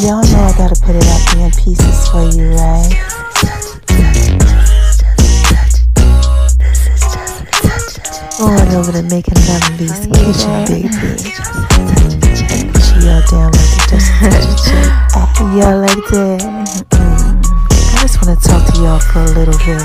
Y'all 0.00 0.22
know 0.22 0.42
I 0.42 0.52
gotta 0.58 0.74
put 0.82 0.96
it 0.96 1.06
up 1.06 1.36
in 1.36 1.50
pieces 1.52 2.08
for 2.08 2.22
you, 2.22 2.50
right? 2.54 2.90
Going 8.38 8.74
over 8.74 8.90
to 8.90 9.02
making 9.04 9.38
love 9.46 9.62
in 9.70 9.76
V's 9.78 10.06
Kitchen, 10.10 10.64
baby. 10.66 10.88
She 12.80 13.08
all 13.08 13.22
down 13.30 13.52
like 13.52 13.70
the 13.70 13.86
Just 13.88 14.10
a 14.10 14.30
Touch 14.30 14.64
J. 14.64 14.70
Y'all 15.58 15.78
like 15.78 16.04
that? 16.10 16.40
Mm-hmm. 16.90 17.33
Just 18.04 18.20
wanna 18.20 18.36
talk 18.36 18.60
to 18.70 18.76
y'all 18.82 19.00
for 19.00 19.20
a 19.20 19.32
little 19.32 19.56
bit. 19.64 19.80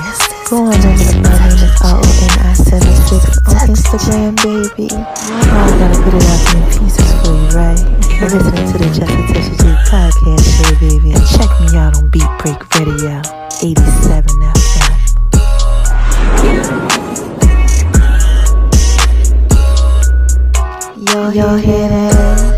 Go 0.50 0.66
on 0.66 0.74
over 0.76 0.82
to 0.84 1.16
my 1.24 1.40
name 1.40 1.56
is 1.56 1.72
R-O-N-I-76 1.82 3.48
on 3.48 3.56
Instagram, 3.72 4.36
baby. 4.44 4.92
Oh, 4.92 5.00
I 5.00 5.72
gotta 5.80 5.96
put 6.04 6.14
it 6.14 6.28
out 6.28 6.52
in 6.54 6.60
pieces 6.68 7.10
for 7.22 7.32
you, 7.32 7.48
right? 7.56 7.80
You're 8.20 8.28
listening 8.28 8.68
to 8.74 8.78
the 8.78 8.92
Just 8.92 9.08
a 9.08 9.24
Touch 9.24 9.48
of 9.48 9.56
J 9.56 9.72
podcast 9.88 10.44
show, 10.52 10.68
baby. 10.82 11.10
And 11.16 11.24
check 11.32 11.48
me 11.62 11.68
out 11.78 11.96
on 11.96 12.10
Beat 12.10 12.28
Break 12.40 12.60
Radio, 12.76 13.24
87 13.64 14.28
FM. 14.52 15.00
Yo, 21.08 21.30
yo, 21.30 21.56
hear 21.56 21.88
that? 21.88 22.49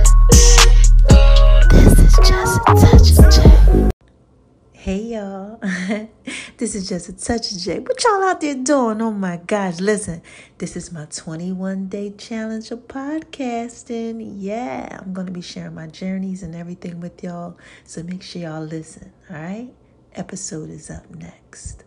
Hey 4.91 5.13
y'all, 5.13 5.57
this 6.57 6.75
is 6.75 6.89
just 6.89 7.07
a 7.07 7.13
touch 7.13 7.53
of 7.53 7.59
J. 7.59 7.79
What 7.79 8.03
y'all 8.03 8.23
out 8.25 8.41
there 8.41 8.55
doing? 8.55 9.01
Oh 9.01 9.11
my 9.11 9.37
gosh, 9.37 9.79
listen, 9.79 10.21
this 10.57 10.75
is 10.75 10.91
my 10.91 11.05
21 11.05 11.87
day 11.87 12.09
challenge 12.09 12.71
of 12.71 12.79
podcasting. 12.89 14.35
Yeah, 14.37 14.99
I'm 14.99 15.13
going 15.13 15.27
to 15.27 15.31
be 15.31 15.39
sharing 15.39 15.75
my 15.75 15.87
journeys 15.87 16.43
and 16.43 16.53
everything 16.53 16.99
with 16.99 17.23
y'all. 17.23 17.57
So 17.85 18.03
make 18.03 18.21
sure 18.21 18.41
y'all 18.41 18.65
listen, 18.65 19.13
all 19.29 19.37
right? 19.37 19.69
Episode 20.13 20.69
is 20.69 20.89
up 20.89 21.09
next. 21.15 21.85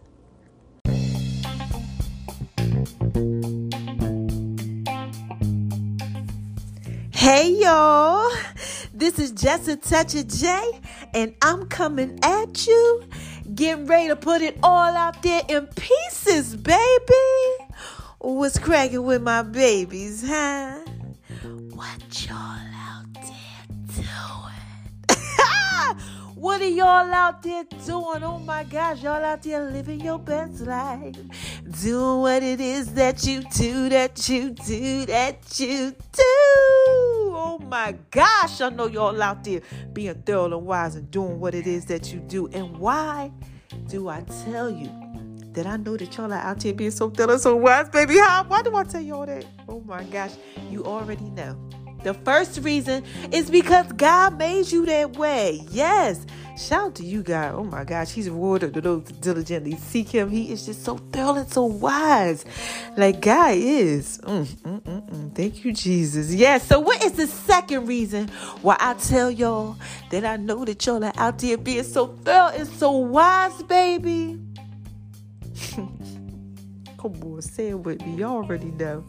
Hey 7.24 7.56
y'all, 7.58 8.30
this 8.92 9.18
is 9.18 9.32
just 9.32 9.66
a 9.66 9.76
touch 9.76 10.14
of 10.14 10.28
J, 10.28 10.62
and 11.14 11.34
I'm 11.40 11.64
coming 11.68 12.18
at 12.22 12.66
you, 12.66 13.02
getting 13.54 13.86
ready 13.86 14.08
to 14.08 14.16
put 14.16 14.42
it 14.42 14.58
all 14.62 14.94
out 14.94 15.22
there 15.22 15.40
in 15.48 15.66
pieces, 15.68 16.54
baby. 16.54 17.56
What's 18.18 18.58
cracking 18.58 19.04
with 19.04 19.22
my 19.22 19.40
babies, 19.40 20.22
huh? 20.28 20.80
What 21.72 22.26
y'all 22.28 22.36
out 22.36 23.06
there 23.14 23.68
doing? 23.94 24.23
What 26.44 26.60
are 26.60 26.68
y'all 26.68 27.10
out 27.10 27.42
there 27.42 27.64
doing? 27.86 28.22
Oh 28.22 28.38
my 28.38 28.64
gosh, 28.64 29.02
y'all 29.02 29.24
out 29.24 29.42
there 29.42 29.70
living 29.70 29.98
your 30.02 30.18
best 30.18 30.60
life. 30.60 31.16
Doing 31.82 32.20
what 32.20 32.42
it 32.42 32.60
is 32.60 32.92
that 32.92 33.24
you 33.26 33.44
do, 33.56 33.88
that 33.88 34.28
you 34.28 34.50
do, 34.50 35.06
that 35.06 35.58
you 35.58 35.92
do. 36.12 36.22
Oh 36.22 37.58
my 37.66 37.96
gosh, 38.10 38.60
I 38.60 38.68
know 38.68 38.88
y'all 38.88 39.22
out 39.22 39.42
there 39.42 39.62
being 39.94 40.22
thorough 40.26 40.58
and 40.58 40.66
wise 40.66 40.96
and 40.96 41.10
doing 41.10 41.40
what 41.40 41.54
it 41.54 41.66
is 41.66 41.86
that 41.86 42.12
you 42.12 42.20
do. 42.20 42.46
And 42.48 42.76
why 42.76 43.32
do 43.88 44.08
I 44.08 44.20
tell 44.44 44.68
you 44.68 44.90
that 45.54 45.66
I 45.66 45.78
know 45.78 45.96
that 45.96 46.14
y'all 46.14 46.30
are 46.30 46.38
out 46.38 46.62
here 46.62 46.74
being 46.74 46.90
so 46.90 47.08
thorough 47.08 47.32
and 47.32 47.40
so 47.40 47.56
wise, 47.56 47.88
baby? 47.88 48.18
How? 48.18 48.44
Why 48.44 48.60
do 48.60 48.76
I 48.76 48.84
tell 48.84 49.00
y'all 49.00 49.24
that? 49.24 49.46
Oh 49.66 49.80
my 49.80 50.04
gosh, 50.04 50.32
you 50.70 50.84
already 50.84 51.30
know. 51.30 51.56
The 52.04 52.14
first 52.14 52.60
reason 52.62 53.02
is 53.32 53.50
because 53.50 53.90
God 53.92 54.38
made 54.38 54.70
you 54.70 54.86
that 54.86 55.16
way. 55.16 55.62
Yes. 55.70 56.24
Shout 56.56 56.82
out 56.82 56.94
to 56.96 57.04
you, 57.04 57.22
God. 57.22 57.54
Oh 57.54 57.64
my 57.64 57.82
gosh, 57.82 58.12
He's 58.12 58.28
rewarded 58.28 58.74
to 58.74 58.80
those 58.80 59.02
diligently 59.04 59.76
seek 59.76 60.08
Him. 60.10 60.30
He 60.30 60.52
is 60.52 60.66
just 60.66 60.84
so 60.84 60.98
thorough 60.98 61.34
and 61.34 61.50
so 61.50 61.64
wise. 61.64 62.44
Like 62.96 63.20
God 63.20 63.54
is. 63.56 64.18
Mm, 64.18 64.44
mm, 64.44 64.82
mm, 64.82 65.10
mm. 65.10 65.34
Thank 65.34 65.64
you, 65.64 65.72
Jesus. 65.72 66.32
Yes. 66.32 66.66
So, 66.68 66.78
what 66.78 67.02
is 67.02 67.12
the 67.12 67.26
second 67.26 67.86
reason 67.86 68.28
why 68.62 68.76
I 68.78 68.94
tell 68.94 69.30
y'all 69.32 69.76
that 70.10 70.24
I 70.24 70.36
know 70.36 70.64
that 70.64 70.86
y'all 70.86 71.02
are 71.02 71.12
out 71.16 71.38
there 71.38 71.56
being 71.56 71.82
so 71.82 72.06
thorough 72.06 72.52
and 72.54 72.68
so 72.68 72.92
wise, 72.92 73.60
baby? 73.64 74.38
Come 75.74 77.20
on, 77.24 77.42
say 77.42 77.70
it 77.70 77.78
with 77.78 78.00
me. 78.02 78.16
Y'all 78.16 78.36
already 78.36 78.66
know. 78.66 79.04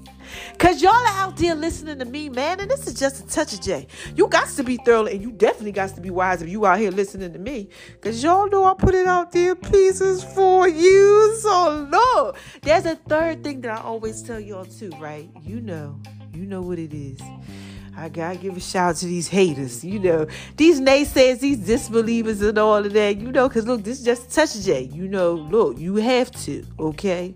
Cause 0.65 0.81
y'all 0.81 0.93
are 0.93 1.07
out 1.09 1.37
there 1.37 1.53
listening 1.53 1.99
to 1.99 2.05
me, 2.05 2.27
man, 2.27 2.59
and 2.59 2.71
this 2.71 2.87
is 2.87 2.95
just 2.95 3.23
a 3.23 3.27
touch 3.27 3.53
of 3.53 3.61
J. 3.61 3.85
You 4.15 4.27
got 4.27 4.49
to 4.49 4.63
be 4.63 4.77
thorough, 4.77 5.05
and 5.05 5.21
you 5.21 5.31
definitely 5.31 5.73
got 5.73 5.93
to 5.93 6.01
be 6.01 6.09
wise 6.09 6.41
if 6.41 6.49
you 6.49 6.65
out 6.65 6.79
here 6.79 6.89
listening 6.89 7.31
to 7.33 7.37
me. 7.37 7.69
Cause 8.01 8.23
y'all 8.23 8.49
know 8.49 8.63
I 8.63 8.73
put 8.73 8.95
it 8.95 9.05
out 9.05 9.31
there 9.31 9.53
pieces 9.53 10.23
for 10.23 10.67
you. 10.67 11.37
So 11.39 11.87
look, 11.91 12.37
there's 12.63 12.87
a 12.87 12.95
third 12.95 13.43
thing 13.43 13.61
that 13.61 13.77
I 13.77 13.83
always 13.83 14.23
tell 14.23 14.39
y'all 14.39 14.65
too, 14.65 14.89
right? 14.99 15.29
You 15.43 15.61
know, 15.61 15.99
you 16.33 16.47
know 16.47 16.63
what 16.63 16.79
it 16.79 16.95
is. 16.95 17.21
I 17.97 18.09
gotta 18.09 18.38
give 18.38 18.57
a 18.57 18.59
shout 18.59 18.89
out 18.89 18.95
to 18.97 19.06
these 19.06 19.29
haters, 19.29 19.83
you 19.83 20.00
know, 20.00 20.28
these 20.57 20.81
naysayers, 20.81 21.39
these 21.39 21.59
disbelievers, 21.59 22.41
and 22.41 22.57
all 22.57 22.85
of 22.85 22.91
that, 22.91 23.17
you 23.17 23.31
know, 23.31 23.47
because 23.47 23.66
look, 23.66 23.83
this 23.83 24.00
is 24.00 24.06
just 24.06 24.31
touch 24.31 24.59
J. 24.59 24.81
You 24.81 25.07
know, 25.07 25.33
look, 25.33 25.78
you 25.78 25.95
have 25.95 26.29
to, 26.44 26.66
okay? 26.78 27.35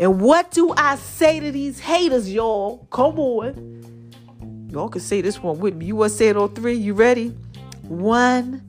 And 0.00 0.20
what 0.20 0.50
do 0.50 0.74
I 0.76 0.96
say 0.96 1.38
to 1.38 1.52
these 1.52 1.78
haters, 1.78 2.32
y'all? 2.32 2.86
Come 2.90 3.18
on. 3.20 4.68
Y'all 4.70 4.88
can 4.88 5.00
say 5.00 5.20
this 5.20 5.40
one 5.40 5.60
with 5.60 5.76
me. 5.76 5.86
You 5.86 5.96
want 5.96 6.10
to 6.10 6.18
say 6.18 6.28
it 6.28 6.36
on 6.36 6.52
three? 6.54 6.74
You 6.74 6.94
ready? 6.94 7.28
One, 7.82 8.66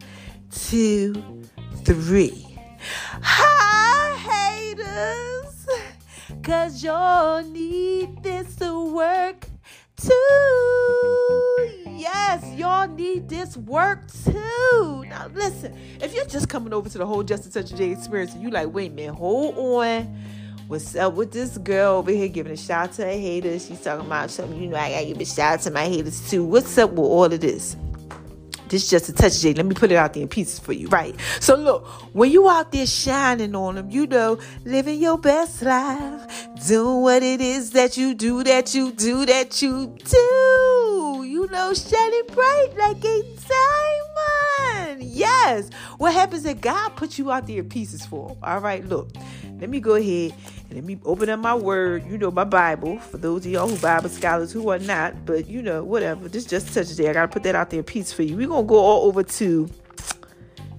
two, 0.52 1.16
three. 1.84 2.60
Hi, 3.22 4.76
haters. 4.76 5.68
Cause 6.44 6.84
y'all 6.84 7.42
need 7.42 8.22
this 8.22 8.56
to 8.58 8.94
work 8.94 9.48
too. 10.06 11.92
Yes, 11.92 12.44
y'all 12.56 12.88
need 12.88 13.30
this 13.30 13.56
work 13.58 14.00
too. 14.26 15.06
Now 15.08 15.30
listen, 15.34 15.78
if 16.02 16.14
you're 16.14 16.26
just 16.26 16.50
coming 16.50 16.74
over 16.74 16.90
to 16.90 16.98
the 16.98 17.06
whole 17.06 17.24
Just 17.24 17.46
a 17.46 17.52
Touch 17.52 17.74
J 17.76 17.92
experience 17.92 18.34
and 18.34 18.44
you 18.44 18.50
like, 18.50 18.74
wait 18.74 18.92
minute, 18.94 19.16
hold 19.16 19.58
on. 19.58 20.16
What's 20.68 20.96
up 20.96 21.14
with 21.14 21.32
this 21.32 21.58
girl 21.58 21.98
over 21.98 22.12
here 22.12 22.28
giving 22.30 22.52
a 22.52 22.58
shout 22.58 22.90
out 22.90 22.94
to 22.96 23.04
her 23.04 23.12
haters? 23.12 23.68
She's 23.68 23.82
talking 23.82 24.06
about 24.06 24.32
something, 24.32 24.62
you 24.62 24.70
know, 24.70 24.78
I 24.78 24.92
gotta 24.92 25.06
give 25.06 25.20
a 25.20 25.26
shout 25.26 25.54
out 25.54 25.62
to 25.62 25.72
my 25.72 25.86
haters 25.86 26.30
too. 26.30 26.44
What's 26.44 26.78
up 26.78 26.92
with 26.92 27.00
all 27.00 27.26
of 27.26 27.40
this? 27.40 27.76
This 28.74 28.90
just 28.90 29.08
a 29.08 29.14
touch, 29.14 29.40
J. 29.40 29.54
Let 29.54 29.68
me 29.68 29.76
put 29.76 29.92
it 29.92 29.98
out 29.98 30.16
there 30.16 30.24
in 30.24 30.28
pieces 30.30 30.58
for 30.58 30.74
you, 30.74 30.88
right? 30.88 31.16
So 31.40 31.54
look, 31.54 31.86
when 32.16 32.32
you 32.32 32.50
out 32.50 32.72
there 32.72 32.88
shining 32.88 33.56
on 33.56 33.76
them, 33.76 33.92
you 33.92 34.08
know, 34.08 34.40
living 34.66 35.00
your 35.00 35.20
best 35.20 35.62
life, 35.62 36.48
doing 36.66 37.04
what 37.04 37.22
it 37.22 37.40
is 37.40 37.70
that 37.74 37.98
you 37.98 38.16
do, 38.16 38.44
that 38.44 38.74
you 38.74 38.92
do, 38.92 39.28
that 39.28 39.62
you 39.62 39.96
do. 40.04 41.24
You 41.24 41.48
know, 41.52 41.72
shining 41.76 42.24
bright 42.34 42.70
like 42.76 43.06
a 43.06 43.24
Yes. 45.00 45.70
What 45.98 46.14
happens 46.14 46.46
if 46.46 46.62
God 46.62 46.96
put 46.96 47.18
you 47.18 47.32
out 47.32 47.48
there 47.48 47.64
pieces 47.64 48.06
for? 48.06 48.38
All 48.44 48.60
right, 48.60 48.86
look. 48.86 49.10
Let 49.60 49.70
me 49.70 49.80
go 49.80 49.96
ahead 49.96 50.34
and 50.66 50.74
let 50.74 50.84
me 50.84 51.00
open 51.06 51.30
up 51.30 51.40
my 51.40 51.56
word, 51.56 52.06
you 52.06 52.18
know, 52.18 52.32
my 52.32 52.44
Bible, 52.44 53.00
for 53.00 53.18
those 53.18 53.46
of 53.46 53.52
y'all 53.52 53.70
who 53.70 53.78
Bible 53.78 54.10
scholars 54.10 54.52
who 54.52 54.70
are 54.70 54.80
not, 54.80 55.26
but 55.26 55.48
you 55.48 55.62
know, 55.62 55.86
whatever. 55.86 56.28
This 56.28 56.44
just 56.44 56.74
touches 56.74 56.98
there. 56.98 57.10
I 57.12 57.14
gotta 57.14 57.30
put 57.30 57.44
that 57.44 57.56
out 57.56 57.70
there 57.70 57.82
peace 57.84 58.12
for 58.12 58.24
you. 58.24 58.36
We're 58.36 58.50
gonna 58.50 58.68
go 58.68 58.80
all 58.80 59.06
over 59.06 59.24
to 59.24 59.70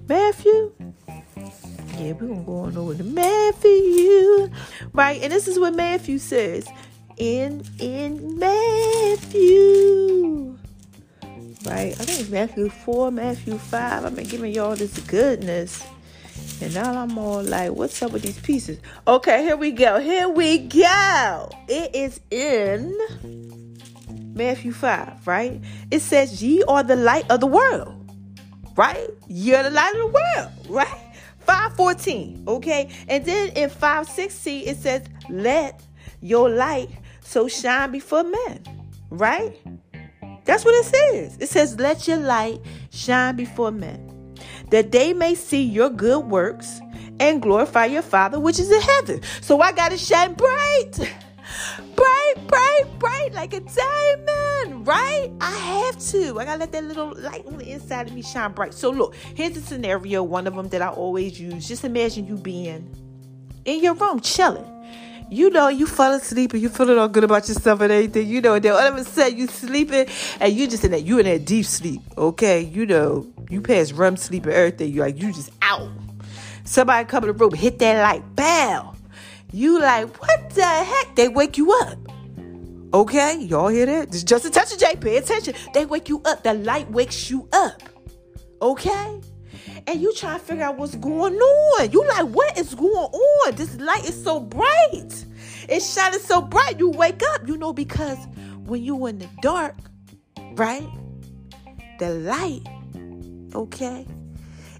Matthew. 0.07 0.71
Yeah, 1.07 2.11
we're 2.11 2.27
gonna 2.27 2.43
go 2.43 2.59
on 2.59 2.77
over 2.77 2.93
to 2.93 3.03
Matthew. 3.03 4.51
Right, 4.93 5.19
and 5.23 5.33
this 5.33 5.47
is 5.47 5.57
what 5.57 5.73
Matthew 5.73 6.19
says. 6.19 6.67
In 7.17 7.63
in 7.79 8.37
Matthew. 8.37 9.85
Right, 11.65 11.93
I 11.99 12.05
think 12.05 12.19
it's 12.19 12.29
Matthew 12.29 12.69
4, 12.69 13.09
Matthew 13.11 13.57
5. 13.57 14.05
I've 14.05 14.15
been 14.15 14.27
giving 14.27 14.53
y'all 14.53 14.75
this 14.75 14.99
goodness. 14.99 15.83
And 16.61 16.73
now 16.75 17.01
I'm 17.01 17.17
all 17.17 17.41
like, 17.41 17.71
what's 17.71 18.01
up 18.03 18.11
with 18.11 18.21
these 18.21 18.39
pieces? 18.39 18.77
Okay, 19.07 19.41
here 19.41 19.57
we 19.57 19.71
go. 19.71 19.99
Here 19.99 20.29
we 20.29 20.59
go. 20.59 21.49
It 21.67 21.95
is 21.95 22.21
in 22.29 22.95
Matthew 24.35 24.73
5, 24.73 25.25
right? 25.25 25.59
It 25.89 26.01
says, 26.01 26.43
Ye 26.43 26.63
are 26.67 26.83
the 26.83 26.95
light 26.95 27.29
of 27.31 27.39
the 27.39 27.47
world. 27.47 27.93
right? 28.77 29.09
You're 29.27 29.63
the 29.63 29.69
light 29.71 29.93
of 29.95 30.01
the 30.01 30.07
world, 30.07 30.51
right? 30.69 31.01
514, 31.39 32.43
okay? 32.47 32.89
And 33.07 33.25
then 33.25 33.49
in 33.49 33.69
516, 33.69 34.67
it 34.67 34.77
says, 34.77 35.03
Let 35.29 35.81
your 36.21 36.49
light 36.49 36.89
so 37.21 37.47
shine 37.47 37.91
before 37.91 38.23
men, 38.23 38.63
right? 39.09 39.55
That's 40.45 40.63
what 40.63 40.73
it 40.75 40.85
says. 40.85 41.37
It 41.39 41.49
says, 41.49 41.79
Let 41.79 42.07
your 42.07 42.17
light 42.17 42.61
shine 42.91 43.35
before 43.35 43.71
men, 43.71 44.35
that 44.71 44.91
they 44.91 45.13
may 45.13 45.35
see 45.35 45.63
your 45.63 45.89
good 45.89 46.25
works 46.25 46.79
and 47.19 47.41
glorify 47.41 47.85
your 47.85 48.01
Father 48.01 48.39
which 48.39 48.59
is 48.59 48.71
in 48.71 48.81
heaven. 48.81 49.21
So 49.41 49.61
I 49.61 49.71
got 49.71 49.91
to 49.91 49.97
shine 49.97 50.33
bright 50.33 50.99
bright, 51.95 52.33
bright, 52.47 52.83
bright 52.99 53.33
like 53.33 53.53
a 53.53 53.59
diamond, 53.59 54.87
right? 54.87 55.31
I 55.41 55.51
have 55.51 55.99
to. 56.11 56.39
I 56.39 56.45
gotta 56.45 56.59
let 56.59 56.71
that 56.71 56.83
little 56.83 57.13
light 57.17 57.45
on 57.45 57.57
the 57.57 57.71
inside 57.71 58.07
of 58.07 58.13
me 58.13 58.21
shine 58.21 58.51
bright. 58.51 58.73
So 58.73 58.89
look, 58.89 59.15
here's 59.15 59.55
a 59.57 59.61
scenario, 59.61 60.23
one 60.23 60.47
of 60.47 60.55
them 60.55 60.69
that 60.69 60.81
I 60.81 60.89
always 60.89 61.39
use. 61.39 61.67
Just 61.67 61.83
imagine 61.83 62.27
you 62.27 62.37
being 62.37 62.89
in 63.65 63.83
your 63.83 63.93
room 63.93 64.19
chilling. 64.19 64.65
You 65.29 65.49
know, 65.49 65.69
you 65.69 65.87
fall 65.87 66.13
asleep 66.13 66.53
and 66.53 66.61
you 66.61 66.69
feeling 66.69 66.97
all 66.97 67.07
good 67.07 67.23
about 67.23 67.47
yourself 67.47 67.81
and 67.81 67.91
everything, 67.91 68.27
you 68.27 68.41
know, 68.41 68.53
and 68.53 68.63
then 68.63 68.73
all 68.73 68.79
of 68.79 68.95
a 68.95 69.03
sudden 69.03 69.37
you 69.37 69.47
sleeping 69.47 70.07
and 70.39 70.53
you 70.53 70.67
just 70.67 70.83
in 70.83 70.91
that 70.91 71.03
you 71.03 71.17
in 71.19 71.25
that 71.25 71.45
deep 71.45 71.65
sleep, 71.65 72.01
okay? 72.17 72.61
You 72.61 72.85
know, 72.85 73.25
you 73.49 73.61
pass 73.61 73.91
REM 73.91 74.17
sleep 74.17 74.45
and 74.45 74.53
everything, 74.53 74.93
you 74.93 75.01
like 75.01 75.19
you 75.21 75.33
just 75.33 75.51
out. 75.61 75.89
Somebody 76.63 77.05
come 77.07 77.23
in 77.23 77.27
the 77.29 77.33
room, 77.33 77.53
hit 77.53 77.79
that 77.79 78.01
light, 78.01 78.35
bow. 78.35 78.95
You 79.51 79.79
like, 79.79 80.21
what 80.21 80.49
the 80.51 80.65
heck? 80.65 81.15
They 81.15 81.27
wake 81.27 81.57
you 81.57 81.71
up. 81.71 81.97
Okay, 82.93 83.39
y'all 83.41 83.67
hear 83.67 83.85
that? 83.85 84.11
Just 84.11 84.45
attention, 84.45 84.77
Jay. 84.77 84.95
Pay 84.95 85.17
attention. 85.17 85.53
They 85.73 85.85
wake 85.85 86.07
you 86.07 86.21
up. 86.23 86.43
The 86.43 86.53
light 86.53 86.89
wakes 86.91 87.29
you 87.29 87.47
up. 87.51 87.81
Okay? 88.61 89.21
And 89.87 90.01
you 90.01 90.13
try 90.15 90.33
to 90.33 90.39
figure 90.39 90.63
out 90.63 90.77
what's 90.77 90.95
going 90.95 91.35
on. 91.35 91.91
You 91.91 92.07
like, 92.07 92.25
what 92.25 92.57
is 92.57 92.73
going 92.73 92.91
on? 92.91 93.55
This 93.55 93.79
light 93.79 94.07
is 94.09 94.21
so 94.21 94.39
bright. 94.39 95.25
It's 95.69 95.93
shining 95.93 96.19
so 96.19 96.41
bright. 96.41 96.79
You 96.79 96.89
wake 96.89 97.21
up, 97.33 97.47
you 97.47 97.57
know, 97.57 97.71
because 97.71 98.17
when 98.65 98.83
you 98.83 99.05
in 99.05 99.19
the 99.19 99.29
dark, 99.41 99.75
right? 100.53 100.87
The 101.99 102.09
light, 102.09 102.67
okay, 103.53 104.05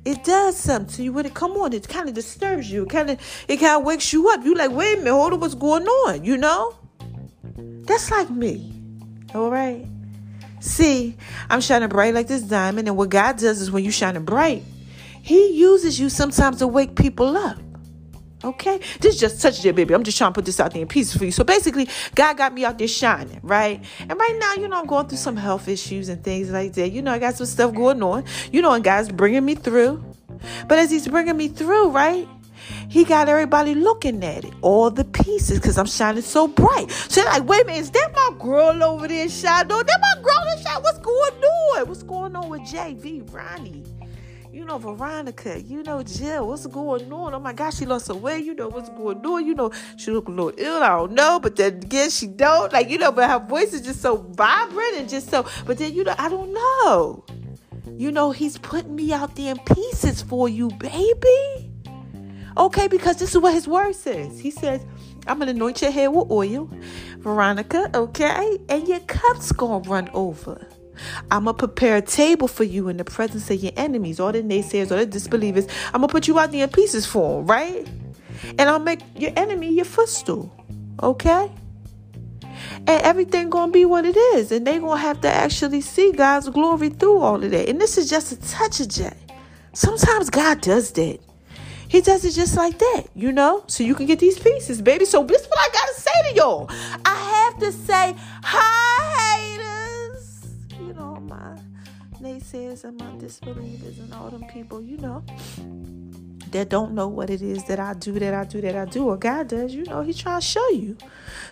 it 0.03 0.23
does 0.23 0.57
something 0.57 0.95
to 0.95 1.03
you 1.03 1.13
when 1.13 1.25
it 1.25 1.33
come 1.33 1.53
on. 1.53 1.73
It 1.73 1.87
kind 1.87 2.09
of 2.09 2.15
disturbs 2.15 2.71
you. 2.71 2.85
Kind 2.85 3.09
of 3.11 3.19
it 3.47 3.57
kind 3.57 3.79
of 3.79 3.83
wakes 3.83 4.11
you 4.11 4.29
up. 4.29 4.43
You 4.43 4.55
like, 4.55 4.71
wait 4.71 4.95
a 4.95 4.97
minute, 4.97 5.13
hold 5.13 5.33
on, 5.33 5.39
what's 5.39 5.55
going 5.55 5.87
on? 5.87 6.23
You 6.23 6.37
know? 6.37 6.75
That's 7.57 8.11
like 8.11 8.29
me. 8.29 8.73
All 9.33 9.51
right. 9.51 9.85
See, 10.59 11.15
I'm 11.49 11.61
shining 11.61 11.89
bright 11.89 12.13
like 12.13 12.27
this 12.27 12.41
diamond, 12.41 12.87
and 12.87 12.97
what 12.97 13.09
God 13.09 13.37
does 13.37 13.61
is 13.61 13.69
when 13.69 13.83
you 13.83 13.91
shining 13.91 14.25
bright, 14.25 14.63
He 15.25 15.57
uses 15.57 15.99
you 15.99 16.09
sometimes 16.09 16.59
to 16.59 16.67
wake 16.67 16.95
people 16.95 17.35
up. 17.35 17.57
Okay? 18.43 18.79
This 18.99 19.19
just 19.19 19.41
touched 19.41 19.65
it, 19.65 19.75
baby. 19.75 19.95
I'm 19.95 20.03
just 20.03 20.19
trying 20.19 20.31
to 20.31 20.35
put 20.35 20.45
this 20.45 20.59
out 20.59 20.71
there 20.71 20.83
in 20.83 20.87
pieces 20.87 21.17
for 21.17 21.25
you. 21.25 21.31
So 21.31 21.43
basically, 21.43 21.89
God 22.13 22.37
got 22.37 22.53
me 22.53 22.63
out 22.63 22.77
there 22.77 22.87
shining, 22.87 23.39
right? 23.41 23.83
And 24.01 24.19
right 24.19 24.37
now, 24.39 24.53
you 24.61 24.67
know, 24.67 24.79
I'm 24.79 24.85
going 24.85 25.07
through 25.07 25.17
some 25.17 25.35
health 25.35 25.67
issues 25.67 26.09
and 26.09 26.23
things 26.23 26.51
like 26.51 26.73
that. 26.73 26.91
You 26.91 27.01
know, 27.01 27.11
I 27.11 27.17
got 27.17 27.33
some 27.33 27.47
stuff 27.47 27.73
going 27.73 28.03
on. 28.03 28.23
You 28.51 28.61
know, 28.61 28.71
and 28.73 28.83
God's 28.83 29.11
bringing 29.11 29.43
me 29.43 29.55
through. 29.55 30.03
But 30.67 30.77
as 30.77 30.91
He's 30.91 31.07
bringing 31.07 31.37
me 31.37 31.47
through, 31.47 31.89
right? 31.89 32.27
He 32.87 33.03
got 33.03 33.27
everybody 33.27 33.73
looking 33.73 34.23
at 34.23 34.45
it, 34.45 34.53
all 34.61 34.91
the 34.91 35.05
pieces, 35.05 35.59
because 35.59 35.79
I'm 35.79 35.87
shining 35.87 36.21
so 36.21 36.47
bright. 36.47 36.91
So 36.91 37.21
they're 37.21 37.31
like, 37.31 37.49
wait 37.49 37.63
a 37.63 37.65
minute, 37.65 37.79
is 37.79 37.89
that 37.89 38.11
my 38.13 38.29
girl 38.37 38.83
over 38.83 39.07
there 39.07 39.27
shining? 39.27 39.69
That 39.69 39.99
my 40.01 40.21
girl 40.21 40.45
that 40.45 40.59
shine. 40.63 40.83
What's 40.83 40.99
going 40.99 41.43
on? 41.43 41.87
What's 41.87 42.03
going 42.03 42.35
on 42.35 42.49
with 42.49 42.61
JV, 42.61 43.33
Ronnie? 43.33 43.83
You 44.65 44.71
know, 44.71 44.79
Veronica, 44.79 45.61
you 45.61 45.83
know, 45.83 46.01
Jill, 46.01 46.47
what's 46.47 46.65
going 46.65 47.13
on? 47.13 47.35
Oh 47.35 47.39
my 47.39 47.53
gosh, 47.53 47.75
she 47.75 47.85
lost 47.85 48.07
her 48.07 48.15
weight. 48.15 48.43
You 48.43 48.55
know 48.55 48.67
what's 48.67 48.89
going 48.89 49.23
on. 49.23 49.45
You 49.45 49.53
know, 49.53 49.71
she 49.95 50.09
look 50.09 50.27
a 50.27 50.31
little 50.31 50.53
ill. 50.57 50.81
I 50.81 50.87
don't 50.87 51.11
know, 51.11 51.39
but 51.39 51.55
then 51.55 51.75
again, 51.75 52.09
she 52.09 52.25
don't. 52.25 52.73
Like, 52.73 52.89
you 52.89 52.97
know, 52.97 53.11
but 53.11 53.29
her 53.29 53.37
voice 53.37 53.73
is 53.73 53.81
just 53.81 54.01
so 54.01 54.17
vibrant 54.17 54.95
and 54.95 55.07
just 55.07 55.29
so, 55.29 55.45
but 55.67 55.77
then, 55.77 55.93
you 55.93 56.03
know, 56.03 56.15
I 56.17 56.29
don't 56.29 56.51
know. 56.51 57.23
You 57.95 58.11
know, 58.11 58.31
he's 58.31 58.57
putting 58.57 58.95
me 58.95 59.13
out 59.13 59.35
there 59.35 59.51
in 59.51 59.59
pieces 59.71 60.23
for 60.23 60.49
you, 60.49 60.69
baby. 60.69 61.71
Okay, 62.57 62.87
because 62.87 63.17
this 63.17 63.35
is 63.35 63.37
what 63.37 63.53
his 63.53 63.67
word 63.67 63.93
says. 63.93 64.39
He 64.39 64.49
says, 64.49 64.83
I'm 65.27 65.37
gonna 65.37 65.51
anoint 65.51 65.83
your 65.83 65.91
head 65.91 66.07
with 66.07 66.31
oil, 66.31 66.71
Veronica, 67.19 67.91
okay? 67.93 68.57
And 68.67 68.87
your 68.87 69.01
cup's 69.01 69.51
gonna 69.51 69.87
run 69.87 70.09
over. 70.15 70.65
I'm 71.31 71.45
going 71.45 71.55
to 71.55 71.59
prepare 71.59 71.97
a 71.97 72.01
table 72.01 72.47
for 72.47 72.63
you 72.63 72.87
in 72.89 72.97
the 72.97 73.03
presence 73.03 73.49
of 73.49 73.61
your 73.61 73.73
enemies, 73.75 74.19
all 74.19 74.31
the 74.31 74.41
naysayers, 74.41 74.91
all 74.91 74.97
the 74.97 75.05
disbelievers. 75.05 75.67
I'm 75.87 76.01
going 76.01 76.07
to 76.07 76.11
put 76.11 76.27
you 76.27 76.39
out 76.39 76.51
there 76.51 76.63
in 76.63 76.69
pieces 76.69 77.05
for 77.05 77.37
them, 77.37 77.47
right? 77.47 77.87
And 78.57 78.61
I'll 78.61 78.79
make 78.79 79.01
your 79.15 79.31
enemy 79.35 79.71
your 79.71 79.85
footstool, 79.85 80.53
okay? 81.01 81.51
And 82.87 83.01
everything 83.01 83.49
going 83.49 83.69
to 83.69 83.73
be 83.73 83.85
what 83.85 84.05
it 84.05 84.17
is. 84.17 84.51
And 84.51 84.65
they 84.65 84.79
going 84.79 84.97
to 84.97 85.01
have 85.01 85.21
to 85.21 85.29
actually 85.29 85.81
see 85.81 86.11
God's 86.11 86.49
glory 86.49 86.89
through 86.89 87.19
all 87.19 87.43
of 87.43 87.51
that. 87.51 87.69
And 87.69 87.79
this 87.79 87.97
is 87.97 88.09
just 88.09 88.31
a 88.31 88.39
touch 88.47 88.79
of 88.79 88.89
J. 88.89 89.11
Sometimes 89.73 90.29
God 90.29 90.61
does 90.61 90.91
that. 90.93 91.19
He 91.87 92.01
does 92.01 92.25
it 92.25 92.31
just 92.31 92.57
like 92.57 92.77
that, 92.79 93.03
you 93.13 93.31
know? 93.31 93.63
So 93.67 93.83
you 93.83 93.95
can 93.95 94.05
get 94.05 94.19
these 94.19 94.39
pieces, 94.39 94.81
baby. 94.81 95.05
So 95.05 95.23
this 95.23 95.41
is 95.41 95.47
what 95.47 95.59
I 95.59 95.69
got 95.71 95.87
to 95.95 96.01
say 96.01 96.29
to 96.29 96.35
y'all. 96.35 96.69
I 97.05 97.15
have 97.15 97.59
to 97.59 97.71
say, 97.71 98.15
hi, 98.43 99.74
naysayers 102.45 102.83
and 102.83 102.99
my 102.99 103.17
disbelievers 103.17 103.99
and 103.99 104.13
all 104.13 104.29
them 104.29 104.45
people, 104.47 104.81
you 104.81 104.97
know, 104.97 105.23
that 106.51 106.69
don't 106.69 106.93
know 106.93 107.07
what 107.07 107.29
it 107.29 107.41
is 107.41 107.63
that 107.65 107.79
I 107.79 107.93
do, 107.93 108.13
that 108.19 108.33
I 108.33 108.43
do, 108.45 108.61
that 108.61 108.75
I 108.75 108.85
do, 108.85 109.09
or 109.09 109.17
God 109.17 109.47
does, 109.47 109.73
you 109.73 109.83
know, 109.83 110.01
He 110.01 110.13
trying 110.13 110.41
to 110.41 110.45
show 110.45 110.69
you. 110.69 110.97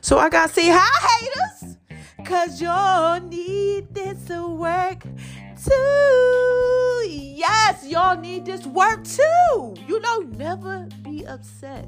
So 0.01 0.17
I 0.17 0.29
gotta 0.29 0.51
say, 0.53 0.69
hi, 0.69 1.07
haters, 1.19 1.77
cause 2.25 2.61
y'all 2.61 3.19
need 3.19 3.93
this 3.93 4.29
work 4.29 5.03
too. 5.63 7.07
Yes, 7.09 7.85
y'all 7.87 8.19
need 8.19 8.45
this 8.45 8.65
work 8.65 9.03
too. 9.03 9.75
You 9.87 9.99
know, 9.99 10.19
never 10.19 10.87
be 11.03 11.25
upset 11.25 11.87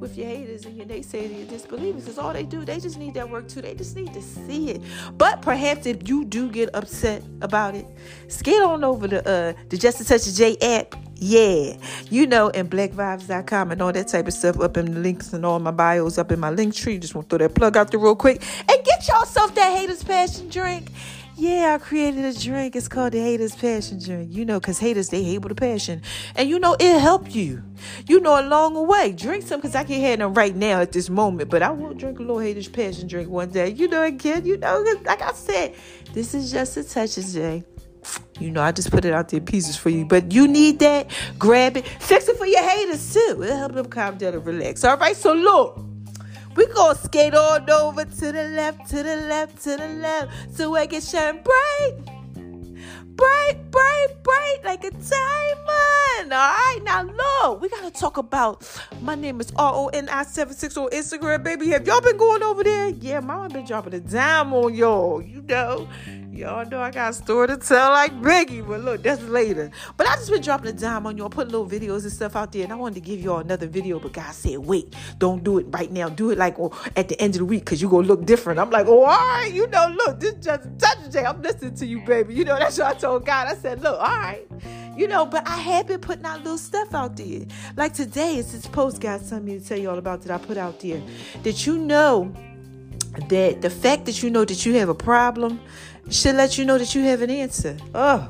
with 0.00 0.16
your 0.16 0.26
haters 0.26 0.64
and 0.64 0.76
your 0.76 0.86
naysayers 0.86 1.26
and 1.26 1.38
your 1.38 1.48
disbelievers. 1.48 2.08
It's 2.08 2.18
all 2.18 2.32
they 2.32 2.44
do. 2.44 2.64
They 2.64 2.78
just 2.80 2.98
need 2.98 3.14
that 3.14 3.28
work 3.28 3.48
too. 3.48 3.62
They 3.62 3.74
just 3.74 3.96
need 3.96 4.12
to 4.14 4.22
see 4.22 4.70
it. 4.70 4.82
But 5.16 5.42
perhaps 5.42 5.86
if 5.86 6.08
you 6.08 6.24
do 6.24 6.50
get 6.50 6.70
upset 6.74 7.22
about 7.42 7.74
it, 7.74 7.86
skate 8.28 8.62
on 8.62 8.84
over 8.84 9.08
to 9.08 9.28
uh, 9.28 9.52
the 9.68 9.76
Just 9.76 10.00
a 10.00 10.04
Touch 10.04 10.26
of 10.26 10.34
J 10.34 10.56
app. 10.62 10.94
Yeah, 11.20 11.76
you 12.10 12.28
know, 12.28 12.50
and 12.50 12.70
blackvibes.com 12.70 13.72
and 13.72 13.82
all 13.82 13.92
that 13.92 14.06
type 14.06 14.28
of 14.28 14.32
stuff 14.32 14.60
up 14.60 14.76
in 14.76 14.94
the 14.94 15.00
links 15.00 15.32
and 15.32 15.44
all 15.44 15.58
my 15.58 15.72
bios 15.72 16.16
up 16.16 16.30
in 16.30 16.38
my 16.38 16.50
link 16.50 16.74
tree. 16.74 16.96
Just 16.96 17.16
want 17.16 17.28
to 17.28 17.36
throw 17.38 17.48
that 17.48 17.54
plug 17.56 17.76
out 17.76 17.90
there 17.90 17.98
real 17.98 18.14
quick 18.14 18.40
and 18.68 18.84
get 18.84 19.08
yourself 19.08 19.52
that 19.56 19.76
haters 19.76 20.04
passion 20.04 20.48
drink. 20.48 20.92
Yeah, 21.40 21.76
I 21.76 21.78
created 21.78 22.24
a 22.24 22.36
drink. 22.36 22.74
It's 22.74 22.88
called 22.88 23.12
the 23.12 23.20
Haters 23.20 23.54
Passion 23.54 24.00
Drink. 24.02 24.34
You 24.34 24.44
know, 24.44 24.58
because 24.58 24.80
haters, 24.80 25.08
they 25.10 25.22
hate 25.22 25.38
with 25.38 25.52
a 25.52 25.54
passion. 25.54 26.02
And 26.34 26.48
you 26.48 26.58
know, 26.58 26.76
it 26.80 26.98
help 26.98 27.32
you. 27.32 27.62
You 28.08 28.18
know, 28.18 28.40
along 28.40 28.74
the 28.74 28.82
way. 28.82 29.12
Drink 29.12 29.46
some 29.46 29.60
because 29.60 29.76
I 29.76 29.84
can't 29.84 30.02
have 30.02 30.18
them 30.18 30.34
right 30.34 30.56
now 30.56 30.80
at 30.80 30.90
this 30.90 31.08
moment. 31.08 31.48
But 31.48 31.62
I 31.62 31.70
will 31.70 31.94
drink 31.94 32.18
a 32.18 32.22
little 32.22 32.40
Haters 32.40 32.66
Passion 32.66 33.06
Drink 33.06 33.30
one 33.30 33.50
day. 33.50 33.68
You 33.68 33.86
know, 33.86 34.02
again, 34.02 34.46
you 34.46 34.56
know, 34.56 34.84
like 35.04 35.22
I 35.22 35.30
said, 35.30 35.76
this 36.12 36.34
is 36.34 36.50
just 36.50 36.76
a 36.76 36.82
touch 36.82 37.16
of 37.18 37.26
J. 37.26 37.62
You 38.40 38.50
know, 38.50 38.60
I 38.60 38.72
just 38.72 38.90
put 38.90 39.04
it 39.04 39.14
out 39.14 39.28
there 39.28 39.40
pieces 39.40 39.76
for 39.76 39.90
you. 39.90 40.06
But 40.06 40.32
you 40.32 40.48
need 40.48 40.80
that. 40.80 41.08
Grab 41.38 41.76
it. 41.76 41.86
Fix 41.86 42.26
it 42.26 42.36
for 42.36 42.46
your 42.46 42.68
haters 42.68 43.14
too. 43.14 43.44
It'll 43.44 43.56
help 43.56 43.74
them 43.74 43.86
calm 43.86 44.18
down 44.18 44.34
and 44.34 44.44
relax. 44.44 44.82
All 44.82 44.96
right, 44.96 45.16
so 45.16 45.34
look. 45.34 45.87
We 46.58 46.66
gonna 46.66 46.98
skate 46.98 47.36
on 47.36 47.70
over 47.70 48.04
to 48.04 48.32
the 48.32 48.48
left, 48.56 48.90
to 48.90 48.96
the 49.04 49.14
left, 49.14 49.62
to 49.62 49.76
the 49.76 49.86
left, 49.86 50.56
so 50.56 50.74
I 50.74 50.88
can 50.88 51.00
shine 51.00 51.40
bright, 51.40 51.94
bright, 53.14 53.70
bright, 53.70 54.06
bright 54.24 54.58
like 54.64 54.82
a 54.82 54.90
diamond. 54.90 56.32
All 56.32 56.48
right, 56.50 56.80
now 56.82 57.02
look, 57.02 57.60
we 57.60 57.68
gotta 57.68 57.92
talk 57.92 58.16
about. 58.16 58.68
My 59.00 59.14
name 59.14 59.40
is 59.40 59.52
R 59.54 59.72
O 59.72 59.86
N 59.86 60.08
I 60.08 60.24
seven 60.24 60.52
six 60.52 60.76
on 60.76 60.90
Instagram, 60.90 61.44
baby. 61.44 61.68
Have 61.68 61.86
y'all 61.86 62.00
been 62.00 62.16
going 62.16 62.42
over 62.42 62.64
there? 62.64 62.88
Yeah, 62.88 63.20
mama 63.20 63.50
been 63.50 63.64
dropping 63.64 63.94
a 63.94 64.00
dime 64.00 64.52
on 64.52 64.74
y'all. 64.74 65.22
You 65.22 65.42
know. 65.42 65.88
Y'all 66.38 66.64
know 66.66 66.80
I 66.80 66.92
got 66.92 67.10
a 67.10 67.14
story 67.14 67.48
to 67.48 67.56
tell 67.56 67.90
like 67.90 68.12
Biggie, 68.20 68.64
but 68.64 68.80
look, 68.82 69.02
that's 69.02 69.20
later. 69.22 69.72
But 69.96 70.06
I 70.06 70.14
just 70.14 70.30
been 70.30 70.40
dropping 70.40 70.68
a 70.68 70.72
dime 70.72 71.04
on 71.04 71.18
y'all, 71.18 71.28
putting 71.28 71.50
little 71.50 71.68
videos 71.68 72.04
and 72.04 72.12
stuff 72.12 72.36
out 72.36 72.52
there, 72.52 72.62
and 72.62 72.72
I 72.72 72.76
wanted 72.76 72.94
to 72.94 73.00
give 73.00 73.20
y'all 73.20 73.38
another 73.38 73.66
video, 73.66 73.98
but 73.98 74.12
God 74.12 74.32
said, 74.32 74.58
wait, 74.58 74.94
don't 75.18 75.42
do 75.42 75.58
it 75.58 75.66
right 75.70 75.90
now. 75.90 76.08
Do 76.08 76.30
it 76.30 76.38
like 76.38 76.56
oh, 76.60 76.70
at 76.94 77.08
the 77.08 77.20
end 77.20 77.34
of 77.34 77.40
the 77.40 77.44
week, 77.44 77.64
because 77.64 77.82
you 77.82 77.88
gonna 77.88 78.06
look 78.06 78.24
different. 78.24 78.60
I'm 78.60 78.70
like, 78.70 78.86
oh, 78.86 79.00
all 79.00 79.06
right, 79.06 79.52
you 79.52 79.66
know, 79.66 79.92
look, 80.06 80.20
this 80.20 80.34
just 80.34 80.78
touch 80.78 81.10
Jay. 81.10 81.24
I'm 81.24 81.42
listening 81.42 81.74
to 81.74 81.84
you, 81.84 82.02
baby. 82.02 82.34
You 82.34 82.44
know, 82.44 82.56
that's 82.60 82.78
what 82.78 82.96
I 82.96 82.96
told 82.96 83.26
God. 83.26 83.48
I 83.48 83.56
said, 83.56 83.82
look, 83.82 83.98
all 83.98 84.06
right. 84.06 84.46
You 84.96 85.08
know, 85.08 85.26
but 85.26 85.44
I 85.44 85.56
have 85.56 85.88
been 85.88 86.00
putting 86.00 86.24
out 86.24 86.44
little 86.44 86.56
stuff 86.56 86.94
out 86.94 87.16
there. 87.16 87.46
Like 87.76 87.94
today, 87.94 88.36
it's 88.36 88.52
this 88.52 88.64
post 88.68 89.00
God 89.00 89.22
sent 89.22 89.44
me 89.44 89.58
to 89.58 89.64
tell 89.64 89.78
you 89.78 89.90
all 89.90 89.98
about 89.98 90.22
that 90.22 90.30
I 90.30 90.38
put 90.38 90.56
out 90.56 90.78
there. 90.78 91.02
That 91.42 91.66
you 91.66 91.78
know 91.78 92.32
that 93.28 93.60
the 93.60 93.70
fact 93.70 94.06
that 94.06 94.22
you 94.22 94.30
know 94.30 94.44
that 94.44 94.64
you 94.64 94.74
have 94.74 94.88
a 94.88 94.94
problem 94.94 95.60
should 96.10 96.36
let 96.36 96.58
you 96.58 96.64
know 96.64 96.78
that 96.78 96.94
you 96.94 97.02
have 97.04 97.22
an 97.22 97.30
answer. 97.30 97.76
Oh, 97.94 98.28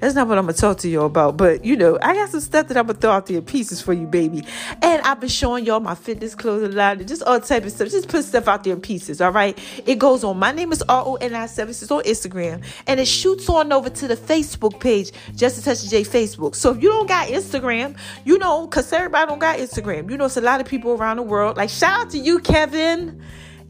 That's 0.00 0.16
not 0.16 0.26
what 0.26 0.36
I'm 0.36 0.46
gonna 0.46 0.54
talk 0.54 0.78
to 0.78 0.88
y'all 0.88 1.06
about. 1.06 1.36
But 1.36 1.64
you 1.64 1.76
know, 1.76 1.96
I 2.02 2.14
got 2.14 2.28
some 2.30 2.40
stuff 2.40 2.66
that 2.68 2.76
I'm 2.76 2.86
gonna 2.86 2.98
throw 2.98 3.12
out 3.12 3.26
there 3.26 3.38
in 3.38 3.44
pieces 3.44 3.80
for 3.80 3.92
you, 3.92 4.06
baby. 4.06 4.44
And 4.82 5.00
I've 5.02 5.20
been 5.20 5.28
showing 5.28 5.64
y'all 5.64 5.78
my 5.78 5.94
fitness 5.94 6.34
clothing 6.34 6.72
line 6.72 6.98
and 6.98 7.06
just 7.06 7.22
all 7.22 7.38
type 7.40 7.64
of 7.64 7.70
stuff. 7.70 7.88
Just 7.90 8.08
put 8.08 8.24
stuff 8.24 8.48
out 8.48 8.64
there 8.64 8.72
in 8.72 8.80
pieces, 8.80 9.20
all 9.20 9.30
right? 9.30 9.56
It 9.86 10.00
goes 10.00 10.24
on. 10.24 10.38
My 10.38 10.50
name 10.50 10.72
is 10.72 10.82
R 10.88 11.04
O 11.06 11.14
N 11.16 11.34
I 11.34 11.46
Services 11.46 11.88
on 11.92 12.02
Instagram, 12.02 12.64
and 12.88 12.98
it 12.98 13.06
shoots 13.06 13.48
on 13.48 13.72
over 13.72 13.90
to 13.90 14.08
the 14.08 14.16
Facebook 14.16 14.80
page, 14.80 15.12
Just 15.36 15.58
a 15.58 15.62
Touch 15.62 15.88
J 15.88 16.02
Facebook. 16.02 16.56
So 16.56 16.72
if 16.72 16.82
you 16.82 16.88
don't 16.88 17.08
got 17.08 17.28
Instagram, 17.28 17.96
you 18.24 18.38
know, 18.38 18.66
cause 18.66 18.92
everybody 18.92 19.26
don't 19.28 19.38
got 19.38 19.58
Instagram. 19.58 20.10
You 20.10 20.16
know, 20.16 20.24
it's 20.24 20.36
a 20.36 20.40
lot 20.40 20.60
of 20.60 20.66
people 20.66 20.92
around 20.92 21.18
the 21.18 21.22
world. 21.22 21.56
Like 21.56 21.70
shout 21.70 22.06
out 22.06 22.10
to 22.10 22.18
you, 22.18 22.40
Kevin. 22.40 23.22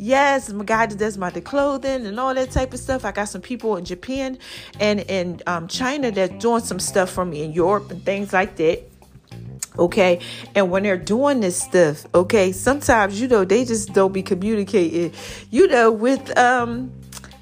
Yes, 0.03 0.53
my 0.53 0.65
guy 0.65 0.87
does 0.87 1.17
my 1.17 1.31
the 1.31 1.41
clothing 1.41 2.07
and 2.07 2.19
all 2.19 2.35
that 2.35 2.51
type 2.51 2.75
of 2.75 2.81
stuff. 2.81 3.05
I 3.05 3.13
got 3.13 3.27
some 3.27 3.41
people 3.41 3.77
in 3.77 3.85
Japan 3.85 4.37
and 4.81 4.99
in 4.99 5.41
um, 5.47 5.69
China 5.69 6.11
that 6.11 6.41
doing 6.41 6.63
some 6.63 6.81
stuff 6.81 7.09
for 7.11 7.25
me 7.25 7.45
in 7.45 7.53
Europe 7.53 7.89
and 7.93 8.05
things 8.05 8.33
like 8.33 8.57
that. 8.57 8.83
Okay, 9.79 10.19
and 10.57 10.73
when 10.73 10.83
they're 10.83 10.97
doing 10.97 11.39
this 11.39 11.63
stuff, 11.63 12.05
okay, 12.17 12.51
sometimes 12.51 13.21
you 13.21 13.29
know 13.29 13.45
they 13.45 13.65
just 13.65 13.93
don't 13.93 14.13
be 14.13 14.25
communicating, 14.25 15.13
you 15.53 15.69
know, 15.69 15.93
with 15.93 16.37
um 16.37 16.93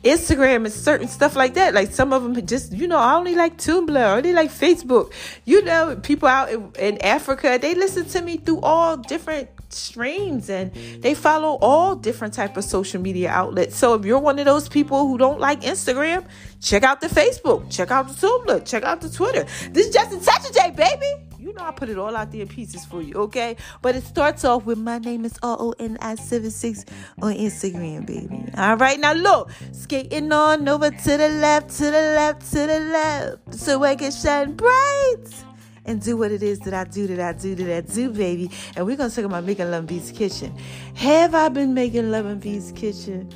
Instagram 0.04 0.66
and 0.66 0.72
certain 0.72 1.08
stuff 1.08 1.36
like 1.36 1.54
that. 1.54 1.72
Like 1.72 1.92
some 1.92 2.12
of 2.12 2.22
them 2.22 2.46
just, 2.46 2.72
you 2.72 2.86
know, 2.86 2.98
I 2.98 3.14
only 3.14 3.36
like 3.36 3.56
Tumblr, 3.56 3.96
I 3.96 4.16
only 4.18 4.34
like 4.34 4.50
Facebook. 4.50 5.14
You 5.46 5.62
know, 5.62 5.96
people 5.96 6.28
out 6.28 6.50
in, 6.50 6.70
in 6.78 7.02
Africa, 7.02 7.58
they 7.58 7.74
listen 7.74 8.04
to 8.04 8.20
me 8.20 8.36
through 8.36 8.60
all 8.60 8.98
different 8.98 9.48
streams 9.72 10.50
and 10.50 10.72
they 11.00 11.14
follow 11.14 11.58
all 11.60 11.94
different 11.94 12.34
type 12.34 12.56
of 12.56 12.64
social 12.64 13.00
media 13.00 13.30
outlets. 13.30 13.76
So 13.76 13.94
if 13.94 14.04
you're 14.04 14.18
one 14.18 14.38
of 14.38 14.44
those 14.44 14.68
people 14.68 15.06
who 15.06 15.18
don't 15.18 15.40
like 15.40 15.62
Instagram, 15.62 16.26
check 16.60 16.82
out 16.82 17.00
the 17.00 17.08
Facebook, 17.08 17.70
check 17.70 17.90
out 17.90 18.08
the 18.08 18.14
Tumblr, 18.14 18.66
check 18.66 18.82
out 18.82 19.00
the 19.00 19.08
Twitter. 19.08 19.44
This 19.70 19.88
is 19.88 19.94
just 19.94 20.12
a 20.12 20.24
touch 20.24 20.52
J, 20.52 20.70
baby. 20.70 21.24
You 21.38 21.54
know 21.54 21.64
I 21.64 21.70
put 21.70 21.88
it 21.88 21.98
all 21.98 22.14
out 22.14 22.32
there 22.32 22.42
in 22.42 22.48
pieces 22.48 22.84
for 22.84 23.00
you, 23.00 23.14
okay? 23.14 23.56
But 23.80 23.96
it 23.96 24.04
starts 24.04 24.44
off 24.44 24.66
with 24.66 24.78
my 24.78 24.98
name 24.98 25.24
is 25.24 25.38
R 25.42 25.56
O 25.58 25.74
N 25.78 25.96
I 26.00 26.14
76 26.14 26.84
on 27.22 27.34
Instagram, 27.34 28.06
baby. 28.06 28.44
All 28.58 28.76
right, 28.76 29.00
now 29.00 29.14
look, 29.14 29.50
skating 29.72 30.30
on 30.32 30.68
over 30.68 30.90
to 30.90 31.16
the 31.16 31.28
left, 31.28 31.70
to 31.78 31.84
the 31.84 31.90
left, 31.90 32.42
to 32.52 32.58
the 32.66 32.80
left, 32.80 33.54
so 33.54 33.82
I 33.82 33.96
can 33.96 34.12
shine 34.12 34.52
bright 34.52 35.49
and 35.90 36.00
do 36.00 36.16
what 36.16 36.30
it 36.30 36.42
is 36.42 36.60
that 36.60 36.72
I 36.72 36.84
do, 36.84 37.08
that 37.08 37.20
I 37.20 37.32
do, 37.36 37.56
that 37.56 37.76
I 37.76 37.80
do, 37.80 38.10
baby. 38.10 38.48
And 38.76 38.86
we're 38.86 38.96
gonna 38.96 39.10
talk 39.10 39.24
about 39.24 39.42
making 39.44 39.70
Love 39.70 39.84
V's 39.84 40.12
Kitchen. 40.12 40.56
Have 40.94 41.34
I 41.34 41.48
been 41.48 41.74
making 41.74 42.12
Love 42.12 42.26
and 42.26 42.40
V's 42.40 42.70
Kitchen? 42.72 43.28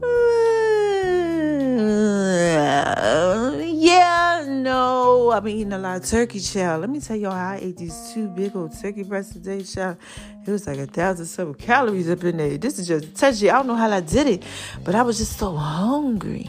yeah, 3.74 4.46
no. 4.48 5.30
I've 5.30 5.42
been 5.42 5.56
eating 5.56 5.72
a 5.72 5.78
lot 5.78 5.96
of 5.96 6.08
turkey 6.08 6.38
chow. 6.38 6.78
Let 6.78 6.90
me 6.90 7.00
tell 7.00 7.16
y'all 7.16 7.32
how 7.32 7.50
I 7.50 7.58
ate 7.60 7.76
these 7.76 8.12
two 8.14 8.28
big 8.28 8.54
old 8.54 8.80
turkey 8.80 9.02
breasts 9.02 9.32
today, 9.32 9.64
child. 9.64 9.96
It 10.46 10.50
was 10.50 10.68
like 10.68 10.78
a 10.78 10.86
thousand 10.86 11.26
some 11.26 11.54
calories 11.54 12.08
up 12.08 12.22
in 12.22 12.36
there. 12.36 12.56
This 12.56 12.78
is 12.78 12.86
just 12.86 13.16
touchy. 13.16 13.50
I 13.50 13.54
don't 13.54 13.66
know 13.66 13.74
how 13.74 13.90
I 13.90 14.00
did 14.00 14.28
it, 14.28 14.44
but 14.84 14.94
I 14.94 15.02
was 15.02 15.18
just 15.18 15.36
so 15.38 15.56
hungry. 15.56 16.48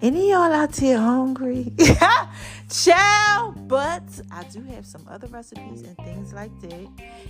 Any 0.00 0.30
y'all 0.30 0.52
out 0.52 0.76
here 0.76 0.98
hungry? 0.98 1.72
Ciao! 2.82 3.54
But 3.68 4.02
I 4.32 4.42
do 4.44 4.60
have 4.62 4.84
some 4.84 5.06
other 5.08 5.28
recipes 5.28 5.82
and 5.82 5.96
things 5.98 6.32
like 6.32 6.50
that. 6.62 6.88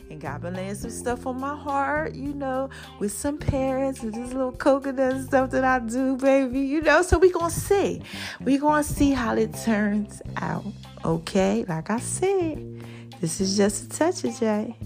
And 0.09 0.19
God 0.19 0.41
been 0.41 0.55
laying 0.55 0.75
some 0.75 0.89
stuff 0.89 1.27
on 1.27 1.39
my 1.39 1.55
heart, 1.55 2.15
you 2.15 2.33
know, 2.33 2.71
with 2.99 3.13
some 3.13 3.37
parents 3.37 4.03
and 4.03 4.15
this 4.15 4.33
little 4.33 4.53
coconut 4.53 5.27
stuff 5.27 5.51
that 5.51 5.63
I 5.63 5.81
do, 5.81 6.17
baby, 6.17 6.61
you 6.61 6.81
know. 6.81 7.03
So 7.03 7.19
we 7.19 7.31
gonna 7.31 7.51
see. 7.51 8.01
we 8.41 8.57
gonna 8.57 8.83
see 8.83 9.11
how 9.11 9.37
it 9.37 9.53
turns 9.53 10.23
out. 10.39 10.65
Okay? 11.05 11.67
Like 11.69 11.91
I 11.91 12.01
said. 12.01 12.74
This 13.21 13.41
is 13.41 13.57
just 13.57 13.85
a 13.85 13.89
touch 13.89 14.25
of. 14.25 14.77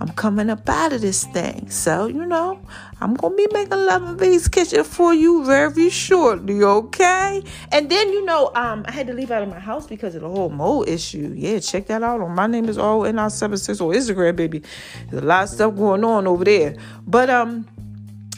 I'm 0.00 0.08
coming 0.08 0.50
up 0.50 0.68
out 0.68 0.92
of 0.92 1.00
this 1.00 1.24
thing. 1.24 1.68
So, 1.70 2.06
you 2.06 2.24
know, 2.24 2.60
I'm 3.00 3.14
going 3.14 3.36
to 3.36 3.48
be 3.48 3.52
making 3.52 3.78
Love 3.78 4.02
and 4.02 4.18
V's 4.18 4.48
Kitchen 4.48 4.84
for 4.84 5.12
you 5.12 5.44
very 5.44 5.90
shortly, 5.90 6.62
okay? 6.62 7.42
And 7.70 7.90
then, 7.90 8.12
you 8.12 8.24
know, 8.24 8.50
um, 8.54 8.84
I 8.86 8.92
had 8.92 9.06
to 9.08 9.12
leave 9.12 9.30
out 9.30 9.42
of 9.42 9.48
my 9.48 9.58
house 9.58 9.86
because 9.86 10.14
of 10.14 10.22
the 10.22 10.28
whole 10.28 10.50
mold 10.50 10.88
issue. 10.88 11.32
Yeah, 11.36 11.58
check 11.58 11.86
that 11.86 12.02
out 12.02 12.20
on 12.20 12.34
my 12.34 12.46
name 12.46 12.68
is 12.68 12.78
all 12.78 13.04
in 13.04 13.18
our 13.18 13.30
76 13.30 13.80
on 13.80 13.88
Instagram, 13.88 14.36
baby. 14.36 14.62
There's 15.10 15.22
a 15.22 15.26
lot 15.26 15.44
of 15.44 15.50
stuff 15.50 15.76
going 15.76 16.04
on 16.04 16.26
over 16.26 16.44
there. 16.44 16.76
But, 17.06 17.30
um, 17.30 17.66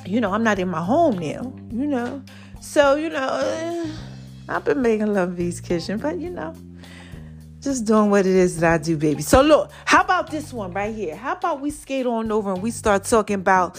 you 0.07 0.21
know, 0.21 0.33
I'm 0.33 0.43
not 0.43 0.59
in 0.59 0.69
my 0.69 0.83
home 0.83 1.19
now, 1.19 1.53
you 1.71 1.87
know. 1.87 2.23
So, 2.61 2.95
you 2.97 3.11
know, 3.11 3.19
uh, 3.19 3.87
I've 4.49 4.65
been 4.65 4.83
making 4.83 5.13
Love 5.13 5.29
and 5.29 5.37
V's 5.37 5.61
Kitchen, 5.61 5.99
but, 5.99 6.19
you 6.19 6.31
know, 6.31 6.55
just 7.64 7.87
doing 7.87 8.11
what 8.11 8.26
it 8.26 8.35
is 8.35 8.61
that 8.61 8.73
I 8.75 8.78
do, 8.78 8.97
baby. 8.97 9.23
So 9.23 9.40
look, 9.40 9.71
how 9.87 10.02
about 10.02 10.30
this 10.30 10.52
one 10.52 10.73
right 10.73 10.94
here? 10.94 11.16
How 11.16 11.33
about 11.33 11.61
we 11.61 11.71
skate 11.71 12.06
on 12.06 12.30
over 12.30 12.52
and 12.52 12.62
we 12.62 12.71
start 12.71 13.04
talking 13.04 13.35
about 13.35 13.75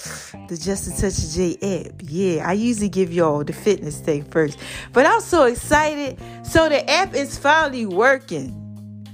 the 0.49 0.57
Just 0.59 0.87
a 0.87 1.01
Touch 1.01 1.17
of 1.19 1.29
J 1.29 1.85
app? 1.85 2.01
Yeah, 2.01 2.49
I 2.49 2.53
usually 2.53 2.89
give 2.89 3.13
y'all 3.13 3.43
the 3.43 3.53
fitness 3.53 3.99
thing 3.99 4.23
first, 4.23 4.57
but 4.91 5.05
I'm 5.05 5.21
so 5.21 5.45
excited. 5.45 6.19
So 6.43 6.67
the 6.67 6.89
app 6.89 7.13
is 7.13 7.37
finally 7.37 7.85
working. 7.85 8.61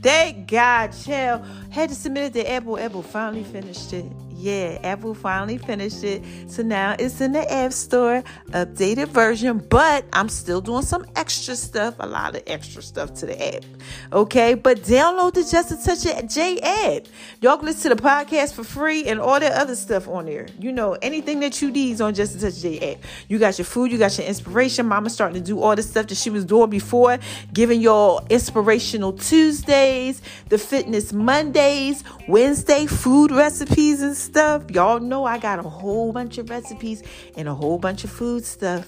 Thank 0.01 0.47
God, 0.47 0.87
child. 0.87 1.45
Had 1.69 1.89
to 1.89 1.95
submit 1.95 2.23
it 2.23 2.33
to 2.39 2.49
Apple. 2.49 2.79
Apple 2.79 3.03
finally 3.03 3.43
finished 3.43 3.93
it. 3.93 4.05
Yeah, 4.41 4.79
Apple 4.81 5.13
finally 5.13 5.59
finished 5.59 6.03
it. 6.03 6.23
So 6.47 6.63
now 6.63 6.95
it's 6.97 7.21
in 7.21 7.31
the 7.31 7.53
App 7.53 7.71
Store, 7.73 8.23
updated 8.49 9.09
version, 9.09 9.59
but 9.59 10.03
I'm 10.13 10.29
still 10.29 10.61
doing 10.61 10.81
some 10.81 11.05
extra 11.15 11.55
stuff, 11.55 11.93
a 11.99 12.07
lot 12.07 12.35
of 12.35 12.41
extra 12.47 12.81
stuff 12.81 13.13
to 13.15 13.27
the 13.27 13.55
app. 13.55 13.63
Okay, 14.11 14.55
but 14.55 14.79
download 14.79 15.35
the 15.35 15.43
Just 15.43 15.71
a 15.71 15.77
Touch 15.77 16.07
of 16.07 16.27
J 16.27 16.59
app. 16.59 17.03
Y'all 17.39 17.57
can 17.57 17.67
listen 17.67 17.91
to 17.91 17.95
the 17.95 18.01
podcast 18.01 18.55
for 18.55 18.63
free 18.63 19.05
and 19.05 19.19
all 19.19 19.39
that 19.39 19.51
other 19.51 19.75
stuff 19.75 20.07
on 20.07 20.25
there. 20.25 20.47
You 20.59 20.71
know, 20.71 20.97
anything 21.03 21.39
that 21.41 21.61
you 21.61 21.69
need 21.69 21.91
is 21.91 22.01
on 22.01 22.15
Just 22.15 22.35
a 22.37 22.39
Touch 22.39 22.55
of 22.55 22.61
J 22.63 22.93
app. 22.93 23.03
You 23.27 23.37
got 23.37 23.59
your 23.59 23.65
food, 23.65 23.91
you 23.91 23.99
got 23.99 24.17
your 24.17 24.25
inspiration. 24.25 24.87
Mama's 24.87 25.13
starting 25.13 25.39
to 25.39 25.47
do 25.47 25.61
all 25.61 25.75
the 25.75 25.83
stuff 25.83 26.07
that 26.07 26.17
she 26.17 26.31
was 26.31 26.45
doing 26.45 26.71
before, 26.71 27.19
giving 27.53 27.79
y'all 27.79 28.25
inspirational 28.31 29.13
Tuesdays, 29.13 30.19
the 30.49 30.57
fitness 30.57 31.13
Mondays, 31.13 32.03
Wednesday 32.27 32.87
food 32.87 33.29
recipes 33.29 34.01
and 34.01 34.17
stuff 34.17 34.30
stuff. 34.31 34.71
Y'all 34.71 34.99
know 34.99 35.25
I 35.25 35.37
got 35.37 35.59
a 35.59 35.63
whole 35.63 36.13
bunch 36.13 36.37
of 36.37 36.49
recipes 36.49 37.03
and 37.35 37.47
a 37.47 37.53
whole 37.53 37.77
bunch 37.77 38.03
of 38.03 38.09
food 38.09 38.45
stuff, 38.45 38.87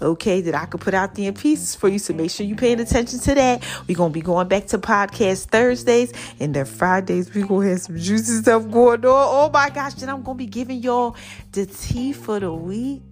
okay, 0.00 0.40
that 0.42 0.54
I 0.54 0.66
could 0.66 0.80
put 0.80 0.94
out 0.94 1.14
there 1.14 1.28
in 1.28 1.34
pieces 1.34 1.74
for 1.74 1.88
you. 1.88 1.98
So 1.98 2.14
make 2.14 2.30
sure 2.30 2.46
you're 2.46 2.56
paying 2.56 2.80
attention 2.80 3.18
to 3.20 3.34
that. 3.34 3.64
We're 3.88 3.96
going 3.96 4.12
to 4.12 4.14
be 4.14 4.20
going 4.22 4.48
back 4.48 4.66
to 4.68 4.78
podcast 4.78 5.46
Thursdays 5.46 6.12
and 6.38 6.54
then 6.54 6.64
Fridays. 6.64 7.34
We're 7.34 7.46
going 7.46 7.66
to 7.66 7.72
have 7.72 7.82
some 7.82 7.98
juicy 7.98 8.42
stuff 8.42 8.70
going 8.70 9.04
on. 9.04 9.26
Oh 9.28 9.50
my 9.52 9.70
gosh. 9.70 9.94
Then 9.94 10.08
I'm 10.08 10.22
going 10.22 10.38
to 10.38 10.44
be 10.44 10.50
giving 10.50 10.80
y'all 10.80 11.16
the 11.52 11.66
tea 11.66 12.12
for 12.12 12.38
the 12.38 12.52
week. 12.52 13.02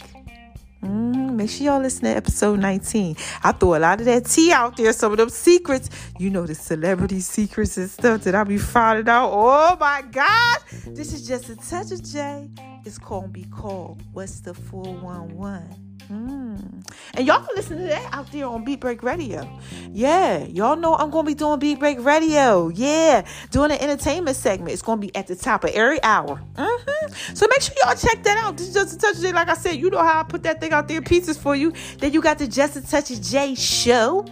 Mm, 0.83 1.35
make 1.35 1.49
sure 1.49 1.67
y'all 1.67 1.81
listen 1.81 2.05
to 2.05 2.11
episode 2.11 2.59
19. 2.59 3.17
I 3.45 3.53
throw 3.53 3.77
a 3.77 3.79
lot 3.79 4.01
of 4.01 4.07
that 4.07 4.27
tea 4.27 4.53
out 4.53 4.77
there, 4.77 4.93
some 4.93 5.13
of 5.13 5.19
them 5.19 5.29
secrets. 5.29 5.89
You 6.19 6.31
know, 6.31 6.45
the 6.45 6.55
celebrity 6.55 7.21
secrets 7.21 7.77
and 7.77 7.89
stuff 7.89 8.23
that 8.23 8.35
I 8.35 8.43
be 8.43 8.59
finding 8.59 9.09
out. 9.09 9.31
Oh 9.33 9.77
my 9.79 10.03
God. 10.11 10.59
This 10.87 11.13
is 11.13 11.27
just 11.27 11.49
a 11.49 11.57
touch 11.57 11.93
of 11.93 12.03
J. 12.03 12.51
It's 12.85 12.99
called 12.99 13.33
Be 13.33 13.45
Called. 13.45 14.03
What's 14.13 14.41
the 14.41 14.55
411? 14.55 15.92
Mm. 16.11 16.87
And 17.15 17.27
y'all 17.27 17.45
can 17.45 17.55
listen 17.55 17.79
to 17.79 17.85
that 17.85 18.13
out 18.13 18.31
there 18.33 18.47
on 18.47 18.65
Beat 18.65 18.81
Break 18.81 19.03
Radio. 19.03 19.49
Yeah, 19.91 20.45
y'all 20.45 20.77
know 20.77 20.95
I'm 20.95 21.11
gonna 21.11 21.27
be 21.27 21.35
doing 21.35 21.59
Beat 21.59 21.79
Break 21.79 22.03
Radio. 22.05 22.69
Yeah, 22.69 23.27
doing 23.51 23.71
an 23.71 23.79
entertainment 23.79 24.37
segment. 24.37 24.73
It's 24.73 24.83
gonna 24.83 25.01
be 25.01 25.15
at 25.15 25.27
the 25.27 25.37
top 25.37 25.65
of 25.65 25.71
every 25.71 26.03
hour. 26.03 26.41
Mm-hmm. 26.55 27.35
So 27.35 27.47
make 27.49 27.61
sure 27.61 27.75
y'all 27.85 27.95
check 27.95 28.23
that 28.25 28.39
out. 28.39 28.57
This 28.57 28.69
is 28.69 28.75
just 28.75 28.95
a 28.95 28.99
touch 28.99 29.17
of 29.17 29.23
J. 29.23 29.33
Like 29.33 29.49
I 29.49 29.55
said, 29.55 29.77
you 29.77 29.91
know 29.91 30.03
how 30.03 30.21
I 30.21 30.23
put 30.23 30.43
that 30.45 30.61
thing 30.61 30.73
out 30.73 30.89
there 30.89 31.03
pieces 31.03 31.37
for 31.37 31.55
you. 31.55 31.73
Then 31.99 32.13
you 32.13 32.23
got 32.23 32.39
the 32.39 32.47
Just 32.47 32.77
a 32.77 32.83
Touch 32.83 33.11
of 33.11 33.21
J 33.21 33.55
show 33.55 34.27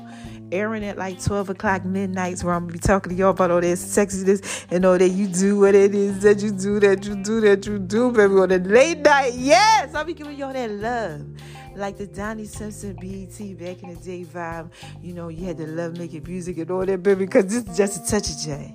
airing 0.52 0.84
at 0.84 0.98
like 0.98 1.22
12 1.22 1.50
o'clock 1.50 1.84
midnights 1.84 2.44
where 2.44 2.54
I'm 2.54 2.64
gonna 2.64 2.72
be 2.72 2.78
talking 2.78 3.10
to 3.10 3.18
y'all 3.18 3.30
about 3.30 3.50
all 3.50 3.60
that 3.60 3.78
sexiness 3.78 4.66
and 4.70 4.84
all 4.84 4.98
that 4.98 5.08
you 5.08 5.26
do 5.26 5.60
what 5.60 5.74
it 5.74 5.94
is 5.94 6.22
that 6.22 6.40
you 6.40 6.50
do, 6.50 6.80
that 6.80 7.04
you 7.04 7.16
do, 7.16 7.40
that 7.40 7.66
you 7.66 7.78
do, 7.78 8.12
baby, 8.12 8.34
on 8.34 8.48
the 8.48 8.58
late 8.58 8.98
night. 8.98 9.34
Yes, 9.34 9.94
I'll 9.94 10.04
be 10.04 10.14
giving 10.14 10.36
y'all 10.36 10.52
that 10.52 10.70
love 10.70 11.22
like 11.76 11.96
the 11.96 12.06
Donnie 12.06 12.46
Simpson 12.46 12.94
BET 12.96 13.58
back 13.58 13.82
in 13.82 13.94
the 13.94 14.00
day 14.04 14.24
vibe. 14.24 14.70
You 15.02 15.14
know, 15.14 15.28
you 15.28 15.46
had 15.46 15.56
to 15.58 15.66
love 15.66 15.96
making 15.96 16.24
music 16.24 16.58
and 16.58 16.70
all 16.70 16.84
that, 16.84 17.02
baby, 17.02 17.26
because 17.26 17.46
this 17.46 17.64
is 17.64 17.76
just 17.76 18.06
a 18.06 18.10
touch 18.10 18.30
of 18.30 18.38
J. 18.38 18.74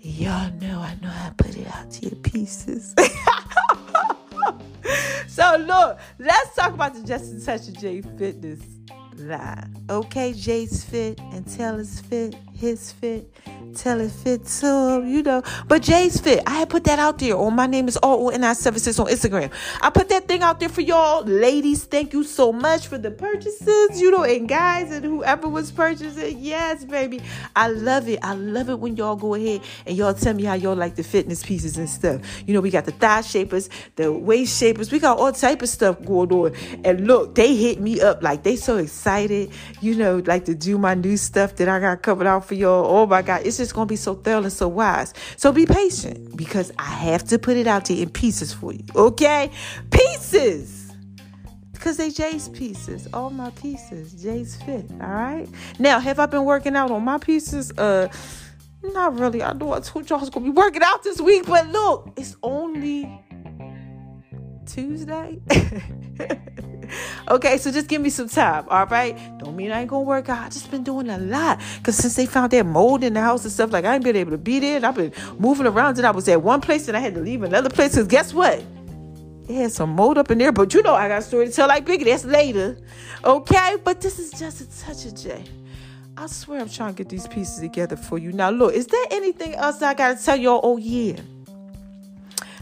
Y'all 0.00 0.52
know 0.60 0.80
I 0.80 0.94
know 1.02 1.08
to 1.08 1.34
put 1.36 1.56
it 1.56 1.66
out 1.66 1.90
to 1.90 2.06
your 2.06 2.16
pieces. 2.16 2.94
so 5.26 5.56
look, 5.66 5.98
let's 6.18 6.54
talk 6.54 6.74
about 6.74 6.94
the 6.94 7.02
Just 7.02 7.34
a 7.34 7.44
Touch 7.44 7.68
of 7.68 7.78
J 7.78 8.02
fitness 8.02 8.60
line. 9.18 9.76
Okay, 9.90 10.32
Jay's 10.32 10.84
fit 10.84 11.18
and 11.32 11.46
Taylor's 11.46 12.00
fit. 12.00 12.34
His 12.56 12.92
fit 12.92 13.30
tell 13.76 14.00
it 14.00 14.10
fits 14.10 14.60
him, 14.60 15.06
you 15.06 15.22
know. 15.22 15.42
But 15.68 15.82
Jay's 15.82 16.20
fit, 16.20 16.42
I 16.46 16.58
had 16.60 16.70
put 16.70 16.84
that 16.84 16.98
out 16.98 17.18
there 17.18 17.36
on 17.36 17.54
my 17.54 17.66
name 17.66 17.88
is 17.88 17.96
all 17.98 18.30
and 18.30 18.44
I 18.44 18.54
services 18.54 18.98
on 18.98 19.06
Instagram. 19.06 19.52
I 19.80 19.90
put 19.90 20.08
that 20.08 20.26
thing 20.26 20.42
out 20.42 20.60
there 20.60 20.68
for 20.68 20.80
y'all, 20.80 21.24
ladies. 21.24 21.84
Thank 21.84 22.12
you 22.12 22.24
so 22.24 22.52
much 22.52 22.86
for 22.86 22.98
the 22.98 23.10
purchases, 23.10 24.00
you 24.00 24.10
know, 24.10 24.24
and 24.24 24.48
guys 24.48 24.90
and 24.90 25.04
whoever 25.04 25.48
was 25.48 25.70
purchasing. 25.70 26.38
Yes, 26.38 26.84
baby, 26.84 27.20
I 27.54 27.68
love 27.68 28.08
it. 28.08 28.20
I 28.22 28.34
love 28.34 28.70
it 28.70 28.78
when 28.78 28.96
y'all 28.96 29.16
go 29.16 29.34
ahead 29.34 29.60
and 29.86 29.96
y'all 29.96 30.14
tell 30.14 30.34
me 30.34 30.44
how 30.44 30.54
y'all 30.54 30.76
like 30.76 30.96
the 30.96 31.04
fitness 31.04 31.44
pieces 31.44 31.76
and 31.76 31.88
stuff. 31.88 32.20
You 32.46 32.54
know, 32.54 32.60
we 32.60 32.70
got 32.70 32.86
the 32.86 32.92
thigh 32.92 33.20
shapers, 33.20 33.68
the 33.96 34.12
waist 34.12 34.58
shapers, 34.58 34.90
we 34.90 34.98
got 34.98 35.18
all 35.18 35.32
type 35.32 35.62
of 35.62 35.68
stuff 35.68 36.02
going 36.04 36.32
on. 36.32 36.54
And 36.84 37.06
look, 37.06 37.34
they 37.34 37.54
hit 37.54 37.80
me 37.80 38.00
up 38.00 38.22
like 38.22 38.42
they 38.42 38.56
so 38.56 38.78
excited, 38.78 39.50
you 39.80 39.94
know, 39.94 40.22
like 40.24 40.46
to 40.46 40.54
do 40.54 40.78
my 40.78 40.94
new 40.94 41.16
stuff 41.16 41.56
that 41.56 41.68
I 41.68 41.80
got 41.80 42.02
coming 42.02 42.26
out 42.26 42.45
for 42.46 42.54
y'all. 42.54 42.86
Oh 42.86 43.06
my 43.06 43.22
God, 43.22 43.42
it's 43.44 43.56
just 43.56 43.74
gonna 43.74 43.86
be 43.86 43.96
so 43.96 44.14
thorough 44.14 44.42
and 44.42 44.52
so 44.52 44.68
wise. 44.68 45.12
So 45.36 45.52
be 45.52 45.66
patient 45.66 46.36
because 46.36 46.72
I 46.78 46.84
have 46.84 47.24
to 47.24 47.38
put 47.38 47.56
it 47.56 47.66
out 47.66 47.86
there 47.86 47.98
in 47.98 48.10
pieces 48.10 48.52
for 48.52 48.72
you. 48.72 48.84
Okay? 48.94 49.50
Pieces. 49.90 50.92
Because 51.72 51.96
they 51.96 52.10
Jay's 52.10 52.48
pieces. 52.48 53.08
All 53.12 53.30
my 53.30 53.50
pieces. 53.50 54.12
Jay's 54.14 54.56
fit. 54.62 54.90
All 55.00 55.08
right. 55.08 55.48
Now, 55.78 56.00
have 56.00 56.18
I 56.18 56.26
been 56.26 56.44
working 56.44 56.74
out 56.76 56.90
on 56.90 57.04
my 57.04 57.18
pieces? 57.18 57.72
Uh 57.78 58.08
not 58.82 59.18
really. 59.18 59.42
I 59.42 59.52
know 59.52 59.72
I 59.72 59.80
told 59.80 60.08
y'all 60.08 60.18
I 60.18 60.22
was 60.22 60.30
gonna 60.30 60.46
be 60.46 60.50
working 60.50 60.82
out 60.82 61.02
this 61.02 61.20
week, 61.20 61.46
but 61.46 61.66
look, 61.68 62.12
it's 62.16 62.36
only 62.42 63.20
Tuesday. 64.66 65.40
okay, 67.28 67.58
so 67.58 67.70
just 67.70 67.88
give 67.88 68.00
me 68.00 68.10
some 68.10 68.28
time, 68.28 68.64
all 68.68 68.86
right? 68.86 69.16
Don't 69.38 69.56
mean 69.56 69.72
I 69.72 69.80
ain't 69.80 69.90
gonna 69.90 70.02
work 70.02 70.28
out. 70.28 70.46
I 70.46 70.48
just 70.48 70.70
been 70.70 70.82
doing 70.82 71.08
a 71.08 71.18
lot. 71.18 71.60
Cause 71.82 71.96
since 71.96 72.14
they 72.14 72.26
found 72.26 72.52
that 72.52 72.66
mold 72.66 73.04
in 73.04 73.14
the 73.14 73.20
house 73.20 73.44
and 73.44 73.52
stuff, 73.52 73.72
like 73.72 73.84
I 73.84 73.94
ain't 73.94 74.04
been 74.04 74.16
able 74.16 74.32
to 74.32 74.38
be 74.38 74.58
there. 74.58 74.84
I've 74.84 74.94
been 74.94 75.12
moving 75.38 75.66
around 75.66 75.98
and 75.98 76.06
I 76.06 76.10
was 76.10 76.28
at 76.28 76.42
one 76.42 76.60
place 76.60 76.88
and 76.88 76.96
I 76.96 77.00
had 77.00 77.14
to 77.14 77.20
leave 77.20 77.42
another 77.42 77.70
place. 77.70 77.94
Cause 77.94 78.06
guess 78.06 78.32
what? 78.32 78.62
It 79.48 79.54
had 79.54 79.72
some 79.72 79.90
mold 79.90 80.18
up 80.18 80.30
in 80.30 80.38
there, 80.38 80.52
but 80.52 80.74
you 80.74 80.82
know 80.82 80.94
I 80.94 81.08
got 81.08 81.18
a 81.18 81.22
story 81.22 81.46
to 81.46 81.52
tell 81.52 81.68
like 81.68 81.86
Biggie. 81.86 82.04
That's 82.04 82.24
later. 82.24 82.76
Okay? 83.24 83.76
But 83.84 84.00
this 84.00 84.18
is 84.18 84.32
just 84.32 84.60
a 84.60 84.84
touch 84.84 85.06
of 85.06 85.14
J. 85.14 85.44
I 86.18 86.26
swear 86.26 86.60
I'm 86.60 86.68
trying 86.68 86.94
to 86.94 87.02
get 87.02 87.10
these 87.10 87.28
pieces 87.28 87.60
together 87.60 87.96
for 87.96 88.18
you. 88.18 88.32
Now 88.32 88.50
look, 88.50 88.74
is 88.74 88.86
there 88.86 89.04
anything 89.10 89.54
else 89.54 89.82
I 89.82 89.94
gotta 89.94 90.22
tell 90.22 90.36
y'all? 90.36 90.60
Oh 90.62 90.78
yeah. 90.78 91.20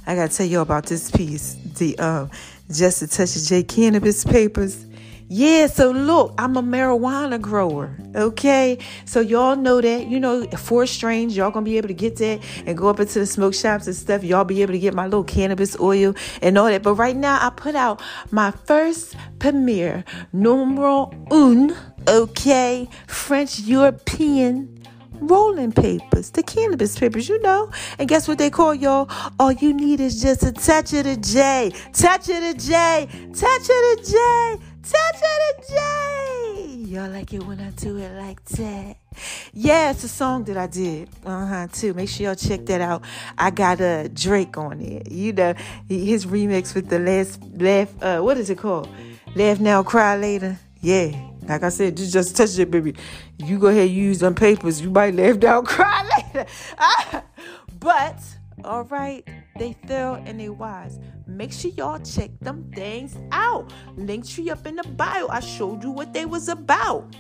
I 0.07 0.15
gotta 0.15 0.35
tell 0.35 0.47
you 0.47 0.61
about 0.61 0.87
this 0.87 1.11
piece, 1.11 1.55
the 1.79 1.99
um, 1.99 2.31
just 2.71 3.03
a 3.03 3.07
touch 3.07 3.37
of 3.37 3.43
J 3.43 3.63
cannabis 3.63 4.25
papers. 4.25 4.87
Yeah, 5.27 5.69
so 5.69 5.91
look, 5.91 6.35
I'm 6.37 6.57
a 6.57 6.63
marijuana 6.63 7.41
grower. 7.41 7.97
Okay, 8.15 8.79
so 9.07 9.21
y'all 9.21 9.57
know 9.57 9.81
that 9.81 10.07
you 10.07 10.21
know 10.21 10.47
four 10.49 10.87
strains. 10.87 11.35
Y'all 11.35 11.51
gonna 11.51 11.65
be 11.65 11.79
able 11.79 11.89
to 11.89 11.95
get 11.95 12.17
that 12.17 12.41
and 12.67 12.77
go 12.77 12.89
up 12.89 13.01
into 13.01 13.21
the 13.21 13.27
smoke 13.27 13.55
shops 13.55 13.87
and 13.87 13.97
stuff. 13.97 14.23
Y'all 14.23 14.45
be 14.45 14.61
able 14.61 14.75
to 14.75 14.79
get 14.79 14.93
my 14.93 15.05
little 15.05 15.25
cannabis 15.25 15.79
oil 15.81 16.15
and 16.43 16.59
all 16.59 16.67
that. 16.67 16.83
But 16.83 16.95
right 16.95 17.17
now, 17.17 17.39
I 17.41 17.51
put 17.51 17.75
out 17.75 18.03
my 18.31 18.51
first 18.51 19.17
premiere, 19.39 20.05
numero 20.33 21.11
un. 21.31 21.75
Okay, 22.07 22.89
French 23.07 23.61
European 23.61 24.74
rolling 25.21 25.73
papers, 25.73 26.31
the 26.31 26.43
cannabis 26.43 26.99
papers, 26.99 27.29
you 27.29 27.41
know. 27.43 27.71
And 27.99 28.09
guess 28.09 28.29
what 28.29 28.39
they 28.39 28.51
call 28.51 28.75
y'all? 28.75 29.09
All 29.39 29.53
you 29.53 29.73
need 29.73 30.01
is 30.01 30.21
just 30.21 30.43
a 30.43 30.53
touch 30.53 30.93
of 30.93 31.05
the 31.05 31.17
J, 31.17 31.73
touch 31.93 32.29
of 32.29 32.41
the 32.43 32.55
J, 32.55 33.09
touch 33.33 33.61
of 33.61 33.69
the 33.69 34.09
J, 34.11 34.65
touch 34.83 35.15
of 35.15 35.21
the 35.23 35.65
J. 35.69 36.85
Y'all 36.87 37.11
like 37.11 37.33
it 37.33 37.43
when 37.45 37.61
I 37.61 37.71
do 37.71 37.97
it 37.97 38.13
like 38.17 38.45
that. 38.45 38.97
Yeah, 39.53 39.91
it's 39.91 40.05
a 40.05 40.09
song 40.09 40.45
that 40.45 40.57
I 40.57 40.67
did. 40.67 41.09
Uh 41.25 41.47
huh, 41.47 41.67
too. 41.73 41.95
Make 41.95 42.09
sure 42.09 42.27
y'all 42.27 42.35
check 42.35 42.67
that 42.67 42.81
out. 42.81 43.03
I 43.39 43.51
got 43.51 43.81
a 43.81 44.05
uh, 44.05 44.09
Drake 44.13 44.57
on 44.59 44.81
it. 44.81 45.11
You 45.11 45.33
know, 45.33 45.55
his 45.89 46.27
remix 46.27 46.75
with 46.75 46.89
the 46.89 46.99
last 46.99 47.41
laugh, 47.57 47.91
uh, 48.03 48.21
what 48.21 48.37
is 48.37 48.51
it 48.51 48.59
called? 48.59 48.89
Laugh 49.35 49.61
Now, 49.61 49.83
Cry 49.83 50.17
Later. 50.17 50.59
Yeah. 50.81 51.34
Like 51.49 51.63
I 51.63 51.69
said, 51.69 51.97
just 51.97 52.13
just 52.13 52.37
touch 52.37 52.59
it, 52.59 52.71
baby. 52.71 52.95
You 53.39 53.59
go 53.59 53.69
ahead, 53.69 53.91
use 53.91 54.21
them 54.21 54.35
papers. 54.35 54.81
You 54.81 54.91
might 54.91 55.15
laugh 55.15 55.39
down, 55.39 55.65
cry 55.67 56.09
later. 56.17 56.47
but 57.81 58.21
all 58.65 58.85
right, 58.85 59.27
they 59.59 59.75
thorough 59.87 60.23
and 60.27 60.41
they 60.41 60.49
wise. 60.49 60.99
Make 61.27 61.53
sure 61.53 61.71
y'all 61.73 61.99
check 61.99 62.31
them 62.41 62.71
things 62.75 63.17
out. 63.33 63.73
Link 63.97 64.27
tree 64.27 64.51
up 64.51 64.67
in 64.67 64.77
the 64.77 64.89
bio. 64.91 65.29
I 65.29 65.41
showed 65.41 65.83
you 65.83 65.91
what 65.91 66.13
they 66.13 66.25
was 66.25 66.49
about. 66.49 67.15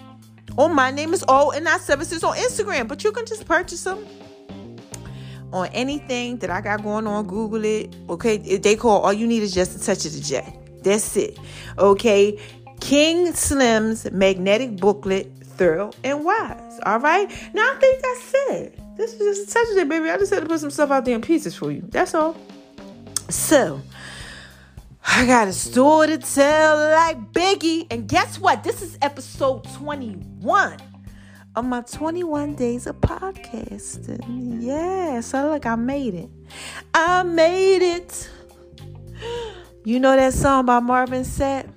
Oh, 0.57 0.69
my 0.69 0.91
name 0.91 1.13
is 1.13 1.25
O 1.29 1.51
and 1.51 1.69
I 1.69 1.79
services 1.79 2.23
on 2.23 2.37
Instagram, 2.37 2.87
but 2.87 3.03
you 3.03 3.13
can 3.13 3.27
just 3.27 3.45
purchase 3.47 3.85
them 3.85 4.07
on 5.53 5.69
anything 5.69 6.39
that 6.39 6.51
I 6.51 6.61
got 6.61 6.83
going 6.83 7.07
on. 7.07 7.27
Google 7.27 7.65
it. 7.65 7.95
Okay, 8.09 8.37
they 8.37 8.77
call 8.77 9.03
all 9.03 9.13
you 9.13 9.27
need 9.27 9.43
is 9.43 9.53
just 9.53 9.77
a 9.77 9.85
touch 9.85 10.07
of 10.07 10.13
the 10.13 10.21
J. 10.21 10.59
That's 10.83 11.17
it. 11.17 11.39
Okay. 11.79 12.39
King 12.85 13.33
Slim's 13.33 14.12
magnetic 14.12 14.77
booklet, 14.77 15.33
thorough 15.42 15.90
and 16.05 16.23
wise. 16.23 16.79
All 16.85 16.99
right. 16.99 17.31
Now 17.55 17.73
I 17.73 17.77
think 17.81 18.05
I 18.05 18.20
said 18.20 18.81
this 18.99 19.14
is 19.14 19.38
just 19.38 19.51
a 19.51 19.55
touch 19.55 19.73
of 19.73 19.79
it, 19.79 19.88
baby. 19.88 20.11
I 20.11 20.18
just 20.18 20.35
had 20.35 20.42
to 20.42 20.47
put 20.47 20.61
some 20.61 20.70
stuff 20.70 20.90
out 20.90 21.07
there 21.07 21.14
in 21.14 21.23
pieces 21.23 21.55
for 21.55 21.73
you. 21.73 21.83
That's 21.88 22.14
all. 22.14 22.37
So 23.31 23.81
I 25.07 25.25
got 25.25 25.49
a 25.49 25.55
story 25.55 26.09
to 26.09 26.18
tell 26.18 26.77
like 26.77 27.33
Biggie. 27.33 27.87
And 27.90 28.07
guess 28.07 28.38
what? 28.38 28.62
This 28.62 28.83
is 28.83 28.99
episode 29.01 29.64
21 29.77 30.77
of 31.57 31.64
my 31.64 31.81
21 31.81 32.55
days 32.55 32.87
of 32.87 33.01
podcasting. 33.01 34.59
Yeah, 34.61 35.23
so 35.23 35.53
look, 35.53 35.64
I 35.64 35.77
made 35.77 36.12
it. 36.12 36.29
I 36.92 37.23
made 37.23 37.81
it. 37.81 38.31
You 39.87 40.01
know 40.01 40.16
that 40.16 40.33
song 40.33 40.64
by 40.64 40.81
Marvin 40.81 41.25
Sapp? 41.25 41.68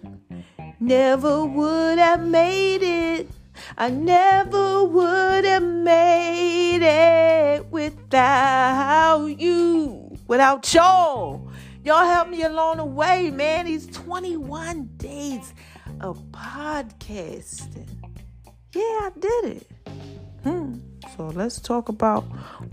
Never 0.79 1.43
would 1.43 1.97
have 1.97 2.23
made 2.23 2.83
it. 2.83 3.29
I 3.77 3.89
never 3.89 4.83
would 4.83 5.43
have 5.43 5.63
made 5.63 6.81
it 6.83 7.65
without 7.71 9.25
you, 9.25 10.17
without 10.27 10.71
y'all. 10.73 11.49
Y'all 11.83 12.05
helped 12.05 12.29
me 12.29 12.43
along 12.43 12.77
the 12.77 12.85
way, 12.85 13.31
man. 13.31 13.65
These 13.65 13.87
21 13.87 14.89
days 14.97 15.53
of 16.01 16.21
podcasting. 16.31 17.87
Yeah, 18.75 18.81
I 18.81 19.11
did 19.19 19.45
it. 19.45 19.67
Hmm. 20.43 20.75
So 21.15 21.27
let's 21.27 21.59
talk 21.59 21.89
about 21.89 22.23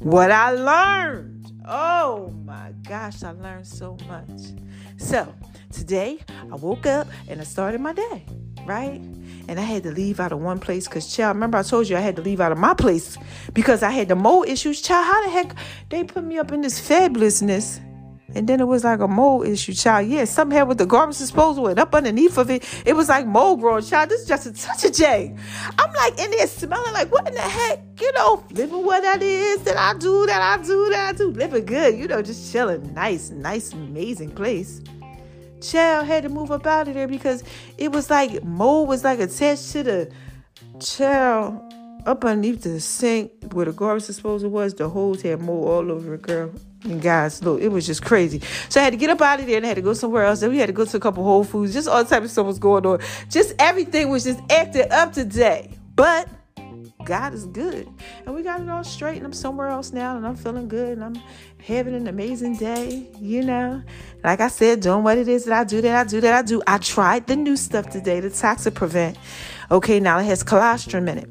what 0.01 0.31
I 0.31 0.51
learned. 0.51 1.53
Oh 1.67 2.35
my 2.45 2.73
gosh, 2.87 3.23
I 3.23 3.31
learned 3.31 3.67
so 3.67 3.97
much. 4.07 4.53
So, 4.99 5.33
Today, 5.75 6.21
I 6.53 6.55
woke 6.55 6.87
up 6.87 7.09
and 7.29 7.41
I 7.41 7.45
started 7.45 7.81
my 7.81 7.93
day, 7.93 8.25
right? 8.65 9.01
And 9.49 9.59
I 9.59 9.63
had 9.63 9.83
to 9.83 9.91
leave 9.91 10.21
out 10.21 10.31
of 10.31 10.39
one 10.39 10.61
place 10.61 10.87
because, 10.87 11.15
child, 11.15 11.35
remember 11.35 11.59
I 11.59 11.63
told 11.63 11.89
you 11.89 11.97
I 11.97 12.01
had 12.01 12.15
to 12.17 12.23
leave 12.23 12.41
out 12.41 12.53
of 12.53 12.59
my 12.59 12.75
place 12.75 13.19
because 13.53 13.83
I 13.83 13.91
had 13.91 14.09
the 14.09 14.15
mold 14.15 14.49
issues. 14.49 14.81
Child, 14.81 15.05
how 15.05 15.25
the 15.25 15.31
heck 15.31 15.57
they 15.91 16.05
put 16.05 16.23
me 16.23 16.39
up 16.39 16.53
in 16.53 16.61
this 16.61 16.81
fabulousness? 16.81 17.81
And 18.37 18.49
then 18.49 18.61
it 18.61 18.65
was 18.65 18.85
like 18.85 19.01
a 19.01 19.09
mold 19.09 19.47
issue, 19.47 19.75
child. 19.75 20.09
Yeah, 20.09 20.25
something 20.25 20.57
had 20.57 20.69
with 20.69 20.79
the 20.79 20.87
garbage 20.87 21.19
disposal 21.19 21.67
and 21.69 21.79
up 21.79 21.95
underneath 21.95 22.39
of 22.39 22.51
it, 22.51 22.65
it 22.87 22.95
was 22.95 23.09
like 23.09 23.27
mold 23.27 23.61
growing, 23.61 23.85
child. 23.85 24.11
This 24.11 24.23
is 24.23 24.29
just 24.29 24.47
a 24.47 24.53
touch 24.53 24.85
of 24.85 24.93
J. 24.93 25.37
I'm 25.79 25.93
like 25.93 26.19
in 26.19 26.31
there 26.31 26.47
smelling 26.47 26.93
like, 26.93 27.13
what 27.13 27.29
in 27.29 27.35
the 27.35 27.41
heck? 27.41 27.81
You 28.01 28.13
know, 28.13 28.45
living 28.51 28.85
what 28.85 29.03
that 29.03 29.23
is 29.23 29.63
that 29.63 29.77
I 29.77 29.97
do, 29.99 30.27
that 30.27 30.41
I 30.41 30.63
do, 30.63 30.89
that 30.91 31.15
I 31.15 31.17
do. 31.17 31.31
Living 31.31 31.67
good, 31.67 31.97
you 31.97 32.09
know, 32.09 32.23
just 32.23 32.53
chilling. 32.53 32.93
Nice, 32.95 33.31
nice, 33.31 33.73
amazing 33.73 34.31
place. 34.31 34.81
Child 35.65 36.07
had 36.07 36.23
to 36.25 36.29
move 36.29 36.51
up 36.51 36.67
out 36.67 36.89
of 36.89 36.95
there 36.95 37.09
because 37.09 37.43
it 37.79 37.91
was 37.93 38.11
like 38.11 38.45
mold 38.45 38.89
was 38.89 39.03
like 39.03 39.19
attached 39.19 39.73
to 39.73 39.83
the 39.83 40.13
child 40.79 41.61
up 42.07 42.25
underneath 42.25 42.63
the 42.63 42.81
sink 42.81 43.33
where 43.53 43.65
the 43.65 43.73
garbage 43.73 44.07
disposal 44.07 44.51
was. 44.51 44.75
The 44.75 44.89
holes 44.89 45.23
had 45.23 45.41
mold 45.41 45.69
all 45.69 45.93
over 45.93 46.15
it, 46.15 46.23
girl. 46.23 46.51
And 46.85 47.01
guys, 47.01 47.43
look, 47.43 47.63
it 47.63 47.69
was 47.69 47.87
just 47.87 48.05
crazy. 48.05 48.43
So 48.69 48.81
I 48.81 48.85
had 48.85 48.91
to 48.91 48.99
get 48.99 49.09
up 49.09 49.23
out 49.23 49.41
of 49.41 49.47
there 49.47 49.57
and 49.57 49.65
I 49.65 49.69
had 49.69 49.77
to 49.77 49.83
go 49.83 49.95
somewhere 49.95 50.25
else. 50.25 50.41
Then 50.41 50.51
we 50.51 50.59
had 50.59 50.67
to 50.67 50.73
go 50.73 50.85
to 50.85 50.97
a 50.97 51.01
couple 51.01 51.25
Whole 51.25 51.45
Foods. 51.45 51.73
Just 51.73 51.89
all 51.89 52.05
type 52.05 52.23
of 52.23 52.31
stuff 52.31 52.47
was 52.47 52.59
going 52.59 52.85
on. 52.85 53.01
Just 53.31 53.55
everything 53.59 54.11
was 54.11 54.25
just 54.25 54.41
acting 54.51 54.91
up 54.93 55.13
today. 55.13 55.71
But 55.97 56.29
God 57.05 57.35
is 57.35 57.47
good. 57.47 57.89
And 58.27 58.35
we 58.35 58.43
got 58.43 58.61
it 58.61 58.69
all 58.69 58.85
straight, 58.85 59.17
and 59.17 59.27
I'm 59.27 59.33
somewhere 59.33 59.69
else 59.69 59.93
now, 59.93 60.17
and 60.17 60.27
I'm 60.27 60.37
feeling 60.37 60.69
good, 60.69 60.99
and 60.99 61.05
I'm 61.05 61.23
having 61.65 61.95
an 61.95 62.07
amazing 62.09 62.57
day, 62.57 63.09
you 63.21 63.43
know. 63.43 63.83
Like 64.23 64.41
I 64.41 64.49
said, 64.49 64.81
doing 64.81 65.03
what 65.03 65.19
it 65.19 65.29
is 65.29 65.45
that 65.45 65.59
I 65.59 65.65
do, 65.65 65.81
that 65.81 66.07
I 66.07 66.09
do, 66.09 66.21
that 66.21 66.35
I 66.35 66.43
do. 66.43 66.63
I 66.67 66.79
tried 66.79 67.27
the 67.27 67.37
new 67.37 67.57
stuff 67.57 67.91
today, 67.91 68.21
the 68.21 68.31
Toxic 68.31 68.75
Prevent. 68.75 69.17
Okay, 69.71 70.01
now 70.01 70.19
it 70.19 70.25
has 70.25 70.43
colostrum 70.43 71.09
in 71.09 71.19
it. 71.19 71.29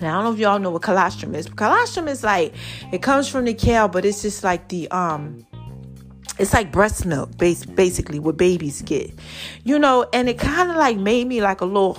Now, 0.00 0.18
I 0.18 0.22
don't 0.22 0.24
know 0.24 0.32
if 0.32 0.38
y'all 0.38 0.58
know 0.58 0.70
what 0.70 0.82
colostrum 0.82 1.34
is. 1.34 1.46
Colostrum 1.46 2.08
is 2.08 2.24
like, 2.24 2.54
it 2.90 3.02
comes 3.02 3.28
from 3.28 3.44
the 3.44 3.52
cow, 3.52 3.86
but 3.86 4.04
it's 4.06 4.22
just 4.22 4.42
like 4.42 4.68
the, 4.68 4.90
um, 4.90 5.46
it's 6.38 6.54
like 6.54 6.72
breast 6.72 7.04
milk, 7.04 7.36
basically, 7.36 8.18
what 8.18 8.38
babies 8.38 8.80
get. 8.80 9.12
You 9.62 9.78
know, 9.78 10.06
and 10.14 10.26
it 10.26 10.38
kind 10.38 10.70
of 10.70 10.76
like 10.76 10.96
made 10.96 11.26
me 11.26 11.42
like 11.42 11.60
a 11.60 11.66
little 11.66 11.94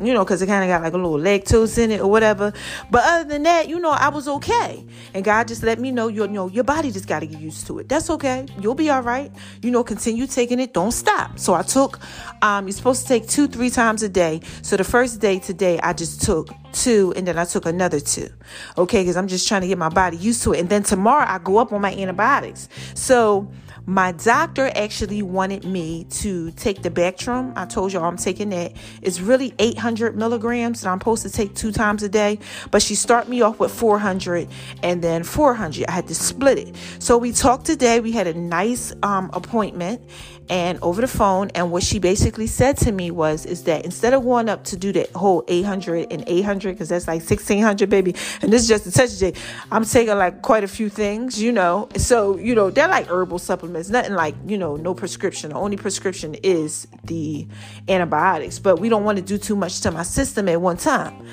you 0.00 0.12
know, 0.12 0.24
because 0.24 0.42
it 0.42 0.46
kind 0.46 0.64
of 0.64 0.68
got 0.68 0.82
like 0.82 0.92
a 0.92 0.96
little 0.96 1.18
lactose 1.18 1.78
in 1.78 1.90
it 1.90 2.00
or 2.00 2.10
whatever. 2.10 2.52
But 2.90 3.04
other 3.04 3.28
than 3.28 3.42
that, 3.44 3.68
you 3.68 3.78
know, 3.78 3.90
I 3.90 4.08
was 4.08 4.28
okay. 4.28 4.84
And 5.14 5.24
God 5.24 5.48
just 5.48 5.62
let 5.62 5.78
me 5.78 5.90
know, 5.90 6.08
you 6.08 6.26
know, 6.28 6.48
your 6.48 6.64
body 6.64 6.90
just 6.90 7.06
got 7.06 7.20
to 7.20 7.26
get 7.26 7.40
used 7.40 7.66
to 7.66 7.78
it. 7.78 7.88
That's 7.88 8.10
okay. 8.10 8.46
You'll 8.60 8.74
be 8.74 8.90
all 8.90 9.02
right. 9.02 9.32
You 9.62 9.70
know, 9.70 9.84
continue 9.84 10.26
taking 10.26 10.60
it. 10.60 10.74
Don't 10.74 10.92
stop. 10.92 11.38
So 11.38 11.54
I 11.54 11.62
took, 11.62 11.98
um, 12.42 12.66
you're 12.66 12.72
supposed 12.72 13.02
to 13.02 13.08
take 13.08 13.28
two, 13.28 13.48
three 13.48 13.70
times 13.70 14.02
a 14.02 14.08
day. 14.08 14.40
So 14.62 14.76
the 14.76 14.84
first 14.84 15.20
day 15.20 15.38
today, 15.38 15.78
I 15.80 15.92
just 15.92 16.22
took 16.22 16.48
two 16.72 17.12
and 17.16 17.26
then 17.26 17.38
I 17.38 17.44
took 17.44 17.66
another 17.66 18.00
two. 18.00 18.28
Okay, 18.76 19.02
because 19.02 19.16
I'm 19.16 19.28
just 19.28 19.48
trying 19.48 19.62
to 19.62 19.66
get 19.68 19.78
my 19.78 19.88
body 19.88 20.16
used 20.16 20.42
to 20.44 20.52
it. 20.52 20.60
And 20.60 20.68
then 20.68 20.82
tomorrow 20.82 21.24
I 21.26 21.38
go 21.38 21.58
up 21.58 21.72
on 21.72 21.80
my 21.80 21.94
antibiotics. 21.94 22.68
So 22.94 23.50
my 23.88 24.12
doctor 24.12 24.70
actually 24.76 25.22
wanted 25.22 25.64
me 25.64 26.04
to 26.10 26.50
take 26.50 26.82
the 26.82 26.90
Bactrim. 26.90 27.54
I 27.56 27.64
told 27.64 27.90
y'all 27.90 28.04
I'm 28.04 28.18
taking 28.18 28.50
that. 28.50 28.74
It's 29.00 29.18
really 29.18 29.54
800 29.58 30.14
milligrams 30.14 30.82
that 30.82 30.90
I'm 30.90 31.00
supposed 31.00 31.22
to 31.22 31.30
take 31.30 31.54
two 31.54 31.72
times 31.72 32.02
a 32.02 32.08
day, 32.10 32.38
but 32.70 32.82
she 32.82 32.94
started 32.94 33.30
me 33.30 33.40
off 33.40 33.58
with 33.58 33.72
400 33.72 34.46
and 34.82 35.00
then 35.00 35.24
400. 35.24 35.86
I 35.88 35.92
had 35.92 36.06
to 36.08 36.14
split 36.14 36.58
it. 36.58 36.76
So 36.98 37.16
we 37.16 37.32
talked 37.32 37.64
today. 37.64 38.00
We 38.00 38.12
had 38.12 38.26
a 38.26 38.34
nice 38.34 38.92
um, 39.02 39.30
appointment 39.32 40.02
and 40.50 40.78
over 40.80 41.00
the 41.00 41.08
phone 41.08 41.50
and 41.54 41.70
what 41.70 41.82
she 41.82 41.98
basically 41.98 42.46
said 42.46 42.76
to 42.76 42.92
me 42.92 43.10
was 43.10 43.44
is 43.44 43.64
that 43.64 43.84
instead 43.84 44.14
of 44.14 44.22
going 44.22 44.48
up 44.48 44.64
to 44.64 44.76
do 44.76 44.92
that 44.92 45.10
whole 45.10 45.44
800 45.48 46.10
and 46.10 46.24
800 46.26 46.72
because 46.72 46.88
that's 46.88 47.06
like 47.06 47.20
1600 47.20 47.90
baby 47.90 48.14
and 48.40 48.52
this 48.52 48.62
is 48.62 48.68
just 48.68 48.86
a 48.86 48.92
touch 48.92 49.34
i'm 49.70 49.84
taking 49.84 50.16
like 50.16 50.42
quite 50.42 50.64
a 50.64 50.68
few 50.68 50.88
things 50.88 51.40
you 51.40 51.52
know? 51.52 51.88
So 51.96 52.38
you 52.38 52.54
know 52.54 52.70
they're 52.70 52.88
like 52.88 53.08
herbal 53.08 53.38
supplements 53.38 53.90
nothing 53.90 54.14
like 54.14 54.34
you 54.46 54.56
know 54.56 54.76
no 54.76 54.94
prescription. 54.94 55.50
The 55.50 55.56
only 55.56 55.76
prescription 55.76 56.34
is 56.42 56.86
the 57.04 57.46
antibiotics 57.88 58.58
but 58.58 58.78
we 58.78 58.88
don't 58.88 59.04
want 59.04 59.18
to 59.18 59.24
do 59.24 59.38
too 59.38 59.56
much 59.56 59.80
to 59.82 59.90
my 59.90 60.02
system 60.02 60.48
at 60.48 60.60
one 60.60 60.76
time. 60.76 61.26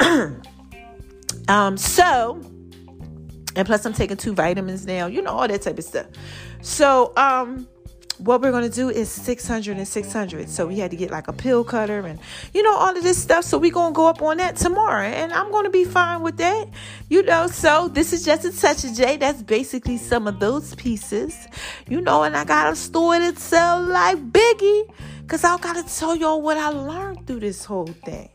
Um 1.48 1.76
so 1.76 2.40
and 3.56 3.66
plus 3.66 3.84
i'm 3.84 3.92
taking 3.92 4.16
two 4.16 4.32
vitamins 4.32 4.86
now 4.86 5.06
you 5.06 5.20
know 5.20 5.32
all 5.32 5.48
that 5.48 5.60
type 5.60 5.76
of 5.76 5.84
stuff. 5.84 6.06
So 6.60 7.12
um 7.16 7.66
what 8.18 8.40
we're 8.40 8.50
going 8.50 8.68
to 8.68 8.74
do 8.74 8.90
is 8.90 9.10
600 9.10 9.76
and 9.76 9.88
600 9.88 10.48
so 10.48 10.66
we 10.66 10.78
had 10.78 10.90
to 10.90 10.96
get 10.96 11.10
like 11.10 11.28
a 11.28 11.32
pill 11.32 11.64
cutter 11.64 12.06
and 12.06 12.18
you 12.52 12.62
know 12.62 12.74
all 12.74 12.96
of 12.96 13.02
this 13.02 13.20
stuff. 13.20 13.44
So 13.44 13.58
we're 13.58 13.72
going 13.72 13.92
to 13.92 13.96
go 13.96 14.06
up 14.06 14.22
on 14.22 14.36
that 14.38 14.56
tomorrow 14.56 15.06
and 15.06 15.32
i'm 15.32 15.50
going 15.50 15.64
to 15.64 15.70
be 15.70 15.84
fine 15.84 16.22
with 16.22 16.36
that. 16.36 16.68
You 17.08 17.22
know 17.22 17.46
so 17.46 17.88
this 17.88 18.12
is 18.12 18.24
just 18.24 18.44
a 18.44 18.52
touch 18.52 18.84
of 18.84 18.94
j. 18.94 19.16
That's 19.16 19.42
basically 19.42 19.98
some 19.98 20.26
of 20.26 20.40
those 20.40 20.74
pieces. 20.74 21.36
You 21.88 22.00
know 22.00 22.22
and 22.22 22.36
i 22.36 22.44
got 22.44 22.72
a 22.72 22.76
store 22.76 23.18
that 23.18 23.38
sell 23.38 23.82
like 23.82 24.18
biggie. 24.30 24.84
Because 25.22 25.44
i 25.44 25.56
gotta 25.58 25.84
tell 25.84 26.14
y'all 26.14 26.42
what 26.42 26.56
i 26.56 26.68
learned 26.68 27.26
through 27.26 27.40
this 27.40 27.64
whole 27.64 27.86
thing 27.86 28.31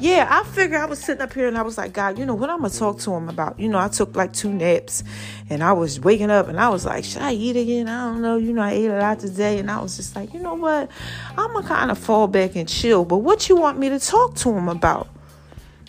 yeah, 0.00 0.28
I 0.30 0.44
figured 0.44 0.80
I 0.80 0.86
was 0.86 1.00
sitting 1.00 1.22
up 1.22 1.32
here 1.32 1.48
and 1.48 1.58
I 1.58 1.62
was 1.62 1.76
like, 1.76 1.92
God, 1.92 2.18
you 2.18 2.24
know 2.24 2.34
what 2.34 2.50
I'm 2.50 2.58
gonna 2.58 2.70
talk 2.70 2.98
to 3.00 3.12
him 3.12 3.28
about? 3.28 3.58
You 3.58 3.68
know, 3.68 3.78
I 3.78 3.88
took 3.88 4.14
like 4.14 4.32
two 4.32 4.52
naps 4.52 5.02
and 5.50 5.62
I 5.62 5.72
was 5.72 5.98
waking 5.98 6.30
up 6.30 6.48
and 6.48 6.60
I 6.60 6.68
was 6.68 6.84
like, 6.84 7.04
should 7.04 7.22
I 7.22 7.32
eat 7.32 7.56
again? 7.56 7.88
I 7.88 8.12
don't 8.12 8.22
know. 8.22 8.36
You 8.36 8.52
know, 8.52 8.62
I 8.62 8.72
ate 8.72 8.90
a 8.90 8.98
lot 8.98 9.18
today 9.18 9.58
and 9.58 9.68
I 9.70 9.80
was 9.80 9.96
just 9.96 10.14
like, 10.14 10.32
you 10.32 10.40
know 10.40 10.54
what? 10.54 10.88
I'm 11.36 11.52
gonna 11.52 11.66
kind 11.66 11.90
of 11.90 11.98
fall 11.98 12.28
back 12.28 12.54
and 12.54 12.68
chill. 12.68 13.04
But 13.04 13.18
what 13.18 13.48
you 13.48 13.56
want 13.56 13.78
me 13.78 13.88
to 13.88 13.98
talk 13.98 14.36
to 14.36 14.50
him 14.50 14.68
about? 14.68 15.08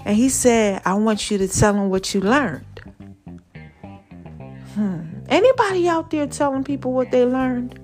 And 0.05 0.15
he 0.15 0.29
said, 0.29 0.81
I 0.85 0.95
want 0.95 1.29
you 1.29 1.37
to 1.37 1.47
tell 1.47 1.75
him 1.75 1.89
what 1.89 2.13
you 2.13 2.21
learned. 2.21 2.65
Hmm. 4.73 5.01
Anybody 5.27 5.87
out 5.87 6.09
there 6.09 6.25
telling 6.25 6.63
people 6.63 6.93
what 6.93 7.11
they 7.11 7.25
learned? 7.25 7.79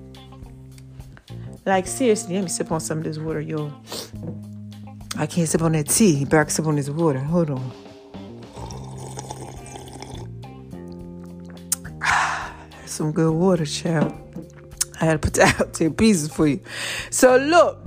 Like 1.64 1.86
seriously, 1.86 2.34
let 2.34 2.42
me 2.42 2.48
sip 2.48 2.72
on 2.72 2.80
some 2.80 2.98
of 2.98 3.04
this 3.04 3.18
water, 3.18 3.40
yo. 3.40 3.72
I 5.18 5.26
can't 5.26 5.48
sip 5.48 5.62
on 5.62 5.72
that 5.72 5.88
tea. 5.88 6.14
He 6.14 6.24
back 6.26 6.50
sip 6.50 6.66
on 6.66 6.76
this 6.76 6.90
water. 6.90 7.18
Hold 7.18 7.50
on. 7.50 7.72
Some 12.86 13.12
good 13.12 13.32
water, 13.32 13.64
child. 13.64 14.12
I 15.00 15.06
had 15.06 15.12
to 15.12 15.18
put 15.18 15.34
that 15.34 15.60
out 15.60 15.72
there 15.74 15.90
pieces 15.90 16.32
for 16.32 16.46
you. 16.46 16.60
So 17.10 17.36
look, 17.36 17.78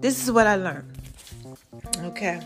this 0.00 0.22
is 0.22 0.30
what 0.30 0.46
I 0.46 0.56
learned. 0.56 0.92
Okay. 1.98 2.40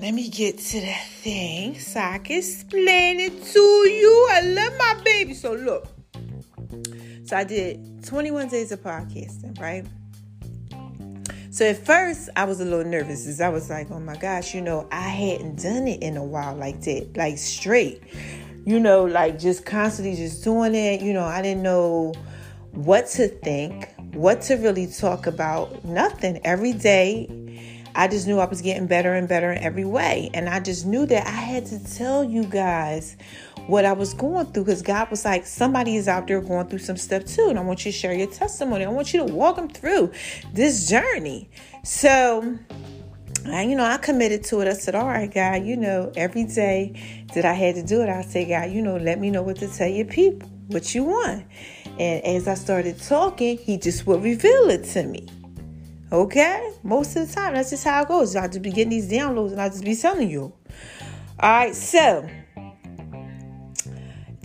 Let 0.00 0.14
me 0.14 0.28
get 0.28 0.58
to 0.58 0.80
that 0.80 1.06
thing 1.06 1.78
so 1.78 2.00
I 2.00 2.18
can 2.18 2.38
explain 2.38 3.20
it 3.20 3.42
to 3.52 3.60
you. 3.60 4.28
I 4.30 4.40
love 4.42 4.72
my 4.78 5.00
baby. 5.04 5.34
So 5.34 5.54
look. 5.54 5.86
So 7.24 7.36
I 7.36 7.44
did 7.44 8.04
21 8.04 8.48
days 8.48 8.72
of 8.72 8.80
podcasting, 8.80 9.60
right? 9.60 9.84
So 11.58 11.66
at 11.66 11.84
first, 11.84 12.28
I 12.36 12.44
was 12.44 12.60
a 12.60 12.64
little 12.64 12.84
nervous 12.84 13.26
as 13.26 13.40
I 13.40 13.48
was 13.48 13.68
like, 13.68 13.90
oh 13.90 13.98
my 13.98 14.14
gosh, 14.14 14.54
you 14.54 14.60
know, 14.60 14.86
I 14.92 15.08
hadn't 15.08 15.60
done 15.60 15.88
it 15.88 16.00
in 16.04 16.16
a 16.16 16.22
while 16.22 16.54
like 16.54 16.82
that, 16.82 17.16
like 17.16 17.36
straight. 17.36 18.00
You 18.64 18.78
know, 18.78 19.04
like 19.06 19.40
just 19.40 19.66
constantly 19.66 20.14
just 20.14 20.44
doing 20.44 20.76
it. 20.76 21.00
You 21.00 21.12
know, 21.12 21.24
I 21.24 21.42
didn't 21.42 21.64
know 21.64 22.14
what 22.70 23.08
to 23.08 23.26
think, 23.26 23.92
what 24.12 24.40
to 24.42 24.54
really 24.54 24.86
talk 24.86 25.26
about, 25.26 25.84
nothing. 25.84 26.40
Every 26.44 26.74
day, 26.74 27.26
I 27.92 28.06
just 28.06 28.28
knew 28.28 28.38
I 28.38 28.44
was 28.44 28.62
getting 28.62 28.86
better 28.86 29.14
and 29.14 29.26
better 29.26 29.50
in 29.50 29.58
every 29.58 29.84
way. 29.84 30.30
And 30.34 30.48
I 30.48 30.60
just 30.60 30.86
knew 30.86 31.06
that 31.06 31.26
I 31.26 31.30
had 31.30 31.66
to 31.66 31.96
tell 31.96 32.22
you 32.22 32.44
guys 32.44 33.16
what 33.68 33.84
I 33.84 33.92
was 33.92 34.14
going 34.14 34.46
through 34.46 34.64
because 34.64 34.80
God 34.80 35.10
was 35.10 35.26
like, 35.26 35.46
somebody 35.46 35.96
is 35.96 36.08
out 36.08 36.26
there 36.26 36.40
going 36.40 36.66
through 36.68 36.78
some 36.78 36.96
stuff 36.96 37.26
too. 37.26 37.48
And 37.50 37.58
I 37.58 37.62
want 37.62 37.84
you 37.84 37.92
to 37.92 37.96
share 37.96 38.14
your 38.14 38.26
testimony. 38.26 38.84
I 38.84 38.88
want 38.88 39.12
you 39.12 39.26
to 39.26 39.32
walk 39.32 39.56
them 39.56 39.68
through 39.68 40.10
this 40.54 40.88
journey. 40.88 41.50
So, 41.84 42.58
I, 43.46 43.62
you 43.62 43.76
know, 43.76 43.84
I 43.84 43.98
committed 43.98 44.42
to 44.44 44.60
it. 44.60 44.68
I 44.68 44.72
said, 44.72 44.94
all 44.94 45.06
right, 45.06 45.32
God, 45.32 45.64
you 45.64 45.76
know, 45.76 46.10
every 46.16 46.44
day 46.44 47.24
that 47.34 47.44
I 47.44 47.52
had 47.52 47.74
to 47.74 47.82
do 47.82 48.00
it, 48.00 48.08
I 48.08 48.22
say, 48.22 48.48
God, 48.48 48.70
you 48.70 48.80
know, 48.80 48.96
let 48.96 49.20
me 49.20 49.30
know 49.30 49.42
what 49.42 49.56
to 49.56 49.68
tell 49.68 49.88
your 49.88 50.06
people, 50.06 50.48
what 50.68 50.94
you 50.94 51.04
want. 51.04 51.44
And 51.98 52.24
as 52.24 52.48
I 52.48 52.54
started 52.54 52.98
talking, 53.02 53.58
he 53.58 53.76
just 53.76 54.06
would 54.06 54.22
reveal 54.22 54.70
it 54.70 54.84
to 54.84 55.02
me. 55.02 55.28
Okay? 56.10 56.72
Most 56.82 57.16
of 57.16 57.28
the 57.28 57.34
time, 57.34 57.52
that's 57.52 57.68
just 57.68 57.84
how 57.84 58.00
it 58.00 58.08
goes. 58.08 58.34
I 58.34 58.46
just 58.46 58.62
be 58.62 58.70
getting 58.70 58.90
these 58.90 59.10
downloads 59.10 59.52
and 59.52 59.60
I 59.60 59.68
just 59.68 59.84
be 59.84 59.94
telling 59.94 60.30
you. 60.30 60.54
All 61.40 61.50
right, 61.50 61.74
so 61.74 62.28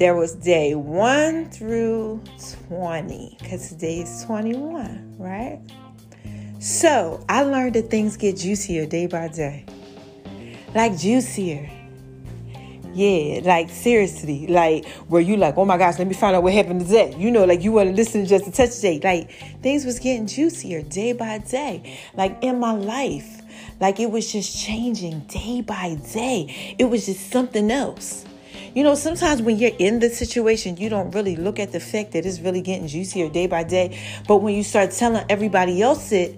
there 0.03 0.15
was 0.17 0.35
day 0.35 0.75
1 0.75 1.49
through 1.49 2.21
20 2.67 3.37
because 3.39 3.69
today 3.69 4.01
is 4.01 4.25
21, 4.25 5.15
right? 5.17 5.61
So 6.59 7.23
I 7.29 7.43
learned 7.43 7.75
that 7.75 7.89
things 7.89 8.17
get 8.17 8.35
juicier 8.35 8.85
day 8.85 9.05
by 9.07 9.29
day. 9.29 9.65
Like 10.75 10.97
juicier. 10.97 11.69
Yeah, 12.93 13.39
like 13.45 13.69
seriously, 13.69 14.45
like 14.47 14.85
where 15.07 15.21
you 15.21 15.37
like, 15.37 15.57
oh 15.57 15.63
my 15.63 15.77
gosh, 15.77 15.97
let 15.97 16.07
me 16.09 16.13
find 16.13 16.35
out 16.35 16.43
what 16.43 16.51
happened 16.51 16.81
today. 16.81 17.15
You 17.17 17.31
know, 17.31 17.45
like 17.45 17.63
you 17.63 17.71
want 17.71 17.87
to 17.87 17.95
listen 17.95 18.23
to 18.23 18.27
just 18.27 18.45
a 18.45 18.51
touch 18.51 18.81
day. 18.81 18.99
Like 19.01 19.31
things 19.61 19.85
was 19.85 19.99
getting 19.99 20.27
juicier 20.27 20.81
day 20.81 21.13
by 21.13 21.37
day. 21.37 21.97
Like 22.13 22.39
in 22.41 22.59
my 22.59 22.73
life, 22.73 23.41
like 23.79 24.01
it 24.01 24.11
was 24.11 24.29
just 24.29 24.53
changing 24.53 25.21
day 25.29 25.61
by 25.61 25.95
day. 26.11 26.75
It 26.77 26.89
was 26.89 27.05
just 27.05 27.31
something 27.31 27.71
else. 27.71 28.25
You 28.75 28.83
know, 28.83 28.95
sometimes 28.95 29.39
when 29.39 29.59
you're 29.59 29.75
in 29.77 29.99
the 29.99 30.09
situation, 30.09 30.77
you 30.77 30.89
don't 30.89 31.11
really 31.11 31.35
look 31.35 31.59
at 31.59 31.71
the 31.71 31.79
fact 31.79 32.11
that 32.13 32.25
it's 32.25 32.39
really 32.39 32.61
getting 32.61 32.87
juicier 32.87 33.29
day 33.29 33.45
by 33.45 33.63
day. 33.63 33.99
But 34.27 34.37
when 34.37 34.55
you 34.55 34.63
start 34.63 34.89
telling 34.89 35.23
everybody 35.29 35.79
else 35.83 36.11
it, 36.11 36.35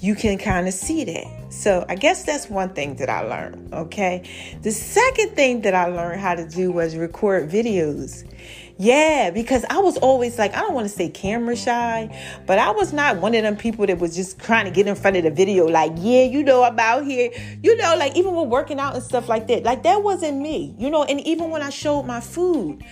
you 0.00 0.16
can 0.16 0.36
kind 0.36 0.66
of 0.66 0.74
see 0.74 1.04
that. 1.04 1.52
So 1.52 1.86
I 1.88 1.94
guess 1.94 2.24
that's 2.24 2.50
one 2.50 2.70
thing 2.70 2.96
that 2.96 3.08
I 3.08 3.20
learned. 3.20 3.72
Okay. 3.72 4.28
The 4.62 4.72
second 4.72 5.36
thing 5.36 5.60
that 5.60 5.76
I 5.76 5.86
learned 5.86 6.20
how 6.20 6.34
to 6.34 6.48
do 6.48 6.72
was 6.72 6.96
record 6.96 7.48
videos. 7.48 8.24
Yeah, 8.78 9.30
because 9.30 9.64
I 9.70 9.78
was 9.78 9.96
always 9.96 10.38
like, 10.38 10.54
I 10.54 10.60
don't 10.60 10.74
want 10.74 10.86
to 10.86 10.94
say 10.94 11.08
camera 11.08 11.56
shy, 11.56 12.14
but 12.46 12.58
I 12.58 12.72
was 12.72 12.92
not 12.92 13.22
one 13.22 13.34
of 13.34 13.42
them 13.42 13.56
people 13.56 13.86
that 13.86 13.98
was 13.98 14.14
just 14.14 14.38
trying 14.38 14.66
to 14.66 14.70
get 14.70 14.86
in 14.86 14.94
front 14.94 15.16
of 15.16 15.24
the 15.24 15.30
video, 15.30 15.66
like, 15.66 15.92
yeah, 15.96 16.24
you 16.24 16.42
know, 16.42 16.62
I'm 16.62 16.78
out 16.78 17.06
here, 17.06 17.30
you 17.62 17.74
know, 17.76 17.96
like 17.96 18.16
even 18.16 18.34
with 18.34 18.48
working 18.48 18.78
out 18.78 18.94
and 18.94 19.02
stuff 19.02 19.30
like 19.30 19.46
that. 19.46 19.62
Like 19.62 19.82
that 19.84 20.02
wasn't 20.02 20.42
me, 20.42 20.74
you 20.78 20.90
know, 20.90 21.04
and 21.04 21.20
even 21.20 21.48
when 21.48 21.62
I 21.62 21.70
showed 21.70 22.02
my 22.02 22.20
food, 22.20 22.84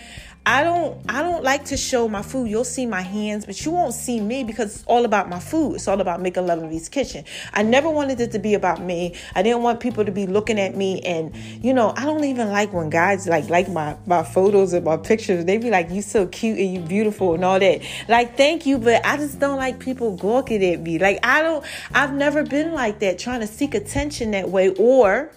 I 0.46 0.62
don't 0.62 1.00
I 1.08 1.22
don't 1.22 1.42
like 1.42 1.64
to 1.66 1.76
show 1.78 2.06
my 2.06 2.20
food. 2.20 2.50
You'll 2.50 2.64
see 2.64 2.84
my 2.84 3.00
hands, 3.00 3.46
but 3.46 3.64
you 3.64 3.70
won't 3.70 3.94
see 3.94 4.20
me 4.20 4.44
because 4.44 4.76
it's 4.76 4.84
all 4.84 5.06
about 5.06 5.30
my 5.30 5.40
food. 5.40 5.76
It's 5.76 5.88
all 5.88 6.02
about 6.02 6.20
making 6.20 6.46
love 6.46 6.62
in 6.62 6.68
V's 6.68 6.90
kitchen. 6.90 7.24
I 7.54 7.62
never 7.62 7.88
wanted 7.88 8.20
it 8.20 8.32
to 8.32 8.38
be 8.38 8.52
about 8.52 8.82
me. 8.82 9.14
I 9.34 9.42
didn't 9.42 9.62
want 9.62 9.80
people 9.80 10.04
to 10.04 10.12
be 10.12 10.26
looking 10.26 10.60
at 10.60 10.76
me 10.76 11.00
and 11.00 11.34
you 11.64 11.72
know, 11.72 11.94
I 11.96 12.04
don't 12.04 12.24
even 12.24 12.50
like 12.50 12.74
when 12.74 12.90
guys 12.90 13.26
like 13.26 13.48
like 13.48 13.70
my 13.70 13.96
my 14.04 14.22
photos 14.22 14.74
and 14.74 14.84
my 14.84 14.98
pictures. 14.98 15.46
They 15.46 15.56
be 15.56 15.70
like, 15.70 15.90
You 15.90 16.02
so 16.02 16.26
cute 16.26 16.58
and 16.58 16.74
you 16.74 16.80
beautiful 16.80 17.34
and 17.34 17.44
all 17.44 17.58
that. 17.58 17.80
Like, 18.08 18.36
thank 18.36 18.66
you, 18.66 18.76
but 18.76 19.04
I 19.06 19.16
just 19.16 19.40
don't 19.40 19.56
like 19.56 19.80
people 19.80 20.14
gawking 20.14 20.62
at 20.62 20.80
me. 20.80 20.98
Like 20.98 21.20
I 21.22 21.40
don't 21.40 21.64
I've 21.94 22.12
never 22.12 22.42
been 22.42 22.72
like 22.72 22.98
that, 22.98 23.18
trying 23.18 23.40
to 23.40 23.46
seek 23.46 23.74
attention 23.74 24.32
that 24.32 24.50
way 24.50 24.74
or 24.74 25.32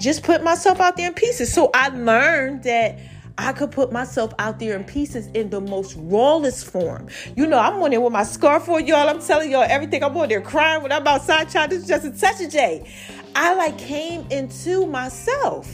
just 0.00 0.24
put 0.24 0.42
myself 0.42 0.80
out 0.80 0.96
there 0.96 1.06
in 1.06 1.14
pieces. 1.14 1.52
So 1.52 1.70
I 1.72 1.88
learned 1.88 2.64
that 2.64 2.98
I 3.38 3.52
could 3.52 3.70
put 3.70 3.92
myself 3.92 4.32
out 4.38 4.58
there 4.58 4.76
in 4.76 4.84
pieces 4.84 5.28
in 5.28 5.50
the 5.50 5.60
most 5.60 5.96
rawest 5.98 6.66
form. 6.66 7.08
You 7.36 7.46
know, 7.46 7.58
I'm 7.58 7.82
on 7.82 7.90
there 7.90 8.00
with 8.00 8.12
my 8.12 8.24
scarf 8.24 8.68
on, 8.68 8.86
y'all. 8.86 9.08
I'm 9.08 9.20
telling 9.20 9.50
y'all 9.50 9.66
everything. 9.68 10.04
I'm 10.04 10.16
on 10.16 10.28
there 10.28 10.40
crying 10.40 10.82
when 10.82 10.92
I'm 10.92 11.06
outside. 11.06 11.48
This 11.70 11.82
is 11.82 11.88
just 11.88 12.04
a 12.04 12.10
touch 12.10 12.40
of 12.40 12.50
J. 12.50 12.90
I 13.34 13.54
like 13.54 13.78
came 13.78 14.26
into 14.30 14.86
myself. 14.86 15.72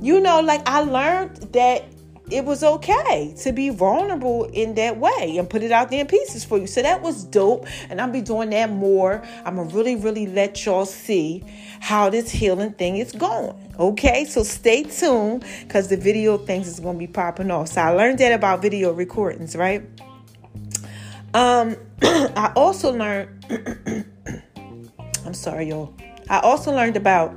You 0.00 0.20
know, 0.20 0.40
like 0.40 0.60
I 0.68 0.80
learned 0.80 1.36
that 1.52 1.84
it 2.30 2.44
was 2.44 2.64
okay 2.64 3.34
to 3.38 3.52
be 3.52 3.70
vulnerable 3.70 4.44
in 4.44 4.74
that 4.74 4.96
way 4.96 5.36
and 5.38 5.48
put 5.48 5.62
it 5.62 5.70
out 5.70 5.90
there 5.90 6.00
in 6.00 6.06
pieces 6.06 6.44
for 6.44 6.58
you. 6.58 6.66
So 6.66 6.82
that 6.82 7.00
was 7.00 7.24
dope. 7.24 7.66
And 7.88 8.00
I'll 8.00 8.10
be 8.10 8.20
doing 8.20 8.50
that 8.50 8.70
more. 8.70 9.22
I'm 9.44 9.56
going 9.56 9.68
to 9.68 9.76
really, 9.76 9.94
really 9.94 10.26
let 10.26 10.64
y'all 10.64 10.86
see 10.86 11.44
how 11.78 12.10
this 12.10 12.30
healing 12.30 12.72
thing 12.72 12.96
is 12.96 13.12
going. 13.12 13.74
Okay, 13.78 14.24
so 14.24 14.42
stay 14.42 14.82
tuned 14.82 15.44
because 15.62 15.88
the 15.88 15.96
video 15.96 16.36
things 16.36 16.66
is 16.66 16.80
going 16.80 16.96
to 16.96 16.98
be 16.98 17.06
popping 17.06 17.50
off. 17.50 17.68
So 17.68 17.80
I 17.80 17.90
learned 17.90 18.18
that 18.18 18.32
about 18.32 18.60
video 18.60 18.92
recordings, 18.92 19.54
right? 19.54 19.82
Um, 21.32 21.76
I 22.02 22.52
also 22.56 22.92
learned, 22.92 24.06
I'm 25.24 25.34
sorry, 25.34 25.68
y'all. 25.68 25.94
I 26.28 26.40
also 26.40 26.72
learned 26.74 26.96
about 26.96 27.34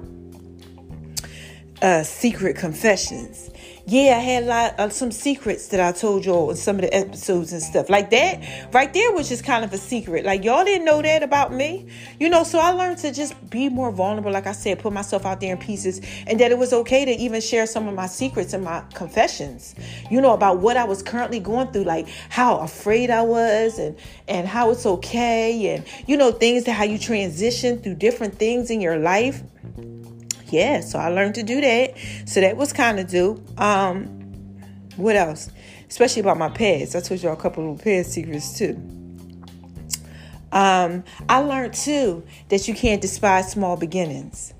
uh, 1.83 2.01
secret 2.01 2.55
confessions 2.55 3.51
yeah, 3.89 4.17
I 4.17 4.19
had 4.19 4.43
a 4.43 4.45
lot 4.45 4.79
of 4.79 4.93
some 4.93 5.11
secrets 5.11 5.69
that 5.69 5.79
I 5.79 5.91
told 5.91 6.23
y'all 6.23 6.51
in 6.51 6.57
some 6.57 6.75
of 6.75 6.81
the 6.83 6.93
episodes 6.93 7.51
and 7.53 7.61
stuff. 7.61 7.89
Like 7.89 8.11
that 8.11 8.71
right 8.71 8.93
there 8.93 9.11
was 9.11 9.27
just 9.27 9.43
kind 9.43 9.65
of 9.65 9.73
a 9.73 9.79
secret. 9.79 10.25
Like 10.25 10.43
y'all 10.43 10.63
didn't 10.63 10.85
know 10.85 11.01
that 11.01 11.23
about 11.23 11.51
me. 11.51 11.87
You 12.19 12.29
know, 12.29 12.43
so 12.43 12.59
I 12.59 12.69
learned 12.69 12.99
to 12.99 13.11
just 13.11 13.49
be 13.49 13.67
more 13.67 13.91
vulnerable, 13.91 14.31
like 14.31 14.45
I 14.45 14.51
said, 14.51 14.77
put 14.77 14.93
myself 14.93 15.25
out 15.25 15.41
there 15.41 15.53
in 15.53 15.57
pieces, 15.59 16.01
and 16.27 16.39
that 16.39 16.51
it 16.51 16.57
was 16.59 16.71
okay 16.71 17.03
to 17.03 17.11
even 17.11 17.41
share 17.41 17.65
some 17.65 17.87
of 17.87 17.95
my 17.95 18.05
secrets 18.05 18.53
and 18.53 18.63
my 18.63 18.83
confessions, 18.93 19.73
you 20.11 20.21
know, 20.21 20.33
about 20.33 20.59
what 20.59 20.77
I 20.77 20.83
was 20.83 21.01
currently 21.01 21.39
going 21.39 21.71
through, 21.71 21.85
like 21.85 22.07
how 22.29 22.57
afraid 22.57 23.09
I 23.09 23.23
was 23.23 23.79
and 23.79 23.97
and 24.27 24.47
how 24.47 24.69
it's 24.69 24.85
okay, 24.85 25.75
and 25.75 25.85
you 26.05 26.15
know, 26.15 26.31
things 26.31 26.65
that 26.65 26.73
how 26.73 26.83
you 26.83 26.99
transition 26.99 27.79
through 27.81 27.95
different 27.95 28.35
things 28.35 28.69
in 28.69 28.81
your 28.81 28.99
life 28.99 29.41
yeah, 30.51 30.81
so 30.81 30.99
I 30.99 31.09
learned 31.09 31.35
to 31.35 31.43
do 31.43 31.61
that. 31.61 31.93
So 32.25 32.41
that 32.41 32.57
was 32.57 32.73
kind 32.73 32.99
of 32.99 33.09
dope. 33.09 33.59
Um, 33.59 34.05
what 34.95 35.15
else? 35.15 35.49
Especially 35.89 36.21
about 36.21 36.37
my 36.37 36.49
past. 36.49 36.95
I 36.95 36.99
told 36.99 37.21
y'all 37.21 37.33
a 37.33 37.37
couple 37.37 37.71
of 37.71 37.81
past 37.81 38.11
secrets 38.11 38.57
too. 38.57 38.75
Um, 40.51 41.03
I 41.27 41.39
learned 41.39 41.73
too 41.73 42.23
that 42.49 42.67
you 42.67 42.73
can't 42.73 43.01
despise 43.01 43.51
small 43.51 43.77
beginnings. 43.77 44.53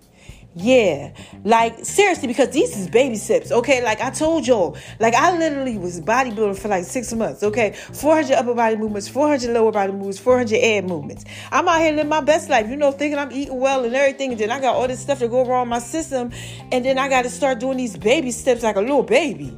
Yeah, 0.55 1.13
like 1.45 1.85
seriously, 1.85 2.27
because 2.27 2.49
these 2.49 2.75
is 2.75 2.89
baby 2.89 3.15
steps, 3.17 3.51
okay? 3.51 3.83
Like 3.83 4.01
I 4.01 4.09
told 4.09 4.47
y'all, 4.47 4.75
like 4.99 5.13
I 5.13 5.38
literally 5.38 5.77
was 5.77 6.01
bodybuilding 6.01 6.57
for 6.57 6.69
like 6.69 6.85
six 6.85 7.13
months, 7.13 7.43
okay? 7.43 7.73
400 7.93 8.33
upper 8.33 8.55
body 8.55 8.75
movements, 8.75 9.07
400 9.07 9.51
lower 9.51 9.71
body 9.71 9.91
movements, 9.91 10.17
400 10.17 10.57
ab 10.57 10.85
movements. 10.85 11.23
I'm 11.51 11.67
out 11.67 11.79
here 11.79 11.91
living 11.91 12.09
my 12.09 12.21
best 12.21 12.49
life, 12.49 12.67
you 12.67 12.77
know, 12.77 12.91
thinking 12.91 13.19
I'm 13.19 13.31
eating 13.31 13.59
well 13.59 13.85
and 13.85 13.95
everything, 13.95 14.31
and 14.31 14.41
then 14.41 14.49
I 14.49 14.59
got 14.59 14.75
all 14.75 14.88
this 14.88 14.99
stuff 14.99 15.19
to 15.19 15.27
go 15.27 15.45
wrong 15.45 15.63
in 15.63 15.69
my 15.69 15.79
system, 15.79 16.31
and 16.71 16.83
then 16.83 16.97
I 16.97 17.09
got 17.09 17.21
to 17.21 17.29
start 17.29 17.59
doing 17.59 17.77
these 17.77 17.95
baby 17.95 18.31
steps 18.31 18.63
like 18.63 18.75
a 18.75 18.81
little 18.81 19.03
baby, 19.03 19.55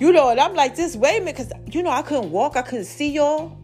you 0.00 0.10
know, 0.12 0.28
and 0.30 0.40
I'm 0.40 0.54
like, 0.54 0.74
this, 0.74 0.96
wait 0.96 1.18
a 1.18 1.20
minute, 1.20 1.36
because, 1.36 1.52
you 1.72 1.84
know, 1.84 1.90
I 1.90 2.02
couldn't 2.02 2.32
walk, 2.32 2.56
I 2.56 2.62
couldn't 2.62 2.86
see 2.86 3.12
y'all. 3.12 3.61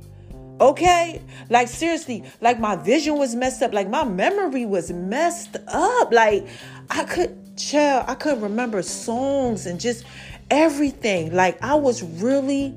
Okay? 0.60 1.22
Like 1.50 1.68
seriously, 1.68 2.24
like 2.40 2.58
my 2.58 2.76
vision 2.76 3.18
was 3.18 3.34
messed 3.34 3.62
up, 3.62 3.72
like 3.72 3.88
my 3.88 4.04
memory 4.04 4.66
was 4.66 4.90
messed 4.90 5.56
up. 5.68 6.12
Like 6.12 6.46
I 6.90 7.04
could 7.04 7.56
chill, 7.56 8.04
I 8.06 8.14
couldn't 8.14 8.40
remember 8.40 8.82
songs 8.82 9.66
and 9.66 9.78
just 9.80 10.04
everything. 10.50 11.34
Like 11.34 11.62
I 11.62 11.74
was 11.74 12.02
really 12.02 12.74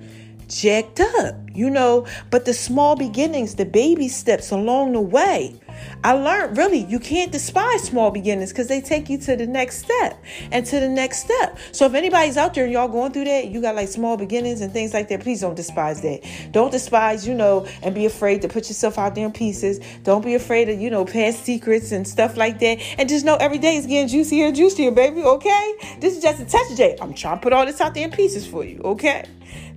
jacked 0.48 1.00
up, 1.00 1.36
you 1.54 1.70
know, 1.70 2.06
but 2.30 2.46
the 2.46 2.54
small 2.54 2.96
beginnings, 2.96 3.56
the 3.56 3.66
baby 3.66 4.10
steps 4.10 4.52
along 4.52 4.94
the 4.94 5.02
way 5.02 5.60
I 6.04 6.14
learned 6.14 6.58
really 6.58 6.80
you 6.86 7.00
can't 7.00 7.32
despise 7.32 7.84
small 7.84 8.12
beginnings 8.12 8.52
because 8.52 8.68
they 8.68 8.82
take 8.82 9.10
you 9.10 9.18
to 9.20 9.36
the 9.36 9.46
next 9.46 9.80
step 9.80 10.22
and 10.52 10.66
to 10.66 10.80
the 10.80 10.90
next 10.90 11.20
step. 11.20 11.58
So 11.72 11.86
if 11.86 11.94
anybody's 11.94 12.38
out 12.38 12.54
there 12.54 12.64
and 12.64 12.74
y'all 12.74 12.88
going 12.88 13.12
through 13.12 13.26
that, 13.26 13.48
you 13.50 13.62
got 13.62 13.76
like 13.76 13.88
small 13.88 14.18
beginnings 14.18 14.62
and 14.62 14.74
things 14.74 14.94
like 14.94 15.10
that, 15.10 15.22
please 15.22 15.42
don't 15.42 15.56
despise 15.56 16.02
that. 16.02 16.22
Don't 16.52 16.72
despise, 16.72 17.28
you 17.28 17.34
know, 17.34 17.68
and 17.84 17.94
be 17.94 18.06
afraid 18.06 18.42
to 18.42 18.48
put 18.48 18.68
yourself 18.68 18.98
out 18.98 19.16
there 19.16 19.26
in 19.26 19.32
pieces. 19.32 19.80
Don't 20.04 20.24
be 20.24 20.36
afraid 20.36 20.70
of, 20.70 20.80
you 20.80 20.90
know, 20.90 21.06
past 21.06 21.46
secrets 21.46 21.92
and 21.92 22.08
stuff 22.08 22.38
like 22.38 22.60
that. 22.60 22.80
And 22.98 23.08
just 23.08 23.26
know 23.26 23.36
every 23.36 23.58
day 23.60 23.76
is 23.76 23.86
getting 23.86 24.08
juicier 24.08 24.48
and 24.48 24.56
juicier, 24.56 24.92
baby, 24.92 25.22
okay? 25.22 25.74
This 26.00 26.16
is 26.16 26.24
just 26.24 26.42
a 26.42 26.46
touch 26.46 26.76
day. 26.76 26.98
I'm 27.02 27.14
trying 27.14 27.38
to 27.38 27.42
put 27.42 27.54
all 27.54 27.66
this 27.66 27.82
out 27.82 27.94
there 27.94 28.06
in 28.06 28.12
pieces 28.12 28.46
for 28.46 28.64
you, 28.64 28.82
okay? 28.84 29.26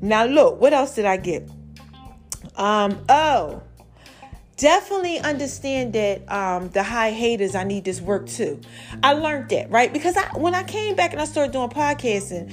Now 0.00 0.24
look, 0.24 0.60
what 0.60 0.72
else 0.72 0.94
did 0.94 1.04
I 1.04 1.16
get? 1.16 1.48
Um, 2.56 3.04
oh, 3.08 3.62
definitely 4.56 5.18
understand 5.18 5.92
that 5.92 6.30
um, 6.30 6.68
the 6.70 6.82
high 6.82 7.10
haters 7.10 7.54
i 7.54 7.64
need 7.64 7.84
this 7.84 8.00
work 8.00 8.26
too 8.26 8.60
i 9.02 9.12
learned 9.12 9.48
that 9.50 9.70
right 9.70 9.92
because 9.92 10.16
I, 10.16 10.28
when 10.38 10.54
i 10.54 10.62
came 10.62 10.94
back 10.94 11.12
and 11.12 11.20
i 11.20 11.24
started 11.24 11.52
doing 11.52 11.70
podcasting 11.70 12.52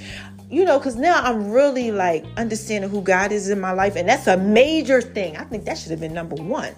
you 0.50 0.66
know 0.66 0.80
because 0.80 0.96
now 0.96 1.22
i'm 1.22 1.52
really 1.52 1.92
like 1.92 2.26
understanding 2.38 2.90
who 2.90 3.02
god 3.02 3.32
is 3.32 3.50
in 3.50 3.60
my 3.60 3.72
life 3.72 3.96
and 3.96 4.10
that's 4.10 4.28
a 4.28 4.38
major 4.38 5.02
thing 5.02 5.38
i 5.38 5.44
think 5.44 5.66
that 5.66 5.78
should 5.78 5.92
have 5.92 6.00
been 6.00 6.14
number 6.14 6.36
one 6.36 6.74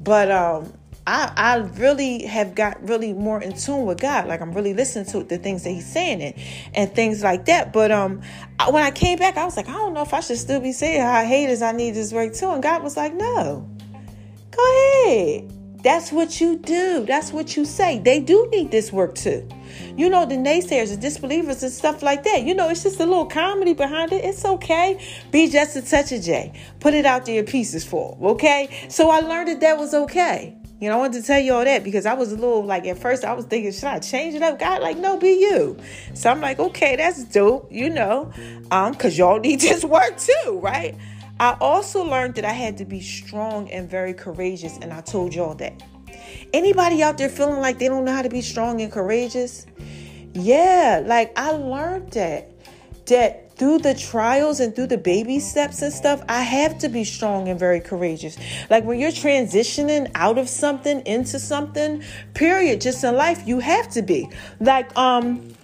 but 0.00 0.30
um 0.30 0.72
I, 1.08 1.32
I 1.36 1.56
really 1.78 2.24
have 2.26 2.56
got 2.56 2.82
really 2.88 3.12
more 3.12 3.40
in 3.40 3.56
tune 3.56 3.86
with 3.86 4.00
God. 4.00 4.26
Like 4.26 4.40
I'm 4.40 4.52
really 4.52 4.74
listening 4.74 5.06
to 5.12 5.22
the 5.22 5.38
things 5.38 5.62
that 5.62 5.70
He's 5.70 5.86
saying 5.86 6.20
and, 6.20 6.34
and 6.74 6.92
things 6.92 7.22
like 7.22 7.44
that. 7.44 7.72
But 7.72 7.92
um, 7.92 8.22
when 8.68 8.82
I 8.82 8.90
came 8.90 9.16
back, 9.16 9.36
I 9.36 9.44
was 9.44 9.56
like, 9.56 9.68
I 9.68 9.72
don't 9.72 9.94
know 9.94 10.02
if 10.02 10.12
I 10.12 10.18
should 10.18 10.38
still 10.38 10.58
be 10.58 10.72
saying 10.72 11.00
how 11.00 11.24
haters 11.24 11.62
I 11.62 11.70
need 11.70 11.92
this 11.92 12.12
work 12.12 12.34
too. 12.34 12.50
And 12.50 12.60
God 12.60 12.82
was 12.82 12.96
like, 12.96 13.14
No, 13.14 13.70
Go 14.56 15.04
ahead. 15.04 15.52
That's 15.82 16.10
what 16.10 16.40
you 16.40 16.58
do. 16.58 17.04
That's 17.06 17.32
what 17.32 17.56
you 17.56 17.64
say. 17.64 18.00
They 18.00 18.18
do 18.18 18.48
need 18.50 18.72
this 18.72 18.92
work 18.92 19.14
too. 19.14 19.48
You 19.96 20.10
know, 20.10 20.26
the 20.26 20.34
naysayers, 20.34 20.90
the 20.90 20.96
disbelievers, 20.96 21.62
and 21.62 21.70
stuff 21.70 22.02
like 22.02 22.24
that. 22.24 22.42
You 22.42 22.54
know, 22.54 22.68
it's 22.68 22.82
just 22.82 22.98
a 22.98 23.06
little 23.06 23.26
comedy 23.26 23.72
behind 23.72 24.12
it. 24.12 24.24
It's 24.24 24.44
okay. 24.44 24.98
Be 25.30 25.48
just 25.48 25.76
a 25.76 25.82
touch 25.82 26.10
of 26.10 26.22
J. 26.22 26.52
Put 26.80 26.94
it 26.94 27.06
out 27.06 27.26
there 27.26 27.38
in 27.38 27.44
pieces 27.44 27.84
for 27.84 28.16
them, 28.16 28.24
okay? 28.30 28.86
So 28.88 29.10
I 29.10 29.20
learned 29.20 29.48
that 29.48 29.60
that 29.60 29.78
was 29.78 29.94
okay. 29.94 30.56
You 30.80 30.90
know, 30.90 30.96
I 30.96 30.98
wanted 30.98 31.20
to 31.20 31.26
tell 31.26 31.40
you 31.40 31.54
all 31.54 31.64
that 31.64 31.84
because 31.84 32.04
I 32.04 32.12
was 32.14 32.32
a 32.32 32.34
little 32.34 32.64
like 32.64 32.86
at 32.86 32.98
first 32.98 33.24
I 33.24 33.32
was 33.32 33.46
thinking, 33.46 33.72
should 33.72 33.84
I 33.84 33.98
change 33.98 34.34
it 34.34 34.42
up? 34.42 34.58
God, 34.58 34.82
like, 34.82 34.98
no, 34.98 35.16
be 35.16 35.30
you. 35.30 35.78
So 36.14 36.30
I'm 36.30 36.40
like, 36.40 36.58
okay, 36.58 36.96
that's 36.96 37.24
dope, 37.24 37.70
you 37.70 37.88
know, 37.88 38.30
um, 38.70 38.92
because 38.92 39.16
y'all 39.16 39.38
need 39.38 39.60
this 39.60 39.84
work 39.84 40.18
too, 40.18 40.60
right? 40.62 40.94
I 41.38 41.56
also 41.60 42.02
learned 42.02 42.34
that 42.36 42.46
I 42.46 42.52
had 42.52 42.78
to 42.78 42.86
be 42.86 43.00
strong 43.00 43.70
and 43.70 43.88
very 43.90 44.14
courageous, 44.14 44.78
and 44.80 44.92
I 44.92 45.02
told 45.02 45.34
y'all 45.34 45.54
that. 45.56 45.82
Anybody 46.52 47.02
out 47.02 47.18
there 47.18 47.28
feeling 47.28 47.60
like 47.60 47.78
they 47.78 47.88
don't 47.88 48.04
know 48.04 48.14
how 48.14 48.22
to 48.22 48.30
be 48.30 48.40
strong 48.40 48.80
and 48.80 48.90
courageous? 48.90 49.66
Yeah, 50.32 51.02
like 51.04 51.38
I 51.38 51.50
learned 51.50 52.12
that. 52.12 52.52
That 53.06 53.54
through 53.56 53.78
the 53.78 53.94
trials 53.94 54.60
and 54.60 54.74
through 54.74 54.88
the 54.88 54.98
baby 54.98 55.38
steps 55.38 55.80
and 55.82 55.92
stuff, 55.92 56.22
I 56.28 56.42
have 56.42 56.78
to 56.78 56.88
be 56.88 57.04
strong 57.04 57.48
and 57.48 57.58
very 57.58 57.80
courageous. 57.80 58.36
Like 58.68 58.84
when 58.84 58.98
you're 58.98 59.12
transitioning 59.12 60.10
out 60.14 60.38
of 60.38 60.48
something 60.48 61.06
into 61.06 61.38
something, 61.38 62.02
period, 62.34 62.80
just 62.80 63.04
in 63.04 63.14
life, 63.14 63.46
you 63.46 63.60
have 63.60 63.88
to 63.90 64.02
be. 64.02 64.28
Like, 64.60 64.96
um, 64.98 65.54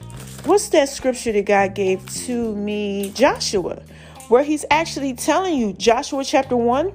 what's 0.44 0.68
that 0.68 0.88
scripture 0.88 1.32
that 1.32 1.46
God 1.46 1.74
gave 1.74 2.08
to 2.26 2.54
me? 2.54 3.10
Joshua 3.10 3.82
where 4.32 4.42
he's 4.42 4.64
actually 4.70 5.12
telling 5.12 5.58
you, 5.58 5.74
Joshua 5.74 6.24
chapter 6.24 6.56
1, 6.56 6.90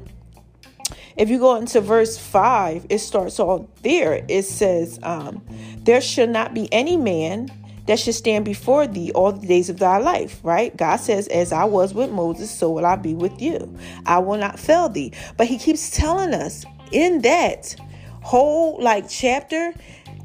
if 1.18 1.30
you 1.30 1.38
go 1.38 1.56
into 1.58 1.80
verse 1.80 2.18
5, 2.18 2.88
it 2.90 2.98
starts 2.98 3.40
all 3.40 3.70
there. 3.84 4.26
It 4.28 4.42
says, 4.42 5.00
um, 5.04 5.46
There 5.84 6.02
should 6.02 6.32
not 6.32 6.56
be 6.56 6.68
any 6.74 6.98
man 6.98 7.52
that 7.86 8.00
should 8.00 8.16
stand 8.16 8.44
before 8.44 8.88
thee 8.88 9.12
all 9.12 9.34
the 9.34 9.46
days 9.46 9.70
of 9.70 9.78
thy 9.78 10.00
life, 10.00 10.40
right? 10.42 10.76
God 10.76 10.96
says, 10.96 11.28
As 11.28 11.52
I 11.52 11.66
was 11.66 11.94
with 11.94 12.10
Moses, 12.10 12.50
so 12.50 12.72
will 12.72 12.88
I 12.88 12.96
be 12.96 13.14
with 13.14 13.40
you. 13.40 13.72
I 14.08 14.18
will 14.18 14.40
not 14.40 14.58
fail 14.58 14.90
thee. 14.90 15.14
But 15.38 15.46
he 15.46 15.60
keeps 15.60 15.92
telling 15.92 16.34
us 16.34 16.66
in 16.92 17.22
that 17.22 17.76
whole 18.24 18.82
like 18.82 19.08
chapter 19.08 19.76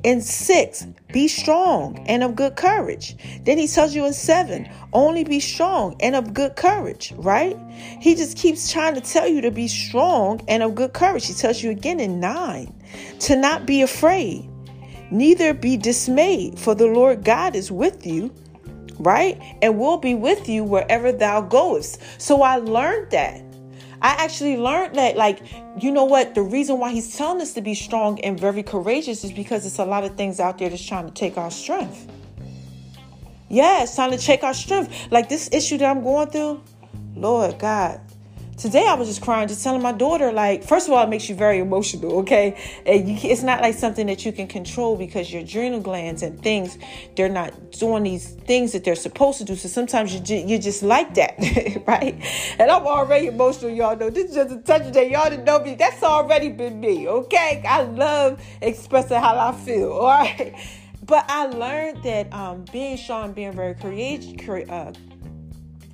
in 0.04 0.20
six, 0.20 0.86
be 1.12 1.28
strong 1.28 1.98
and 2.08 2.22
of 2.22 2.34
good 2.34 2.56
courage. 2.56 3.16
Then 3.44 3.58
he 3.58 3.68
tells 3.68 3.94
you 3.94 4.04
in 4.06 4.12
seven, 4.12 4.68
only 4.92 5.24
be 5.24 5.40
strong 5.40 5.96
and 6.00 6.16
of 6.16 6.34
good 6.34 6.56
courage, 6.56 7.12
right? 7.16 7.56
He 8.00 8.14
just 8.14 8.36
keeps 8.36 8.72
trying 8.72 8.94
to 8.94 9.00
tell 9.00 9.28
you 9.28 9.40
to 9.40 9.50
be 9.50 9.68
strong 9.68 10.40
and 10.48 10.62
of 10.62 10.74
good 10.74 10.92
courage. 10.92 11.26
He 11.26 11.34
tells 11.34 11.62
you 11.62 11.70
again 11.70 12.00
in 12.00 12.20
nine, 12.20 12.74
to 13.20 13.36
not 13.36 13.66
be 13.66 13.82
afraid, 13.82 14.48
neither 15.10 15.54
be 15.54 15.76
dismayed, 15.76 16.58
for 16.58 16.74
the 16.74 16.86
Lord 16.86 17.24
God 17.24 17.54
is 17.54 17.70
with 17.70 18.06
you, 18.06 18.34
right? 18.98 19.40
And 19.62 19.78
will 19.78 19.98
be 19.98 20.14
with 20.14 20.48
you 20.48 20.64
wherever 20.64 21.12
thou 21.12 21.42
goest. 21.42 22.00
So 22.18 22.42
I 22.42 22.56
learned 22.56 23.10
that. 23.12 23.42
I 24.02 24.16
actually 24.18 24.56
learned 24.56 24.96
that, 24.96 25.16
like, 25.16 25.40
you 25.80 25.92
know 25.92 26.04
what? 26.04 26.34
The 26.34 26.42
reason 26.42 26.78
why 26.78 26.90
he's 26.90 27.16
telling 27.16 27.40
us 27.40 27.52
to 27.54 27.60
be 27.60 27.74
strong 27.74 28.20
and 28.20 28.38
very 28.38 28.64
courageous 28.64 29.22
is 29.22 29.32
because 29.32 29.64
it's 29.64 29.78
a 29.78 29.84
lot 29.84 30.02
of 30.02 30.16
things 30.16 30.40
out 30.40 30.58
there 30.58 30.68
that's 30.68 30.84
trying 30.84 31.06
to 31.06 31.14
take 31.14 31.38
our 31.38 31.52
strength. 31.52 32.10
Yeah, 33.48 33.84
it's 33.84 33.94
time 33.94 34.10
to 34.10 34.18
check 34.18 34.42
our 34.42 34.54
strength. 34.54 34.92
Like 35.12 35.28
this 35.28 35.48
issue 35.52 35.78
that 35.78 35.88
I'm 35.88 36.02
going 36.02 36.30
through, 36.30 36.62
Lord 37.14 37.60
God, 37.60 38.00
today 38.62 38.86
I 38.86 38.94
was 38.94 39.08
just 39.08 39.20
crying, 39.20 39.48
just 39.48 39.64
telling 39.64 39.82
my 39.82 39.90
daughter, 39.90 40.30
like, 40.30 40.62
first 40.62 40.86
of 40.86 40.94
all, 40.94 41.02
it 41.02 41.08
makes 41.08 41.28
you 41.28 41.34
very 41.34 41.58
emotional, 41.58 42.20
okay? 42.20 42.56
You, 42.86 43.18
it's 43.30 43.42
not 43.42 43.60
like 43.60 43.74
something 43.74 44.06
that 44.06 44.24
you 44.24 44.30
can 44.30 44.46
control 44.46 44.96
because 44.96 45.32
your 45.32 45.42
adrenal 45.42 45.80
glands 45.80 46.22
and 46.22 46.40
things, 46.40 46.78
they're 47.16 47.28
not 47.28 47.72
doing 47.72 48.04
these 48.04 48.30
things 48.30 48.70
that 48.72 48.84
they're 48.84 48.94
supposed 48.94 49.38
to 49.38 49.44
do. 49.44 49.56
So 49.56 49.68
sometimes 49.68 50.14
you 50.14 50.36
you 50.36 50.58
just 50.60 50.84
like 50.84 51.14
that, 51.14 51.34
right? 51.88 52.14
And 52.60 52.70
I'm 52.70 52.86
already 52.86 53.26
emotional, 53.26 53.72
y'all 53.72 53.96
know. 53.96 54.10
This 54.10 54.30
is 54.30 54.36
just 54.36 54.54
a 54.54 54.58
touch 54.58 54.92
that. 54.92 55.10
Y'all 55.10 55.28
didn't 55.28 55.44
know 55.44 55.58
me. 55.58 55.74
That's 55.74 56.02
already 56.02 56.50
been 56.50 56.78
me, 56.78 57.08
okay? 57.08 57.64
I 57.68 57.82
love 57.82 58.40
expressing 58.60 59.20
how 59.20 59.36
I 59.36 59.52
feel, 59.64 59.92
all 59.92 60.06
right? 60.06 60.54
But 61.04 61.24
I 61.28 61.46
learned 61.46 62.04
that 62.04 62.32
um, 62.32 62.64
being 62.70 62.96
strong, 62.96 63.32
being 63.32 63.52
very 63.52 63.74
courageous, 63.74 64.48
uh, 64.70 64.92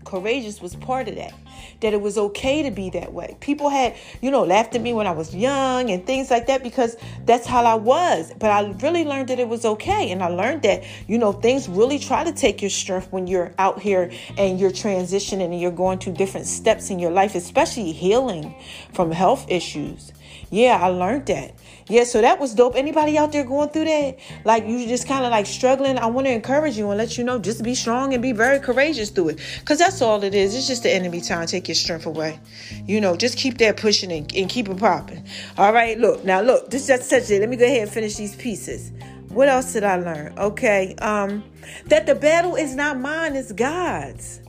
courageous 0.08 0.60
was 0.60 0.74
part 0.74 1.08
of 1.08 1.16
that 1.16 1.32
that 1.80 1.92
it 1.92 2.00
was 2.00 2.18
okay 2.18 2.62
to 2.62 2.70
be 2.70 2.90
that 2.90 3.12
way. 3.12 3.36
People 3.40 3.68
had, 3.68 3.94
you 4.20 4.30
know, 4.30 4.42
laughed 4.44 4.74
at 4.74 4.80
me 4.80 4.92
when 4.92 5.06
I 5.06 5.12
was 5.12 5.34
young 5.34 5.90
and 5.90 6.04
things 6.06 6.30
like 6.30 6.46
that 6.46 6.62
because 6.62 6.96
that's 7.24 7.46
how 7.46 7.64
I 7.64 7.74
was. 7.74 8.32
But 8.38 8.50
I 8.50 8.70
really 8.82 9.04
learned 9.04 9.28
that 9.28 9.38
it 9.38 9.48
was 9.48 9.64
okay. 9.64 10.10
And 10.10 10.22
I 10.22 10.28
learned 10.28 10.62
that, 10.62 10.84
you 11.06 11.18
know, 11.18 11.32
things 11.32 11.68
really 11.68 11.98
try 11.98 12.24
to 12.24 12.32
take 12.32 12.60
your 12.62 12.70
strength 12.70 13.12
when 13.12 13.26
you're 13.26 13.52
out 13.58 13.80
here 13.80 14.10
and 14.36 14.58
you're 14.58 14.70
transitioning 14.70 15.44
and 15.44 15.60
you're 15.60 15.70
going 15.70 15.98
through 15.98 16.14
different 16.14 16.46
steps 16.46 16.90
in 16.90 16.98
your 16.98 17.10
life, 17.10 17.34
especially 17.34 17.92
healing 17.92 18.54
from 18.92 19.12
health 19.12 19.46
issues. 19.48 20.12
Yeah, 20.50 20.78
I 20.80 20.88
learned 20.88 21.26
that. 21.26 21.54
Yeah, 21.88 22.04
so 22.04 22.20
that 22.20 22.38
was 22.38 22.54
dope. 22.54 22.76
Anybody 22.76 23.16
out 23.16 23.32
there 23.32 23.44
going 23.44 23.70
through 23.70 23.86
that? 23.86 24.18
Like 24.44 24.66
you 24.66 24.86
just 24.86 25.08
kind 25.08 25.24
of 25.24 25.30
like 25.30 25.46
struggling. 25.46 25.98
I 25.98 26.06
want 26.06 26.26
to 26.26 26.32
encourage 26.32 26.76
you 26.76 26.88
and 26.90 26.98
let 26.98 27.16
you 27.16 27.24
know 27.24 27.38
just 27.38 27.62
be 27.62 27.74
strong 27.74 28.12
and 28.12 28.22
be 28.22 28.32
very 28.32 28.58
courageous 28.58 29.10
through 29.10 29.30
it. 29.30 29.40
Cause 29.64 29.78
that's 29.78 30.02
all 30.02 30.22
it 30.22 30.34
is. 30.34 30.54
It's 30.54 30.66
just 30.66 30.82
the 30.82 30.92
enemy 30.92 31.20
trying 31.20 31.46
to 31.46 31.50
take 31.50 31.68
your 31.68 31.74
strength 31.74 32.06
away. 32.06 32.38
You 32.86 33.00
know, 33.00 33.16
just 33.16 33.38
keep 33.38 33.58
that 33.58 33.78
pushing 33.78 34.12
and, 34.12 34.30
and 34.34 34.48
keep 34.50 34.68
it 34.68 34.76
popping. 34.78 35.24
All 35.56 35.72
right, 35.72 35.98
look, 35.98 36.24
now 36.24 36.42
look, 36.42 36.70
this 36.70 36.86
just 36.86 37.08
such 37.08 37.30
it. 37.30 37.40
Let 37.40 37.48
me 37.48 37.56
go 37.56 37.64
ahead 37.64 37.82
and 37.82 37.90
finish 37.90 38.16
these 38.16 38.36
pieces. 38.36 38.92
What 39.28 39.48
else 39.48 39.72
did 39.72 39.84
I 39.84 39.96
learn? 39.96 40.34
Okay. 40.38 40.94
Um, 40.96 41.44
that 41.86 42.06
the 42.06 42.14
battle 42.14 42.56
is 42.56 42.74
not 42.74 42.98
mine, 42.98 43.36
it's 43.36 43.52
God's. 43.52 44.40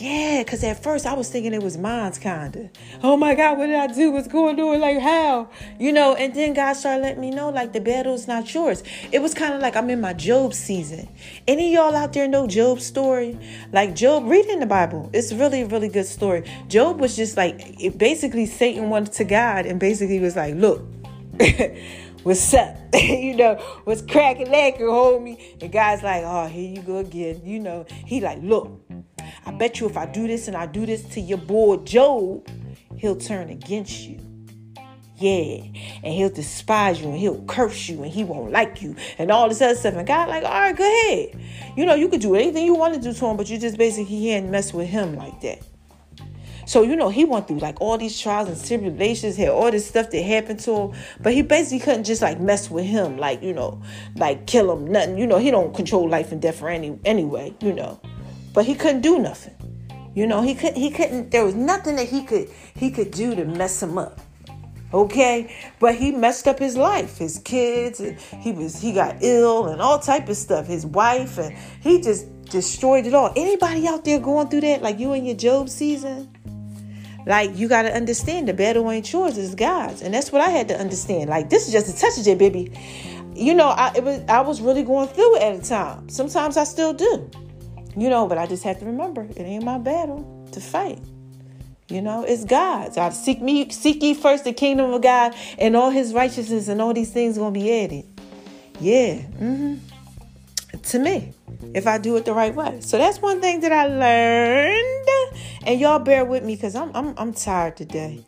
Yeah, 0.00 0.44
because 0.44 0.62
at 0.62 0.80
first 0.80 1.06
I 1.06 1.14
was 1.14 1.28
thinking 1.28 1.52
it 1.52 1.62
was 1.62 1.76
mine's 1.76 2.18
kinda. 2.18 2.70
Oh 3.02 3.16
my 3.16 3.34
God, 3.34 3.58
what 3.58 3.66
did 3.66 3.74
I 3.74 3.88
do? 3.88 4.12
What's 4.12 4.28
going 4.28 4.60
on? 4.60 4.80
Like 4.80 5.00
how? 5.00 5.48
You 5.80 5.92
know, 5.92 6.14
and 6.14 6.32
then 6.32 6.54
God 6.54 6.74
started 6.74 7.02
letting 7.02 7.20
me 7.20 7.30
know 7.30 7.50
like 7.50 7.72
the 7.72 7.80
battle's 7.80 8.28
not 8.28 8.54
yours. 8.54 8.84
It 9.10 9.20
was 9.20 9.34
kind 9.34 9.54
of 9.54 9.60
like 9.60 9.74
I'm 9.74 9.90
in 9.90 10.00
my 10.00 10.12
Job 10.12 10.54
season. 10.54 11.08
Any 11.48 11.74
y'all 11.74 11.96
out 11.96 12.12
there 12.12 12.28
know 12.28 12.46
Job's 12.46 12.86
story? 12.86 13.36
Like 13.72 13.96
Job, 13.96 14.28
read 14.28 14.46
in 14.46 14.60
the 14.60 14.66
Bible. 14.66 15.10
It's 15.12 15.32
really, 15.32 15.64
really 15.64 15.88
good 15.88 16.06
story. 16.06 16.44
Job 16.68 17.00
was 17.00 17.16
just 17.16 17.36
like 17.36 17.56
it 17.82 17.98
basically 17.98 18.46
Satan 18.46 18.90
went 18.90 19.12
to 19.14 19.24
God 19.24 19.66
and 19.66 19.80
basically 19.80 20.20
was 20.20 20.36
like, 20.36 20.54
look. 20.54 20.82
what's 22.22 22.54
up? 22.54 22.76
you 22.94 23.36
know, 23.36 23.54
what's 23.84 24.02
cracking 24.02 24.50
lacking, 24.50 24.86
homie? 24.86 25.62
And 25.62 25.72
God's 25.72 26.02
like, 26.02 26.22
oh, 26.24 26.46
here 26.46 26.74
you 26.76 26.82
go 26.82 26.98
again. 26.98 27.40
You 27.44 27.60
know, 27.60 27.86
he 27.88 28.20
like, 28.20 28.38
look, 28.42 28.80
I 29.46 29.52
bet 29.52 29.80
you 29.80 29.86
if 29.86 29.96
I 29.96 30.06
do 30.06 30.26
this 30.26 30.48
and 30.48 30.56
I 30.56 30.66
do 30.66 30.86
this 30.86 31.04
to 31.14 31.20
your 31.20 31.38
boy 31.38 31.78
Job, 31.78 32.48
he'll 32.96 33.16
turn 33.16 33.50
against 33.50 34.00
you. 34.00 34.20
Yeah. 35.16 35.64
And 36.04 36.14
he'll 36.14 36.30
despise 36.30 37.00
you 37.00 37.08
and 37.08 37.18
he'll 37.18 37.42
curse 37.44 37.88
you 37.88 38.02
and 38.04 38.12
he 38.12 38.22
won't 38.22 38.52
like 38.52 38.82
you 38.82 38.94
and 39.18 39.30
all 39.30 39.48
this 39.48 39.60
other 39.60 39.74
stuff. 39.74 39.94
And 39.94 40.06
God, 40.06 40.28
like, 40.28 40.44
all 40.44 40.50
right, 40.50 40.76
go 40.76 40.84
ahead. 40.84 41.40
You 41.76 41.86
know, 41.86 41.94
you 41.94 42.08
could 42.08 42.20
do 42.20 42.36
anything 42.36 42.64
you 42.64 42.74
want 42.74 42.94
to 42.94 43.00
do 43.00 43.12
to 43.12 43.26
him, 43.26 43.36
but 43.36 43.50
you 43.50 43.58
just 43.58 43.76
basically 43.76 44.20
can't 44.20 44.48
mess 44.48 44.72
with 44.72 44.88
him 44.88 45.16
like 45.16 45.40
that. 45.40 45.58
So, 46.68 46.82
you 46.82 46.94
know, 46.94 47.08
he 47.08 47.24
went 47.24 47.48
through 47.48 47.58
like 47.58 47.80
all 47.80 47.98
these 47.98 48.20
trials 48.20 48.48
and 48.48 48.64
tribulations, 48.64 49.36
had 49.36 49.48
all 49.48 49.70
this 49.70 49.88
stuff 49.88 50.10
that 50.10 50.22
happened 50.22 50.60
to 50.60 50.76
him. 50.76 50.92
But 51.20 51.32
he 51.32 51.42
basically 51.42 51.80
couldn't 51.80 52.04
just 52.04 52.22
like 52.22 52.38
mess 52.38 52.70
with 52.70 52.84
him, 52.84 53.16
like, 53.16 53.42
you 53.42 53.54
know, 53.54 53.82
like 54.14 54.46
kill 54.46 54.70
him, 54.72 54.86
nothing. 54.86 55.18
You 55.18 55.26
know, 55.26 55.38
he 55.38 55.50
don't 55.50 55.74
control 55.74 56.08
life 56.08 56.30
and 56.30 56.40
death 56.40 56.58
for 56.60 56.68
any 56.68 56.98
anyway, 57.04 57.54
you 57.60 57.72
know 57.72 58.00
but 58.58 58.66
he 58.66 58.74
couldn't 58.74 59.02
do 59.02 59.20
nothing. 59.20 59.54
You 60.16 60.26
know, 60.26 60.42
he 60.42 60.52
could 60.52 60.76
he 60.76 60.90
couldn't 60.90 61.30
there 61.30 61.44
was 61.44 61.54
nothing 61.54 61.94
that 61.94 62.08
he 62.08 62.24
could 62.24 62.50
he 62.74 62.90
could 62.90 63.12
do 63.12 63.36
to 63.36 63.44
mess 63.44 63.80
him 63.80 63.98
up. 63.98 64.20
Okay? 64.92 65.54
But 65.78 65.94
he 65.94 66.10
messed 66.10 66.48
up 66.48 66.58
his 66.58 66.76
life, 66.76 67.18
his 67.18 67.38
kids, 67.38 68.00
and 68.00 68.18
he 68.18 68.50
was 68.50 68.80
he 68.80 68.92
got 68.92 69.18
ill 69.20 69.68
and 69.68 69.80
all 69.80 70.00
type 70.00 70.28
of 70.28 70.36
stuff, 70.36 70.66
his 70.66 70.84
wife, 70.84 71.38
and 71.38 71.56
he 71.80 72.00
just 72.00 72.26
destroyed 72.46 73.06
it 73.06 73.14
all. 73.14 73.32
Anybody 73.36 73.86
out 73.86 74.04
there 74.04 74.18
going 74.18 74.48
through 74.48 74.62
that 74.62 74.82
like 74.82 74.98
you 74.98 75.12
in 75.12 75.24
your 75.24 75.36
Job 75.36 75.68
season? 75.68 76.36
Like 77.28 77.58
you 77.58 77.68
gotta 77.68 77.94
understand 77.94 78.48
the 78.48 78.54
battle 78.54 78.90
ain't 78.90 79.12
yours, 79.12 79.36
it's 79.36 79.54
God's. 79.54 80.00
And 80.00 80.14
that's 80.14 80.32
what 80.32 80.40
I 80.40 80.48
had 80.48 80.66
to 80.68 80.80
understand. 80.80 81.28
Like 81.28 81.50
this 81.50 81.66
is 81.66 81.74
just 81.74 81.94
a 81.94 82.00
touch 82.00 82.18
of 82.18 82.26
it, 82.26 82.38
baby. 82.38 82.72
You 83.34 83.52
know, 83.52 83.68
I 83.68 84.00
was 84.00 84.22
I 84.30 84.40
was 84.40 84.62
really 84.62 84.82
going 84.82 85.08
through 85.08 85.36
it 85.36 85.42
at 85.42 85.54
a 85.54 85.68
time. 85.68 86.08
Sometimes 86.08 86.56
I 86.56 86.64
still 86.64 86.94
do. 86.94 87.30
You 87.94 88.08
know, 88.08 88.26
but 88.26 88.38
I 88.38 88.46
just 88.46 88.64
have 88.64 88.78
to 88.78 88.86
remember 88.86 89.24
it 89.24 89.40
ain't 89.40 89.62
my 89.62 89.76
battle 89.76 90.48
to 90.52 90.60
fight. 90.60 91.00
You 91.88 92.00
know, 92.00 92.24
it's 92.24 92.46
God's. 92.46 92.96
I 92.96 93.10
seek 93.10 93.42
me, 93.42 93.68
seek 93.68 94.02
ye 94.02 94.14
first 94.14 94.44
the 94.44 94.54
kingdom 94.54 94.94
of 94.94 95.02
God 95.02 95.34
and 95.58 95.76
all 95.76 95.90
his 95.90 96.14
righteousness 96.14 96.68
and 96.68 96.80
all 96.80 96.94
these 96.94 97.12
things 97.12 97.36
gonna 97.36 97.50
be 97.50 97.70
added. 97.84 98.06
Yeah. 98.80 99.16
Mm-hmm. 99.38 99.74
To 100.80 100.98
me, 100.98 101.34
if 101.74 101.86
I 101.86 101.98
do 101.98 102.16
it 102.16 102.24
the 102.24 102.32
right 102.32 102.54
way. 102.54 102.80
So 102.80 102.98
that's 102.98 103.20
one 103.20 103.40
thing 103.40 103.60
that 103.60 103.72
I 103.72 103.86
learned. 103.86 105.34
And 105.66 105.80
y'all 105.80 105.98
bear 105.98 106.24
with 106.24 106.44
me 106.44 106.54
because 106.54 106.74
I'm 106.74 106.90
I'm 106.94 107.14
I'm 107.18 107.32
tired 107.32 107.76
today. 107.76 108.24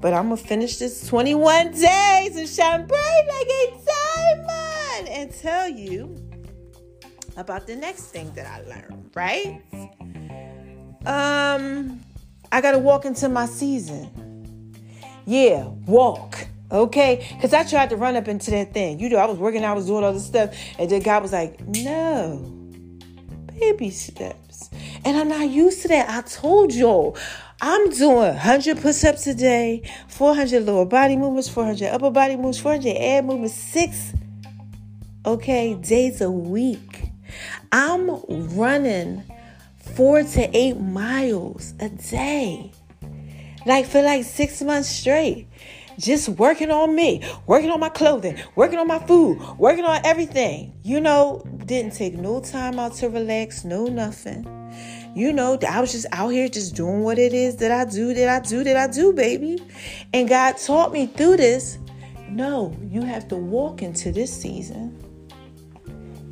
But 0.00 0.14
I'm 0.14 0.24
gonna 0.24 0.38
finish 0.38 0.78
this 0.78 1.06
21 1.08 1.72
days 1.72 2.36
and 2.36 2.48
shine 2.48 2.86
bright 2.86 3.22
like 3.28 3.46
a 3.46 3.80
diamond 3.84 5.08
and 5.08 5.30
tell 5.30 5.68
you 5.68 6.16
about 7.36 7.66
the 7.66 7.76
next 7.76 8.04
thing 8.04 8.32
that 8.32 8.46
I 8.46 8.62
learned, 8.62 9.10
right? 9.14 9.62
Um, 11.06 12.00
I 12.52 12.60
got 12.60 12.72
to 12.72 12.78
walk 12.78 13.04
into 13.04 13.28
my 13.28 13.46
season. 13.46 14.74
Yeah, 15.26 15.66
walk. 15.86 16.46
Okay, 16.72 17.28
because 17.34 17.52
I 17.52 17.64
tried 17.64 17.90
to 17.90 17.96
run 17.96 18.16
up 18.16 18.28
into 18.28 18.50
that 18.52 18.72
thing. 18.72 19.00
You 19.00 19.08
know, 19.08 19.16
I 19.16 19.26
was 19.26 19.38
working, 19.38 19.64
I 19.64 19.72
was 19.72 19.86
doing 19.86 20.04
all 20.04 20.12
this 20.12 20.26
stuff, 20.26 20.56
and 20.78 20.88
then 20.88 21.02
God 21.02 21.22
was 21.22 21.32
like, 21.32 21.60
"No, 21.66 22.38
baby 23.58 23.90
steps." 23.90 24.70
And 25.04 25.16
I'm 25.16 25.28
not 25.28 25.48
used 25.48 25.82
to 25.82 25.88
that. 25.88 26.08
I 26.08 26.20
told 26.28 26.72
y'all, 26.72 27.16
I'm 27.60 27.90
doing 27.90 28.16
100 28.16 28.80
push-ups 28.80 29.26
a 29.26 29.34
day, 29.34 29.82
400 30.08 30.64
lower 30.64 30.86
body 30.86 31.16
movements, 31.16 31.48
400 31.48 31.88
upper 31.88 32.10
body 32.10 32.36
movements, 32.36 32.60
400 32.60 32.96
ab 32.96 33.24
movements, 33.24 33.54
six 33.54 34.12
okay 35.26 35.74
days 35.74 36.20
a 36.20 36.30
week. 36.30 37.10
I'm 37.72 38.10
running 38.56 39.24
four 39.76 40.22
to 40.22 40.56
eight 40.56 40.78
miles 40.80 41.74
a 41.80 41.88
day, 41.88 42.72
like 43.66 43.86
for 43.86 44.02
like 44.02 44.24
six 44.24 44.62
months 44.62 44.88
straight. 44.88 45.46
Just 45.98 46.28
working 46.30 46.70
on 46.70 46.94
me, 46.94 47.22
working 47.46 47.70
on 47.70 47.80
my 47.80 47.88
clothing, 47.88 48.38
working 48.56 48.78
on 48.78 48.86
my 48.86 48.98
food, 49.00 49.40
working 49.58 49.84
on 49.84 50.00
everything. 50.04 50.78
You 50.82 51.00
know, 51.00 51.42
didn't 51.66 51.94
take 51.94 52.14
no 52.14 52.40
time 52.40 52.78
out 52.78 52.94
to 52.96 53.08
relax, 53.08 53.64
no 53.64 53.86
nothing. 53.86 54.46
You 55.14 55.32
know, 55.32 55.58
I 55.68 55.80
was 55.80 55.92
just 55.92 56.06
out 56.12 56.28
here 56.28 56.48
just 56.48 56.76
doing 56.76 57.02
what 57.02 57.18
it 57.18 57.34
is 57.34 57.56
that 57.56 57.72
I 57.72 57.84
do, 57.84 58.14
that 58.14 58.28
I 58.28 58.46
do, 58.46 58.62
that 58.64 58.76
I 58.76 58.86
do, 58.86 59.12
baby. 59.12 59.58
And 60.12 60.28
God 60.28 60.56
taught 60.56 60.92
me 60.92 61.06
through 61.06 61.38
this. 61.38 61.78
No, 62.28 62.76
you 62.88 63.02
have 63.02 63.26
to 63.28 63.36
walk 63.36 63.82
into 63.82 64.12
this 64.12 64.32
season 64.32 64.96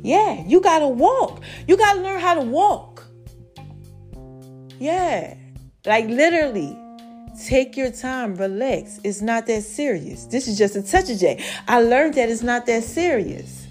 yeah, 0.01 0.43
you 0.45 0.61
got 0.61 0.79
to 0.79 0.87
walk. 0.87 1.41
You 1.67 1.77
got 1.77 1.93
to 1.93 2.01
learn 2.01 2.19
how 2.19 2.35
to 2.35 2.41
walk. 2.41 3.05
Yeah, 4.79 5.35
like 5.85 6.05
literally. 6.05 6.77
Take 7.45 7.77
your 7.77 7.91
time, 7.91 8.35
relax. 8.35 8.99
It's 9.03 9.21
not 9.21 9.47
that 9.47 9.63
serious. 9.63 10.25
This 10.25 10.47
is 10.47 10.57
just 10.57 10.75
a 10.75 10.81
touch 10.81 11.09
of 11.09 11.17
J. 11.17 11.43
I 11.67 11.81
learned 11.81 12.15
that 12.15 12.29
it's 12.29 12.43
not 12.43 12.65
that 12.65 12.83
serious. 12.83 13.67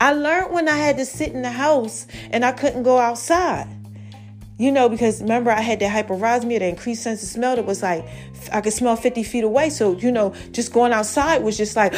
I 0.00 0.12
learned 0.12 0.52
when 0.52 0.68
I 0.68 0.76
had 0.76 0.96
to 0.98 1.04
sit 1.04 1.32
in 1.32 1.42
the 1.42 1.50
house 1.50 2.06
and 2.30 2.44
I 2.44 2.52
couldn't 2.52 2.84
go 2.84 2.98
outside. 2.98 3.66
You 4.58 4.70
know, 4.70 4.88
because 4.88 5.22
remember 5.22 5.50
I 5.50 5.60
had 5.60 5.80
that 5.80 5.90
hyperosmia, 5.90 6.60
the 6.60 6.68
increased 6.68 7.02
sense 7.02 7.22
of 7.22 7.28
smell 7.28 7.56
that 7.56 7.64
was 7.64 7.82
like 7.82 8.06
I 8.52 8.60
could 8.60 8.72
smell 8.74 8.94
50 8.94 9.22
feet 9.22 9.44
away. 9.44 9.70
So, 9.70 9.96
you 9.96 10.12
know, 10.12 10.34
just 10.52 10.72
going 10.72 10.92
outside 10.92 11.42
was 11.42 11.56
just 11.56 11.76
like 11.76 11.94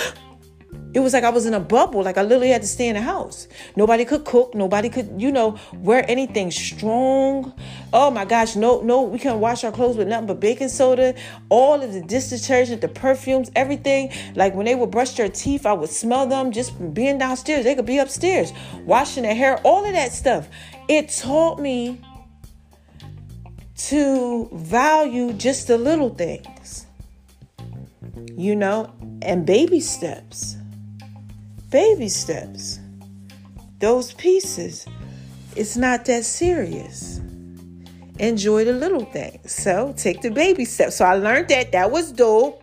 It 0.95 1.01
was 1.01 1.15
like 1.15 1.25
I 1.25 1.31
was 1.31 1.47
in 1.47 1.55
a 1.55 1.61
bubble. 1.61 2.03
Like 2.03 2.19
I 2.19 2.23
literally 2.23 2.51
had 2.51 2.63
to 2.63 2.69
stay 2.69 2.89
in 2.89 2.95
the 2.95 3.03
house. 3.03 3.49
Nobody 3.77 4.05
could 4.05 4.25
cook. 4.25 4.55
Nobody 4.55 4.91
could, 4.91 5.21
you 5.21 5.33
know, 5.33 5.59
wear 5.75 6.05
anything 6.09 6.51
strong. 6.51 7.55
Oh 7.93 8.11
my 8.11 8.25
gosh, 8.25 8.57
no, 8.57 8.81
no, 8.83 9.03
we 9.03 9.19
couldn't 9.19 9.41
wash 9.41 9.65
our 9.65 9.73
clothes 9.73 9.97
with 9.97 10.09
nothing 10.09 10.27
but 10.27 10.41
baking 10.41 10.69
soda. 10.69 11.15
All 11.49 11.83
of 11.83 11.93
the 11.93 12.03
dish 12.03 12.27
detergent, 12.27 12.83
the 12.83 12.89
perfumes, 12.89 13.51
everything. 13.57 14.13
Like 14.35 14.55
when 14.55 14.67
they 14.67 14.75
would 14.75 14.91
brush 14.91 15.13
their 15.13 15.29
teeth, 15.29 15.65
I 15.65 15.73
would 15.73 15.91
smell 15.91 16.27
them 16.27 16.53
just 16.53 16.73
being 16.93 17.19
downstairs. 17.19 17.65
They 17.65 17.75
could 17.75 17.87
be 17.87 17.99
upstairs, 17.99 18.53
washing 18.85 19.23
their 19.23 19.35
hair, 19.35 19.59
all 19.65 19.85
of 19.85 19.93
that 19.93 20.13
stuff. 20.13 20.49
It 20.89 21.09
taught 21.09 21.59
me 21.59 22.01
to 23.89 24.49
value 24.53 25.33
just 25.33 25.69
the 25.69 25.79
little 25.79 26.11
things, 26.11 26.87
you 28.37 28.55
know, 28.55 28.93
and 29.23 29.47
baby 29.47 29.81
steps 29.81 30.57
baby 31.73 32.09
steps. 32.09 32.79
Those 33.81 34.13
pieces. 34.13 34.87
It's 35.57 35.77
not 35.77 36.05
that 36.05 36.25
serious. 36.25 37.21
Enjoy 38.19 38.65
the 38.65 38.75
little 38.75 39.07
things. 39.07 39.53
So 39.53 39.95
take 39.97 40.21
the 40.21 40.31
baby 40.31 40.65
steps. 40.67 40.97
So 40.97 41.07
I 41.07 41.15
learned 41.15 41.49
that. 41.49 41.73
That 41.73 41.91
was 41.91 42.13
dope. 42.13 42.63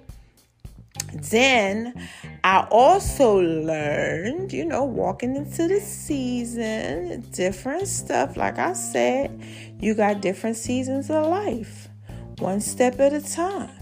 Then 1.14 2.08
I 2.44 2.68
also 2.70 3.40
learned, 3.40 4.54
you 4.54 4.64
know, 4.64 4.84
walking 4.84 5.36
into 5.36 5.68
the 5.68 5.80
season, 5.80 7.22
different 7.32 7.88
stuff. 7.88 8.38
Like 8.38 8.60
I 8.60 8.74
said, 8.74 9.42
you 9.80 9.96
got 9.96 10.22
different 10.22 10.56
seasons 10.56 11.10
of 11.10 11.26
life, 11.26 11.90
one 12.38 12.62
step 12.62 13.00
at 13.00 13.14
a 13.14 13.22
time. 13.22 13.79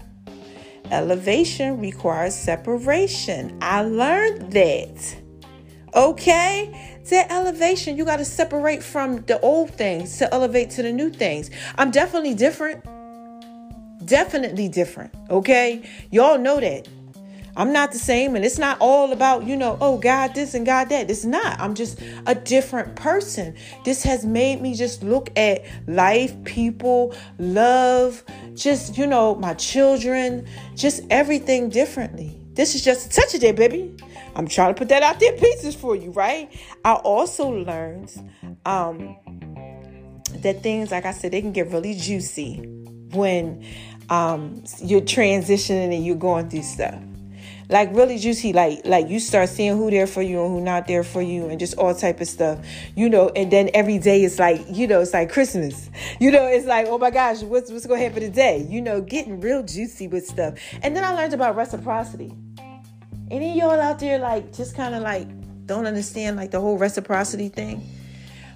Elevation 0.90 1.80
requires 1.80 2.34
separation. 2.34 3.56
I 3.60 3.82
learned 3.82 4.52
that. 4.52 5.16
Okay? 5.94 6.98
That 7.10 7.32
elevation, 7.32 7.96
you 7.96 8.04
got 8.04 8.18
to 8.18 8.24
separate 8.24 8.82
from 8.82 9.22
the 9.22 9.40
old 9.40 9.70
things 9.70 10.18
to 10.18 10.32
elevate 10.32 10.70
to 10.70 10.82
the 10.82 10.92
new 10.92 11.10
things. 11.10 11.50
I'm 11.76 11.90
definitely 11.90 12.34
different. 12.34 12.84
Definitely 14.04 14.68
different. 14.68 15.14
Okay? 15.30 15.82
Y'all 16.10 16.38
know 16.38 16.60
that. 16.60 16.88
I'm 17.58 17.72
not 17.72 17.90
the 17.90 17.98
same, 17.98 18.36
and 18.36 18.44
it's 18.44 18.56
not 18.56 18.78
all 18.80 19.12
about, 19.12 19.44
you 19.44 19.56
know, 19.56 19.76
oh, 19.80 19.98
God 19.98 20.32
this 20.32 20.54
and 20.54 20.64
God 20.64 20.90
that. 20.90 21.10
It's 21.10 21.24
not. 21.24 21.58
I'm 21.58 21.74
just 21.74 22.00
a 22.26 22.34
different 22.36 22.94
person. 22.94 23.56
This 23.84 24.04
has 24.04 24.24
made 24.24 24.62
me 24.62 24.76
just 24.76 25.02
look 25.02 25.36
at 25.36 25.64
life, 25.88 26.32
people, 26.44 27.16
love, 27.40 28.22
just, 28.54 28.96
you 28.96 29.08
know, 29.08 29.34
my 29.34 29.54
children, 29.54 30.46
just 30.76 31.02
everything 31.10 31.68
differently. 31.68 32.40
This 32.52 32.76
is 32.76 32.84
just 32.84 33.10
a 33.10 33.20
touch 33.20 33.34
of 33.34 33.42
it, 33.42 33.56
baby. 33.56 33.96
I'm 34.36 34.46
trying 34.46 34.72
to 34.72 34.78
put 34.78 34.88
that 34.90 35.02
out 35.02 35.18
there 35.18 35.32
pieces 35.32 35.74
for 35.74 35.96
you, 35.96 36.12
right? 36.12 36.48
I 36.84 36.92
also 36.94 37.48
learned 37.48 38.14
um, 38.66 39.16
that 40.42 40.62
things, 40.62 40.92
like 40.92 41.06
I 41.06 41.12
said, 41.12 41.32
they 41.32 41.40
can 41.40 41.52
get 41.52 41.72
really 41.72 41.94
juicy 41.94 42.58
when 43.10 43.66
um, 44.10 44.62
you're 44.80 45.00
transitioning 45.00 45.92
and 45.92 46.06
you're 46.06 46.14
going 46.14 46.50
through 46.50 46.62
stuff 46.62 47.02
like 47.68 47.94
really 47.94 48.18
juicy. 48.18 48.52
Like 48.52 48.84
like 48.84 49.08
you 49.08 49.20
start 49.20 49.48
seeing 49.48 49.76
who 49.76 49.90
there 49.90 50.06
for 50.06 50.22
you 50.22 50.42
and 50.42 50.50
who 50.50 50.60
not 50.60 50.86
there 50.86 51.04
for 51.04 51.22
you 51.22 51.48
and 51.48 51.58
just 51.58 51.76
all 51.76 51.94
type 51.94 52.20
of 52.20 52.28
stuff 52.28 52.58
you 52.94 53.08
know? 53.08 53.30
And 53.30 53.50
then 53.50 53.70
every 53.74 53.98
day 53.98 54.22
it's 54.22 54.38
like 54.38 54.64
you 54.68 54.86
know 54.86 55.00
it's 55.00 55.12
like 55.12 55.30
christmas. 55.30 55.90
You 56.20 56.30
know 56.30 56.46
it's 56.46 56.66
like 56.66 56.86
oh 56.88 56.98
my 56.98 57.10
gosh 57.10 57.42
what's 57.42 57.70
what's 57.70 57.86
going 57.86 58.00
to 58.00 58.06
happen 58.06 58.22
today? 58.22 58.66
You 58.68 58.80
know 58.80 59.00
getting 59.00 59.40
real 59.40 59.62
juicy 59.62 60.08
with 60.08 60.26
stuff. 60.26 60.54
And 60.82 60.96
then 60.96 61.04
i 61.04 61.12
learned 61.12 61.34
about 61.34 61.56
reciprocity. 61.56 62.32
Any 63.30 63.58
y'all 63.58 63.78
out 63.78 63.98
there 63.98 64.18
like 64.18 64.52
just 64.52 64.74
kind 64.74 64.94
of 64.94 65.02
like 65.02 65.28
don't 65.66 65.86
understand 65.86 66.36
like 66.36 66.50
the 66.50 66.60
whole 66.60 66.78
reciprocity 66.78 67.48
thing? 67.48 67.86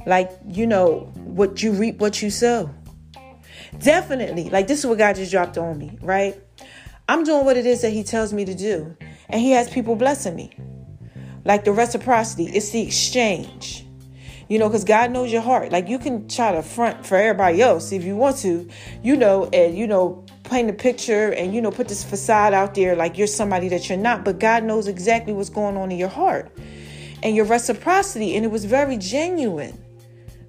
Like 0.06 0.30
you 0.48 0.66
know 0.66 1.12
what 1.16 1.62
you 1.62 1.72
reap 1.72 1.98
what 1.98 2.22
you 2.22 2.30
sow. 2.30 2.70
Definitely. 3.78 4.50
Like 4.50 4.66
this 4.66 4.80
is 4.80 4.86
what 4.86 4.98
god 4.98 5.16
just 5.16 5.30
dropped 5.30 5.58
on 5.58 5.78
me 5.78 5.98
right 6.02 6.36
I'm 7.08 7.24
doing 7.24 7.44
what 7.44 7.56
it 7.56 7.66
is 7.66 7.82
that 7.82 7.90
He 7.92 8.02
tells 8.04 8.32
me 8.32 8.44
to 8.44 8.54
do. 8.54 8.96
And 9.28 9.40
He 9.40 9.50
has 9.52 9.68
people 9.68 9.96
blessing 9.96 10.36
me. 10.36 10.52
Like 11.44 11.64
the 11.64 11.72
reciprocity, 11.72 12.46
it's 12.46 12.70
the 12.70 12.82
exchange. 12.82 13.84
You 14.48 14.58
know, 14.58 14.68
because 14.68 14.84
God 14.84 15.10
knows 15.10 15.32
your 15.32 15.42
heart. 15.42 15.72
Like 15.72 15.88
you 15.88 15.98
can 15.98 16.28
try 16.28 16.52
to 16.52 16.62
front 16.62 17.06
for 17.06 17.16
everybody 17.16 17.62
else 17.62 17.90
if 17.90 18.04
you 18.04 18.16
want 18.16 18.36
to, 18.38 18.68
you 19.02 19.16
know, 19.16 19.46
and, 19.46 19.76
you 19.76 19.86
know, 19.86 20.24
paint 20.44 20.68
a 20.68 20.74
picture 20.74 21.32
and, 21.32 21.54
you 21.54 21.62
know, 21.62 21.70
put 21.70 21.88
this 21.88 22.04
facade 22.04 22.52
out 22.52 22.74
there 22.74 22.94
like 22.94 23.16
you're 23.16 23.26
somebody 23.26 23.68
that 23.68 23.88
you're 23.88 23.98
not. 23.98 24.24
But 24.24 24.38
God 24.38 24.64
knows 24.64 24.88
exactly 24.88 25.32
what's 25.32 25.48
going 25.48 25.76
on 25.76 25.90
in 25.90 25.98
your 25.98 26.08
heart 26.08 26.52
and 27.22 27.34
your 27.34 27.46
reciprocity. 27.46 28.36
And 28.36 28.44
it 28.44 28.50
was 28.50 28.64
very 28.64 28.96
genuine 28.96 29.78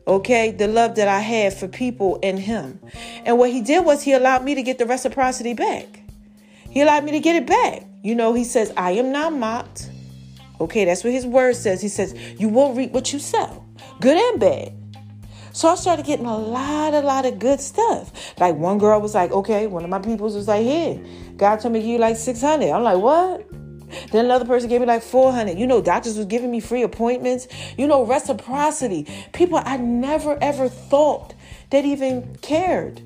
okay 0.05 0.51
the 0.51 0.67
love 0.67 0.95
that 0.95 1.07
i 1.07 1.19
had 1.19 1.53
for 1.53 1.65
people 1.65 2.19
and 2.21 2.37
him 2.37 2.77
and 3.25 3.37
what 3.37 3.49
he 3.49 3.61
did 3.61 3.85
was 3.85 4.03
he 4.03 4.11
allowed 4.11 4.43
me 4.43 4.53
to 4.53 4.61
get 4.61 4.77
the 4.77 4.85
reciprocity 4.85 5.53
back 5.53 6.02
he 6.73 6.81
allowed 6.81 7.03
me 7.03 7.11
to 7.11 7.19
get 7.19 7.35
it 7.35 7.45
back. 7.45 7.83
You 8.01 8.15
know, 8.15 8.33
he 8.33 8.43
says, 8.43 8.73
I 8.75 8.91
am 8.93 9.11
not 9.11 9.31
mocked. 9.31 9.91
Okay, 10.59 10.85
that's 10.85 11.03
what 11.03 11.13
his 11.13 11.23
word 11.23 11.55
says. 11.55 11.81
He 11.81 11.87
says, 11.87 12.15
You 12.39 12.49
will 12.49 12.73
reap 12.73 12.91
what 12.91 13.13
you 13.13 13.19
sow, 13.19 13.63
good 14.01 14.17
and 14.17 14.39
bad. 14.39 14.73
So 15.51 15.69
I 15.69 15.75
started 15.75 16.03
getting 16.07 16.25
a 16.25 16.35
lot, 16.35 16.95
a 16.95 17.01
lot 17.01 17.27
of 17.27 17.37
good 17.37 17.59
stuff. 17.59 18.33
Like 18.39 18.55
one 18.55 18.79
girl 18.79 18.99
was 18.99 19.13
like, 19.13 19.31
okay, 19.31 19.67
one 19.67 19.83
of 19.83 19.89
my 19.91 19.99
peoples 19.99 20.33
was 20.33 20.47
like, 20.47 20.63
here, 20.63 20.99
God 21.37 21.57
told 21.57 21.75
me 21.75 21.79
to 21.79 21.85
give 21.85 21.93
you 21.93 21.99
like 21.99 22.15
600. 22.15 22.71
I'm 22.71 22.81
like, 22.81 22.97
what? 22.97 23.47
Then 24.11 24.25
another 24.25 24.45
person 24.45 24.67
gave 24.67 24.81
me 24.81 24.87
like 24.87 25.03
400. 25.03 25.59
You 25.59 25.67
know, 25.67 25.79
doctors 25.79 26.17
was 26.17 26.25
giving 26.25 26.49
me 26.49 26.59
free 26.59 26.81
appointments. 26.81 27.47
You 27.77 27.85
know, 27.85 28.03
reciprocity. 28.03 29.07
People 29.31 29.61
I 29.63 29.77
never 29.77 30.39
ever 30.41 30.69
thought 30.69 31.35
that 31.69 31.85
even 31.85 32.35
cared 32.41 33.03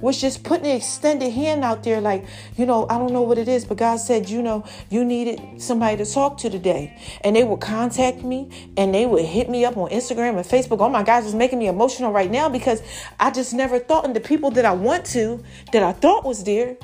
was 0.00 0.20
just 0.20 0.44
putting 0.44 0.66
an 0.66 0.76
extended 0.76 1.32
hand 1.32 1.64
out 1.64 1.82
there, 1.82 2.00
like, 2.00 2.24
you 2.56 2.66
know, 2.66 2.86
I 2.88 2.98
don't 2.98 3.12
know 3.12 3.22
what 3.22 3.38
it 3.38 3.48
is, 3.48 3.64
but 3.64 3.78
God 3.78 3.96
said, 3.96 4.28
you 4.28 4.42
know, 4.42 4.64
you 4.90 5.04
needed 5.04 5.60
somebody 5.60 5.96
to 5.96 6.10
talk 6.10 6.38
to 6.38 6.50
today. 6.50 7.00
And 7.22 7.34
they 7.34 7.44
would 7.44 7.60
contact 7.60 8.22
me 8.22 8.50
and 8.76 8.94
they 8.94 9.06
would 9.06 9.24
hit 9.24 9.48
me 9.48 9.64
up 9.64 9.76
on 9.76 9.90
Instagram 9.90 10.36
and 10.36 10.46
Facebook. 10.46 10.80
Oh 10.80 10.88
my 10.88 11.02
gosh, 11.02 11.24
it's 11.24 11.34
making 11.34 11.58
me 11.58 11.66
emotional 11.66 12.12
right 12.12 12.30
now 12.30 12.48
because 12.48 12.82
I 13.18 13.30
just 13.30 13.54
never 13.54 13.78
thought, 13.78 14.04
and 14.04 14.14
the 14.14 14.20
people 14.20 14.50
that 14.52 14.64
I 14.64 14.72
want 14.72 15.06
to, 15.06 15.42
that 15.72 15.82
I 15.82 15.92
thought 15.92 16.24
was 16.24 16.44
there, 16.44 16.76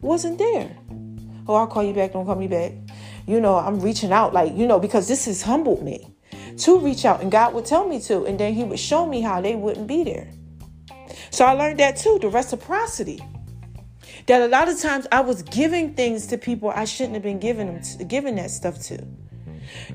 wasn't 0.00 0.38
there. 0.38 0.70
Oh, 1.48 1.54
I'll 1.54 1.66
call 1.66 1.82
you 1.82 1.92
back, 1.92 2.12
don't 2.12 2.24
call 2.24 2.36
me 2.36 2.48
back. 2.48 2.72
You 3.26 3.40
know, 3.40 3.56
I'm 3.56 3.80
reaching 3.80 4.12
out, 4.12 4.32
like, 4.32 4.54
you 4.56 4.66
know, 4.66 4.78
because 4.78 5.08
this 5.08 5.26
has 5.26 5.42
humbled 5.42 5.82
me 5.82 6.14
to 6.58 6.78
reach 6.78 7.04
out, 7.04 7.20
and 7.20 7.30
God 7.30 7.54
would 7.54 7.64
tell 7.64 7.86
me 7.86 8.00
to, 8.02 8.24
and 8.24 8.38
then 8.38 8.54
He 8.54 8.64
would 8.64 8.78
show 8.78 9.06
me 9.06 9.20
how 9.20 9.40
they 9.40 9.54
wouldn't 9.54 9.86
be 9.86 10.04
there. 10.04 10.28
So 11.32 11.46
I 11.46 11.52
learned 11.52 11.80
that 11.80 11.96
too, 11.96 12.18
the 12.20 12.28
reciprocity. 12.28 13.18
That 14.26 14.42
a 14.42 14.48
lot 14.48 14.68
of 14.68 14.78
times 14.78 15.06
I 15.10 15.22
was 15.22 15.42
giving 15.42 15.94
things 15.94 16.26
to 16.26 16.36
people 16.36 16.70
I 16.70 16.84
shouldn't 16.84 17.14
have 17.14 17.22
been 17.22 17.40
giving 17.40 17.66
them 17.66 17.82
to, 17.82 18.04
giving 18.04 18.36
that 18.36 18.50
stuff 18.50 18.78
to. 18.82 19.04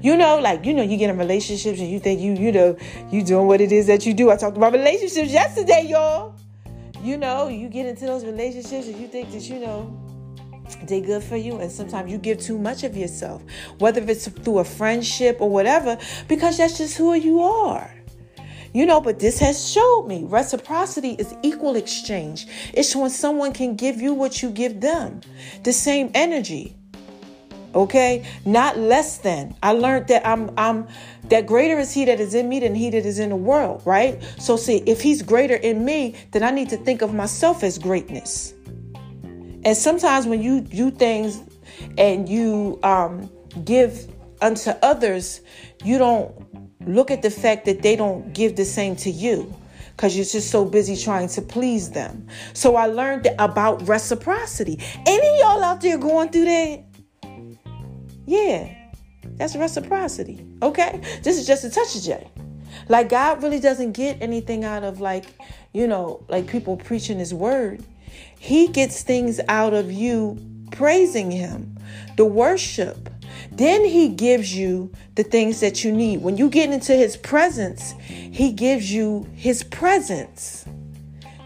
You 0.01 0.17
know, 0.17 0.39
like 0.39 0.65
you 0.65 0.73
know, 0.73 0.81
you 0.81 0.97
get 0.97 1.11
in 1.11 1.17
relationships 1.17 1.79
and 1.79 1.89
you 1.89 1.99
think 1.99 2.19
you, 2.19 2.33
you 2.33 2.51
know, 2.51 2.75
you 3.11 3.23
doing 3.23 3.45
what 3.45 3.61
it 3.61 3.71
is 3.71 3.85
that 3.85 4.05
you 4.05 4.15
do. 4.15 4.31
I 4.31 4.35
talked 4.35 4.57
about 4.57 4.73
relationships 4.73 5.31
yesterday, 5.31 5.85
y'all. 5.87 6.33
You 7.03 7.17
know, 7.17 7.49
you 7.49 7.69
get 7.69 7.85
into 7.85 8.05
those 8.05 8.25
relationships 8.25 8.87
and 8.87 8.99
you 8.99 9.07
think 9.07 9.31
that 9.31 9.47
you 9.47 9.59
know 9.59 9.95
they 10.83 10.99
good 10.99 11.23
for 11.23 11.37
you 11.37 11.59
and 11.59 11.71
sometimes 11.71 12.11
you 12.11 12.17
give 12.17 12.41
too 12.41 12.57
much 12.57 12.83
of 12.83 12.97
yourself 12.97 13.41
whether 13.77 14.01
it's 14.01 14.27
through 14.27 14.59
a 14.59 14.65
friendship 14.65 15.37
or 15.39 15.49
whatever 15.49 15.97
because 16.27 16.57
that's 16.57 16.77
just 16.77 16.97
who 16.97 17.13
you 17.13 17.41
are 17.41 17.89
you 18.77 18.85
know, 18.85 19.01
but 19.01 19.17
this 19.17 19.39
has 19.39 19.67
showed 19.67 20.05
me 20.05 20.23
reciprocity 20.25 21.13
is 21.13 21.33
equal 21.41 21.75
exchange. 21.75 22.45
It's 22.75 22.95
when 22.95 23.09
someone 23.09 23.51
can 23.51 23.75
give 23.75 23.99
you 23.99 24.13
what 24.13 24.43
you 24.43 24.51
give 24.51 24.81
them, 24.81 25.21
the 25.63 25.73
same 25.73 26.11
energy. 26.13 26.75
Okay, 27.73 28.23
not 28.45 28.77
less 28.77 29.17
than. 29.17 29.55
I 29.63 29.71
learned 29.71 30.09
that 30.09 30.27
I'm 30.27 30.51
I'm 30.59 30.87
that 31.29 31.47
greater 31.47 31.79
is 31.79 31.91
he 31.91 32.05
that 32.05 32.19
is 32.19 32.35
in 32.35 32.47
me 32.49 32.59
than 32.59 32.75
he 32.75 32.91
that 32.91 33.03
is 33.03 33.17
in 33.17 33.29
the 33.29 33.35
world, 33.35 33.81
right? 33.83 34.21
So 34.37 34.55
see, 34.57 34.83
if 34.85 35.01
he's 35.01 35.23
greater 35.23 35.55
in 35.55 35.83
me, 35.83 36.13
then 36.29 36.43
I 36.43 36.51
need 36.51 36.69
to 36.69 36.77
think 36.77 37.01
of 37.01 37.15
myself 37.15 37.63
as 37.63 37.79
greatness. 37.79 38.53
And 39.65 39.75
sometimes 39.75 40.27
when 40.27 40.43
you 40.43 40.61
do 40.61 40.91
things 40.91 41.41
and 41.97 42.29
you 42.29 42.79
um, 42.83 43.27
give 43.65 44.07
unto 44.39 44.69
others, 44.83 45.41
you 45.83 45.97
don't 45.97 46.46
look 46.87 47.11
at 47.11 47.21
the 47.21 47.31
fact 47.31 47.65
that 47.65 47.81
they 47.81 47.95
don't 47.95 48.33
give 48.33 48.55
the 48.55 48.65
same 48.65 48.95
to 48.97 49.09
you 49.09 49.53
because 49.97 50.15
you're 50.15 50.25
just 50.25 50.51
so 50.51 50.63
busy 50.63 50.95
trying 50.95 51.27
to 51.27 51.41
please 51.41 51.89
them. 51.91 52.27
So 52.53 52.75
I 52.75 52.85
learned 52.85 53.27
about 53.39 53.87
reciprocity. 53.87 54.79
Any 55.05 55.39
y'all 55.39 55.63
out 55.63 55.81
there 55.81 55.97
going 55.97 56.29
through 56.29 56.45
that? 56.45 56.83
Yeah, 58.25 58.73
that's 59.37 59.55
reciprocity. 59.55 60.45
Okay, 60.61 61.01
this 61.23 61.39
is 61.39 61.47
just 61.47 61.63
a 61.63 61.69
touch 61.69 61.95
of 61.95 62.03
J. 62.03 62.27
Like 62.89 63.09
God 63.09 63.41
really 63.41 63.59
doesn't 63.59 63.93
get 63.93 64.21
anything 64.21 64.63
out 64.63 64.83
of 64.83 64.99
like, 65.01 65.25
you 65.73 65.87
know, 65.87 66.23
like 66.27 66.47
people 66.47 66.77
preaching 66.77 67.19
His 67.19 67.33
word. 67.33 67.83
He 68.37 68.67
gets 68.67 69.01
things 69.03 69.39
out 69.47 69.73
of 69.73 69.91
you 69.91 70.37
praising 70.71 71.31
Him, 71.31 71.76
the 72.15 72.25
worship. 72.25 73.09
Then 73.51 73.85
He 73.85 74.09
gives 74.09 74.55
you 74.55 74.91
the 75.15 75.23
things 75.23 75.59
that 75.59 75.83
you 75.83 75.91
need. 75.91 76.21
When 76.21 76.37
you 76.37 76.49
get 76.49 76.71
into 76.71 76.93
His 76.93 77.17
presence, 77.17 77.93
He 78.01 78.51
gives 78.51 78.91
you 78.91 79.27
His 79.33 79.63
presence 79.63 80.65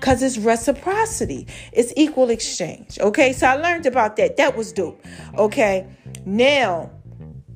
because 0.02 0.24
it's 0.24 0.40
reciprocity, 0.40 1.48
it's 1.72 1.94
equal 1.96 2.32
exchange. 2.32 2.98
Okay, 3.00 3.34
so 3.34 3.46
I 3.46 3.56
learned 3.56 3.86
about 3.86 4.16
that. 4.16 4.36
That 4.38 4.58
was 4.58 4.74
dope. 4.74 5.06
Okay, 5.38 5.86
now 6.26 6.90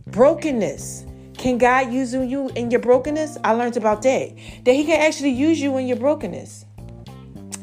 brokenness. 0.07 1.05
Can 1.37 1.57
God 1.57 1.91
use 1.91 2.13
you 2.13 2.49
in 2.49 2.71
your 2.71 2.79
brokenness? 2.79 3.37
I 3.43 3.53
learned 3.53 3.77
about 3.77 4.03
that. 4.03 4.35
That 4.63 4.73
He 4.73 4.85
can 4.85 5.01
actually 5.01 5.31
use 5.31 5.59
you 5.59 5.75
in 5.77 5.87
your 5.87 5.97
brokenness. 5.97 6.64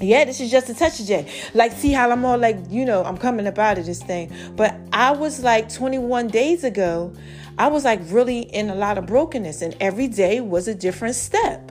Yeah, 0.02 0.24
this 0.24 0.40
is 0.40 0.50
just 0.50 0.68
a 0.68 0.74
touch 0.74 1.00
of 1.00 1.06
J. 1.06 1.30
Like, 1.54 1.72
see 1.72 1.92
how 1.92 2.10
I'm 2.10 2.24
all 2.24 2.38
like, 2.38 2.58
you 2.68 2.84
know, 2.84 3.04
I'm 3.04 3.16
coming 3.16 3.46
up 3.46 3.58
out 3.58 3.78
of 3.78 3.86
this 3.86 4.02
thing. 4.02 4.32
But 4.56 4.74
I 4.92 5.12
was 5.12 5.42
like 5.42 5.72
21 5.72 6.28
days 6.28 6.64
ago, 6.64 7.12
I 7.58 7.68
was 7.68 7.84
like 7.84 8.00
really 8.06 8.40
in 8.40 8.70
a 8.70 8.74
lot 8.74 8.98
of 8.98 9.06
brokenness, 9.06 9.62
and 9.62 9.76
every 9.80 10.08
day 10.08 10.40
was 10.40 10.68
a 10.68 10.74
different 10.74 11.14
step 11.14 11.70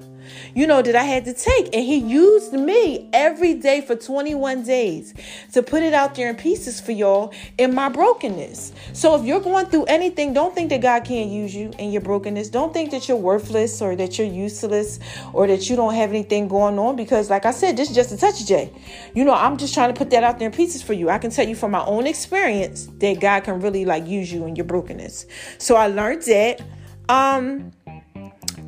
you 0.54 0.68
know, 0.68 0.82
that 0.82 0.95
I 0.95 1.04
had 1.04 1.26
to 1.26 1.34
take. 1.34 1.76
And 1.76 1.84
he 1.84 1.97
used 1.97 2.54
me 2.54 3.10
every 3.14 3.54
day 3.54 3.82
for 3.82 3.95
21 3.95 4.64
days 4.64 5.14
to 5.54 5.64
put 5.64 5.84
it 5.84 5.93
out 5.93 6.16
there 6.16 6.30
in 6.30 6.36
pieces 6.36 6.82
for 6.82 6.91
y'all 6.91 7.34
in 7.58 7.74
my 7.74 7.89
brokenness. 7.89 8.74
So 8.93 9.20
if 9.20 9.26
you're 9.26 9.39
going 9.39 9.68
through 9.68 9.86
anything, 9.86 10.34
don't 10.34 10.54
think 10.54 10.70
that 10.70 10.82
God 10.82 11.04
can't 11.04 11.30
use 11.30 11.54
you 11.54 11.72
in 11.78 11.91
your 11.91 12.02
brokenness. 12.02 12.49
Don't 12.49 12.74
think 12.74 12.91
that 12.91 13.08
you're 13.08 13.18
worthless 13.18 13.82
or 13.82 13.95
that 13.95 14.18
you're 14.18 14.28
useless 14.28 14.99
or 15.34 15.47
that 15.47 15.70
you 15.70 15.76
don't 15.76 15.93
have 15.93 16.10
anything 16.10 16.47
going 16.47 16.78
on 16.80 16.95
because, 16.95 17.30
like 17.30 17.45
I 17.45 17.52
said, 17.52 17.78
this 17.78 17.89
is 17.89 17.95
just 17.95 18.12
a 18.12 18.18
touch 18.18 18.45
J. 18.45 18.72
You 19.14 19.26
know, 19.26 19.34
I'm 19.34 19.58
just 19.58 19.74
trying 19.74 19.93
to 19.93 19.97
put 19.97 20.10
that 20.12 20.24
out 20.24 20.39
there 20.39 20.49
in 20.49 20.54
pieces 20.54 20.82
for 20.82 20.93
you. 20.93 21.10
I 21.10 21.18
can 21.18 21.32
tell 21.32 21.47
you 21.47 21.56
from 21.56 21.72
my 21.72 21.84
own 21.86 22.08
experience 22.08 22.88
that 22.97 23.20
God 23.20 23.43
can 23.43 23.62
really 23.62 23.86
like 23.86 24.08
use 24.08 24.32
you 24.32 24.45
in 24.45 24.56
your 24.56 24.66
brokenness. 24.66 25.26
So 25.58 25.76
I 25.76 25.88
learned 25.88 26.24
that. 26.24 26.62
Um, 27.10 27.72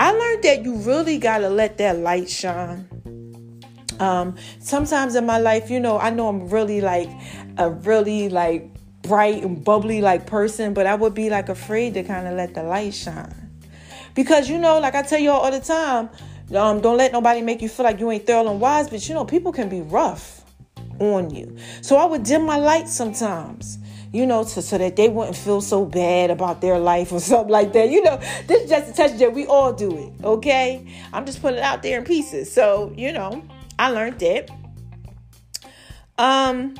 I 0.03 0.11
learned 0.11 0.43
that 0.43 0.65
you 0.65 0.75
really 0.79 1.17
got 1.17 1.37
to 1.37 1.49
let 1.49 1.77
that 1.77 1.97
light 1.97 2.29
shine. 2.29 2.89
Um, 4.01 4.35
sometimes 4.59 5.15
in 5.15 5.25
my 5.25 5.37
life, 5.37 5.69
you 5.69 5.79
know, 5.79 5.97
I 5.97 6.09
know 6.09 6.27
I'm 6.27 6.49
really 6.49 6.81
like 6.81 7.07
a 7.57 7.69
really 7.69 8.27
like 8.27 8.69
bright 9.03 9.41
and 9.43 9.63
bubbly 9.63 10.01
like 10.01 10.27
person, 10.27 10.73
but 10.73 10.87
I 10.87 10.95
would 10.95 11.13
be 11.13 11.29
like 11.29 11.47
afraid 11.47 11.93
to 11.93 12.03
kind 12.03 12.27
of 12.27 12.33
let 12.33 12.53
the 12.53 12.63
light 12.63 12.93
shine. 12.93 13.49
Because 14.13 14.49
you 14.49 14.57
know, 14.57 14.77
like 14.77 14.93
I 14.93 15.03
tell 15.03 15.19
y'all 15.19 15.39
all 15.39 15.51
the 15.51 15.61
time, 15.61 16.09
um, 16.53 16.81
don't 16.81 16.97
let 16.97 17.13
nobody 17.13 17.39
make 17.39 17.61
you 17.61 17.69
feel 17.69 17.85
like 17.85 18.01
you 18.01 18.11
ain't 18.11 18.27
thorough 18.27 18.51
and 18.51 18.59
wise, 18.59 18.89
but 18.89 19.07
you 19.07 19.13
know, 19.13 19.23
people 19.23 19.53
can 19.53 19.69
be 19.69 19.79
rough 19.83 20.43
on 20.99 21.33
you. 21.33 21.55
So 21.81 21.95
I 21.95 22.03
would 22.03 22.23
dim 22.23 22.45
my 22.45 22.57
light 22.57 22.89
sometimes 22.89 23.77
you 24.13 24.27
know, 24.27 24.43
to, 24.43 24.61
so 24.61 24.77
that 24.77 24.95
they 24.95 25.09
wouldn't 25.09 25.35
feel 25.35 25.59
so 25.59 25.85
bad 25.85 26.29
about 26.29 26.61
their 26.61 26.77
life 26.79 27.11
or 27.11 27.19
something 27.19 27.51
like 27.51 27.73
that. 27.73 27.89
You 27.89 28.03
know, 28.03 28.17
this 28.47 28.63
is 28.63 28.69
just 28.69 28.91
a 28.91 28.93
touch 28.93 29.17
that 29.17 29.33
we 29.33 29.45
all 29.47 29.73
do 29.73 29.97
it, 29.97 30.23
okay? 30.23 30.87
I'm 31.11 31.25
just 31.25 31.41
putting 31.41 31.57
it 31.57 31.63
out 31.63 31.81
there 31.81 31.97
in 31.97 32.05
pieces. 32.05 32.49
So, 32.51 32.93
you 32.95 33.11
know, 33.11 33.43
I 33.77 33.89
learned 33.89 34.19
that. 34.19 34.49
Um, 36.17 36.75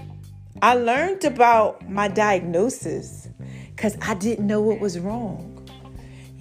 I 0.61 0.75
learned 0.75 1.25
about 1.25 1.89
my 1.89 2.07
diagnosis 2.07 3.27
because 3.71 3.97
I 4.01 4.13
didn't 4.13 4.45
know 4.45 4.61
what 4.61 4.79
was 4.79 4.99
wrong. 4.99 5.52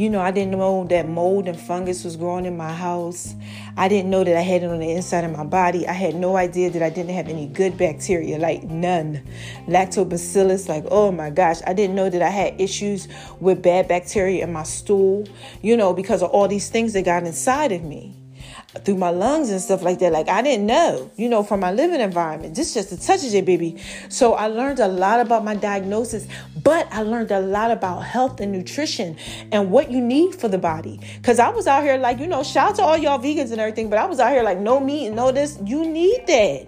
You 0.03 0.11
know, 0.11 0.21
I 0.21 0.33
didn't 0.33 0.59
know 0.59 0.83
that 0.89 1.09
mold 1.09 1.47
and 1.47 1.57
fungus 1.57 2.03
was 2.03 2.17
growing 2.17 2.45
in 2.45 2.57
my 2.57 2.73
house. 2.73 3.37
I 3.77 3.87
didn't 3.87 4.11
know 4.11 4.25
that 4.25 4.37
I 4.37 4.41
had 4.41 4.65
it 4.65 4.67
on 4.69 4.81
the 4.81 4.91
inside 4.91 5.23
of 5.23 5.31
my 5.31 5.45
body. 5.45 5.87
I 5.87 5.93
had 5.93 6.17
no 6.17 6.37
idea 6.37 6.71
that 6.71 6.83
I 6.83 6.91
didn't 6.91 7.15
have 7.15 7.29
any 7.29 7.47
good 7.47 7.79
bacteria, 7.79 8.37
like 8.37 8.65
none. 8.65 9.23
Lactobacillus, 9.69 10.69
like, 10.69 10.85
oh 10.91 11.13
my 11.13 11.31
gosh. 11.31 11.61
I 11.69 11.73
didn't 11.73 11.95
know 11.95 12.11
that 12.11 12.21
I 12.21 12.31
had 12.31 12.61
issues 12.61 13.07
with 13.39 13.63
bad 13.63 13.87
bacteria 13.87 14.43
in 14.43 14.53
my 14.53 14.65
stool, 14.65 15.25
you 15.63 15.77
know, 15.77 15.95
because 15.95 16.21
of 16.21 16.31
all 16.31 16.49
these 16.49 16.69
things 16.69 16.95
that 16.95 17.05
got 17.05 17.23
inside 17.23 17.71
of 17.71 17.85
me 17.85 18.22
through 18.85 18.97
my 18.97 19.11
lungs 19.11 19.51
and 19.51 19.61
stuff 19.61 19.83
like 19.83 19.99
that. 19.99 20.13
Like 20.13 20.29
I 20.29 20.41
didn't 20.41 20.67
know, 20.67 21.11
you 21.17 21.29
know, 21.29 21.43
from 21.43 21.61
my 21.61 21.73
living 21.73 22.01
environment. 22.01 22.55
This 22.55 22.73
just 22.73 22.91
a 22.93 23.01
touch 23.01 23.25
of 23.25 23.35
it, 23.35 23.45
baby. 23.45 23.77
So 24.09 24.35
I 24.35 24.47
learned 24.47 24.81
a 24.81 24.89
lot 24.89 25.21
about 25.21 25.45
my 25.45 25.55
diagnosis, 25.55 26.27
but 26.63 26.89
I 26.91 27.03
learned 27.03 27.31
a 27.31 27.41
lot 27.41 27.71
about 27.71 28.01
health 28.01 28.41
and 28.41 28.51
nutrition 28.51 29.17
and 29.51 29.71
what 29.71 29.91
you 29.91 30.01
need 30.01 30.35
for 30.35 30.49
the 30.49 30.59
body. 30.59 31.01
Cause 31.23 31.39
I 31.39 31.51
was 31.51 31.67
out 31.67 31.83
here 31.83 31.99
like, 31.99 32.19
you 32.19 32.27
know, 32.27 32.43
shout 32.43 32.71
out 32.71 32.77
to 32.77 32.83
all 32.83 32.97
y'all 32.97 33.19
vegans 33.19 33.53
and 33.53 33.61
everything, 33.61 33.91
but 33.91 33.99
I 33.99 34.07
was 34.07 34.21
out 34.21 34.33
here 34.33 34.43
like 34.43 34.59
no 34.59 34.81
meat 34.81 35.09
and 35.09 35.17
no 35.17 35.33
this. 35.33 35.59
You 35.65 35.87
need 35.87 36.27
that. 36.27 36.67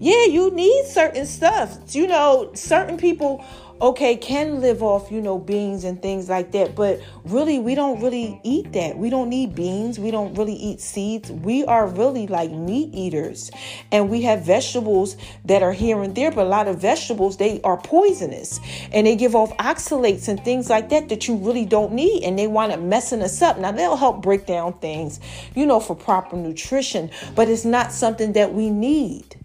Yeah, 0.00 0.24
you 0.24 0.50
need 0.50 0.86
certain 0.86 1.24
stuff. 1.24 1.78
You 1.94 2.08
know, 2.08 2.50
certain 2.54 2.96
people 2.96 3.44
okay, 3.84 4.16
can 4.16 4.62
live 4.62 4.82
off, 4.82 5.12
you 5.12 5.20
know, 5.20 5.38
beans 5.38 5.84
and 5.84 6.00
things 6.00 6.30
like 6.30 6.52
that. 6.52 6.74
But 6.74 7.02
really, 7.26 7.58
we 7.58 7.74
don't 7.74 8.00
really 8.00 8.40
eat 8.42 8.72
that. 8.72 8.96
We 8.96 9.10
don't 9.10 9.28
need 9.28 9.54
beans. 9.54 9.98
We 9.98 10.10
don't 10.10 10.34
really 10.38 10.54
eat 10.54 10.80
seeds. 10.80 11.30
We 11.30 11.66
are 11.66 11.86
really 11.86 12.26
like 12.26 12.50
meat 12.50 12.94
eaters. 12.94 13.50
And 13.92 14.08
we 14.08 14.22
have 14.22 14.42
vegetables 14.42 15.18
that 15.44 15.62
are 15.62 15.74
here 15.74 16.02
and 16.02 16.14
there, 16.14 16.30
but 16.30 16.46
a 16.46 16.48
lot 16.48 16.66
of 16.66 16.80
vegetables, 16.80 17.36
they 17.36 17.60
are 17.60 17.76
poisonous 17.76 18.58
and 18.90 19.06
they 19.06 19.16
give 19.16 19.34
off 19.34 19.54
oxalates 19.58 20.28
and 20.28 20.42
things 20.42 20.70
like 20.70 20.88
that 20.88 21.10
that 21.10 21.28
you 21.28 21.36
really 21.36 21.66
don't 21.66 21.92
need. 21.92 22.24
And 22.24 22.38
they 22.38 22.46
wind 22.46 22.72
up 22.72 22.80
messing 22.80 23.20
us 23.20 23.42
up. 23.42 23.58
Now, 23.58 23.70
they'll 23.72 23.96
help 23.96 24.22
break 24.22 24.46
down 24.46 24.78
things, 24.78 25.20
you 25.54 25.66
know, 25.66 25.78
for 25.78 25.94
proper 25.94 26.36
nutrition, 26.36 27.10
but 27.34 27.50
it's 27.50 27.66
not 27.66 27.92
something 27.92 28.32
that 28.32 28.54
we 28.54 28.70
need. 28.70 29.36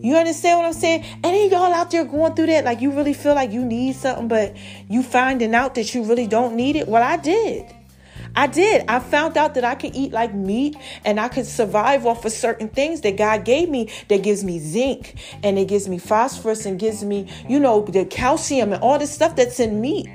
You 0.00 0.16
understand 0.16 0.58
what 0.58 0.66
I'm 0.66 0.72
saying? 0.72 1.04
Any 1.22 1.50
y'all 1.50 1.72
out 1.72 1.90
there 1.90 2.04
going 2.04 2.34
through 2.34 2.46
that, 2.46 2.64
like 2.64 2.80
you 2.80 2.90
really 2.90 3.14
feel 3.14 3.34
like 3.34 3.52
you 3.52 3.64
need 3.64 3.96
something, 3.96 4.28
but 4.28 4.56
you 4.88 5.02
finding 5.02 5.54
out 5.54 5.74
that 5.76 5.94
you 5.94 6.04
really 6.04 6.26
don't 6.26 6.56
need 6.56 6.76
it. 6.76 6.88
Well, 6.88 7.02
I 7.02 7.16
did. 7.16 7.72
I 8.36 8.48
did. 8.48 8.84
I 8.88 8.98
found 8.98 9.36
out 9.36 9.54
that 9.54 9.64
I 9.64 9.76
can 9.76 9.94
eat 9.94 10.12
like 10.12 10.34
meat 10.34 10.76
and 11.04 11.20
I 11.20 11.28
could 11.28 11.46
survive 11.46 12.04
off 12.04 12.24
of 12.24 12.32
certain 12.32 12.68
things 12.68 13.02
that 13.02 13.16
God 13.16 13.44
gave 13.44 13.68
me 13.68 13.90
that 14.08 14.22
gives 14.22 14.42
me 14.42 14.58
zinc 14.58 15.14
and 15.42 15.58
it 15.58 15.68
gives 15.68 15.88
me 15.88 15.98
phosphorus 15.98 16.66
and 16.66 16.78
gives 16.78 17.04
me, 17.04 17.28
you 17.48 17.60
know, 17.60 17.84
the 17.84 18.04
calcium 18.04 18.72
and 18.72 18.82
all 18.82 18.98
this 18.98 19.12
stuff 19.12 19.36
that's 19.36 19.60
in 19.60 19.80
meat 19.80 20.08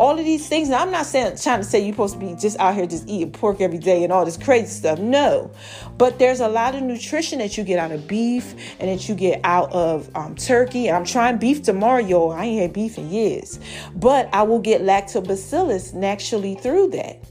all 0.00 0.18
of 0.18 0.24
these 0.24 0.48
things. 0.48 0.70
Now, 0.70 0.80
I'm 0.80 0.90
not 0.90 1.04
saying 1.04 1.36
trying 1.36 1.60
to 1.60 1.64
say 1.64 1.78
you're 1.84 1.92
supposed 1.92 2.14
to 2.14 2.20
be 2.20 2.34
just 2.34 2.58
out 2.58 2.74
here 2.74 2.86
just 2.86 3.06
eating 3.06 3.30
pork 3.30 3.60
every 3.60 3.78
day 3.78 4.02
and 4.02 4.10
all 4.10 4.24
this 4.24 4.38
crazy 4.38 4.66
stuff. 4.66 4.98
No, 4.98 5.50
but 5.98 6.18
there's 6.18 6.40
a 6.40 6.48
lot 6.48 6.74
of 6.74 6.82
nutrition 6.82 7.38
that 7.40 7.58
you 7.58 7.64
get 7.64 7.78
out 7.78 7.92
of 7.92 8.08
beef 8.08 8.54
and 8.80 8.88
that 8.88 9.08
you 9.10 9.14
get 9.14 9.42
out 9.44 9.70
of 9.72 10.10
um, 10.16 10.34
turkey. 10.36 10.90
I'm 10.90 11.04
trying 11.04 11.36
beef 11.36 11.62
tomorrow. 11.62 12.30
I 12.30 12.46
ain't 12.46 12.62
had 12.62 12.72
beef 12.72 12.96
in 12.96 13.10
years, 13.10 13.60
but 13.94 14.30
I 14.32 14.42
will 14.42 14.58
get 14.58 14.80
lactobacillus 14.80 15.92
naturally 15.92 16.54
through 16.54 16.88
that. 16.92 17.22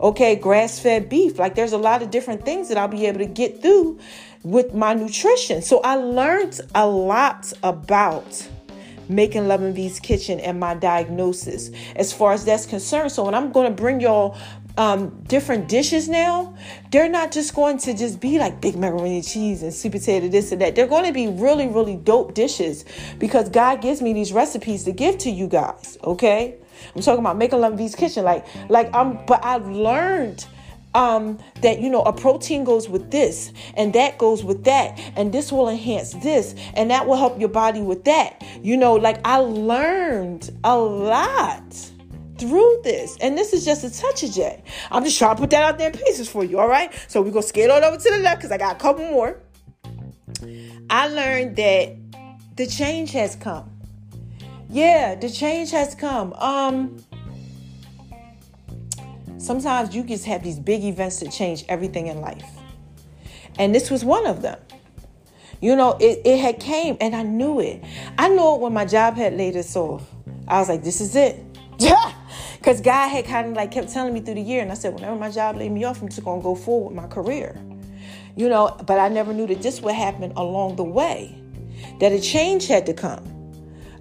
Okay, 0.00 0.34
grass 0.34 0.80
fed 0.80 1.08
beef. 1.08 1.38
Like 1.38 1.54
there's 1.54 1.72
a 1.72 1.78
lot 1.78 2.02
of 2.02 2.10
different 2.10 2.44
things 2.44 2.68
that 2.68 2.76
I'll 2.76 2.88
be 2.88 3.06
able 3.06 3.20
to 3.20 3.26
get 3.26 3.62
through 3.62 4.00
with 4.42 4.74
my 4.74 4.92
nutrition. 4.92 5.62
So 5.62 5.80
I 5.82 5.94
learned 5.94 6.60
a 6.74 6.84
lot 6.84 7.52
about 7.62 8.48
making 9.08 9.48
Love 9.48 9.62
and 9.62 9.74
V's 9.74 10.00
kitchen 10.00 10.40
and 10.40 10.58
my 10.58 10.74
diagnosis 10.74 11.70
as 11.96 12.12
far 12.12 12.32
as 12.32 12.44
that's 12.44 12.66
concerned. 12.66 13.12
So 13.12 13.24
when 13.24 13.34
I'm 13.34 13.52
going 13.52 13.68
to 13.68 13.82
bring 13.82 14.00
y'all 14.00 14.36
um, 14.78 15.22
different 15.28 15.68
dishes 15.68 16.08
now, 16.08 16.56
they're 16.90 17.08
not 17.08 17.32
just 17.32 17.54
going 17.54 17.78
to 17.78 17.94
just 17.94 18.20
be 18.20 18.38
like 18.38 18.60
big 18.60 18.76
macaroni 18.76 19.16
and 19.16 19.26
cheese 19.26 19.62
and 19.62 19.72
sweet 19.72 19.92
potato 19.92 20.28
this 20.28 20.52
and 20.52 20.60
that. 20.62 20.74
They're 20.74 20.86
going 20.86 21.04
to 21.04 21.12
be 21.12 21.28
really, 21.28 21.68
really 21.68 21.96
dope 21.96 22.34
dishes 22.34 22.84
because 23.18 23.48
God 23.48 23.82
gives 23.82 24.00
me 24.00 24.12
these 24.12 24.32
recipes 24.32 24.84
to 24.84 24.92
give 24.92 25.18
to 25.18 25.30
you 25.30 25.46
guys. 25.46 25.98
Okay, 26.02 26.56
I'm 26.94 27.02
talking 27.02 27.20
about 27.20 27.36
making 27.36 27.60
Love 27.60 27.72
and 27.72 27.78
V's 27.78 27.94
kitchen, 27.94 28.24
like, 28.24 28.46
like 28.70 28.94
I'm. 28.94 29.24
But 29.26 29.44
I've 29.44 29.68
learned 29.68 30.46
um, 30.94 31.38
that 31.62 31.80
you 31.80 31.88
know 31.88 32.02
a 32.02 32.12
protein 32.12 32.64
goes 32.64 32.88
with 32.88 33.10
this 33.10 33.52
and 33.74 33.92
that 33.94 34.18
goes 34.18 34.44
with 34.44 34.64
that 34.64 34.98
and 35.16 35.32
this 35.32 35.50
will 35.50 35.68
enhance 35.68 36.12
this 36.14 36.54
and 36.74 36.90
that 36.90 37.06
will 37.06 37.16
help 37.16 37.38
your 37.38 37.48
body 37.48 37.80
with 37.80 38.04
that. 38.04 38.42
You 38.62 38.76
know 38.76 38.94
like 38.94 39.20
i 39.24 39.36
learned 39.36 40.50
a 40.64 40.76
lot 40.76 41.90
through 42.38 42.80
this 42.82 43.16
and 43.20 43.36
this 43.36 43.52
is 43.52 43.64
just 43.64 43.84
a 43.84 43.90
touch 43.90 44.22
of 44.22 44.32
j. 44.32 44.62
I'm 44.90 45.04
just 45.04 45.18
trying 45.18 45.36
to 45.36 45.40
put 45.40 45.50
that 45.50 45.62
out 45.62 45.78
there 45.78 45.90
in 45.90 45.98
pieces 45.98 46.28
for 46.28 46.44
you 46.44 46.58
all 46.58 46.68
right? 46.68 46.92
So 47.08 47.22
we're 47.22 47.30
gonna 47.30 47.42
scale 47.42 47.72
on 47.72 47.84
over 47.84 47.96
to 47.96 48.10
the 48.10 48.18
left 48.18 48.38
because 48.38 48.52
i 48.52 48.58
got 48.58 48.76
a 48.76 48.78
couple 48.78 49.04
more. 49.04 49.40
I 50.90 51.08
learned 51.08 51.56
that 51.56 51.96
the 52.56 52.66
change 52.66 53.12
has 53.12 53.36
come. 53.36 53.70
Yeah 54.68 55.14
the 55.14 55.30
change 55.30 55.70
has 55.70 55.94
come. 55.94 56.32
Um 56.34 57.02
Sometimes 59.42 59.92
you 59.92 60.04
just 60.04 60.24
have 60.26 60.44
these 60.44 60.60
big 60.60 60.84
events 60.84 61.18
that 61.18 61.32
change 61.32 61.64
everything 61.68 62.06
in 62.06 62.20
life. 62.20 62.48
And 63.58 63.74
this 63.74 63.90
was 63.90 64.04
one 64.04 64.24
of 64.24 64.40
them. 64.40 64.56
You 65.60 65.74
know, 65.74 65.96
it, 66.00 66.20
it 66.24 66.38
had 66.38 66.60
came 66.60 66.96
and 67.00 67.14
I 67.16 67.24
knew 67.24 67.58
it. 67.58 67.82
I 68.16 68.28
knew 68.28 68.54
it 68.54 68.60
when 68.60 68.72
my 68.72 68.84
job 68.84 69.16
had 69.16 69.36
laid 69.36 69.56
us 69.56 69.74
off. 69.74 70.08
I 70.46 70.60
was 70.60 70.68
like, 70.68 70.84
this 70.84 71.00
is 71.00 71.16
it. 71.16 71.44
Because 72.58 72.80
God 72.80 73.08
had 73.08 73.24
kind 73.24 73.48
of 73.48 73.54
like 73.54 73.72
kept 73.72 73.92
telling 73.92 74.14
me 74.14 74.20
through 74.20 74.34
the 74.34 74.40
year. 74.40 74.62
And 74.62 74.70
I 74.70 74.74
said, 74.74 74.94
whenever 74.94 75.16
my 75.16 75.32
job 75.32 75.56
laid 75.56 75.72
me 75.72 75.82
off, 75.82 76.00
I'm 76.00 76.08
just 76.08 76.22
going 76.22 76.38
to 76.38 76.44
go 76.44 76.54
forward 76.54 76.94
with 76.94 77.02
my 77.02 77.08
career. 77.08 77.60
You 78.36 78.48
know, 78.48 78.76
but 78.86 79.00
I 79.00 79.08
never 79.08 79.32
knew 79.32 79.48
that 79.48 79.62
this 79.62 79.80
would 79.80 79.96
happen 79.96 80.32
along 80.36 80.76
the 80.76 80.84
way, 80.84 81.36
that 81.98 82.12
a 82.12 82.20
change 82.20 82.68
had 82.68 82.86
to 82.86 82.94
come. 82.94 83.31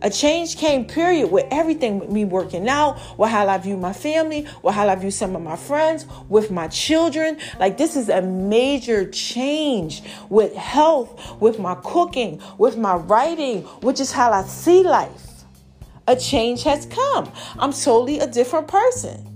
A 0.04 0.10
change 0.10 0.58
came, 0.58 0.86
period, 0.86 1.32
with 1.32 1.46
everything 1.52 2.00
with 2.00 2.10
me 2.10 2.26
working 2.26 2.68
out, 2.68 3.00
with 3.20 3.30
how 3.30 3.48
I 3.48 3.58
view 3.60 3.78
my 3.78 3.94
family, 3.94 4.48
with 4.64 4.74
how 4.74 4.90
I 4.90 4.96
view 4.96 5.12
some 5.12 5.36
of 5.36 5.44
my 5.44 5.56
friends, 5.56 6.08
with 6.28 6.50
my 6.50 6.68
children. 6.70 7.38
Like, 7.60 7.78
this 7.78 7.96
is 7.96 8.10
a 8.10 8.22
major 8.22 9.10
change 9.10 10.02
with 10.30 10.56
health, 10.56 11.40
with 11.40 11.60
my 11.60 11.76
cooking, 11.84 12.42
with 12.58 12.78
my 12.78 12.96
writing, 12.96 13.62
which 13.82 14.00
is 14.00 14.12
how 14.12 14.32
I 14.32 14.44
see 14.44 14.84
life. 14.84 15.28
A 16.08 16.16
change 16.16 16.64
has 16.64 16.88
come. 16.88 17.32
I'm 17.60 17.72
totally 17.72 18.20
a 18.20 18.28
different 18.28 18.68
person. 18.68 19.28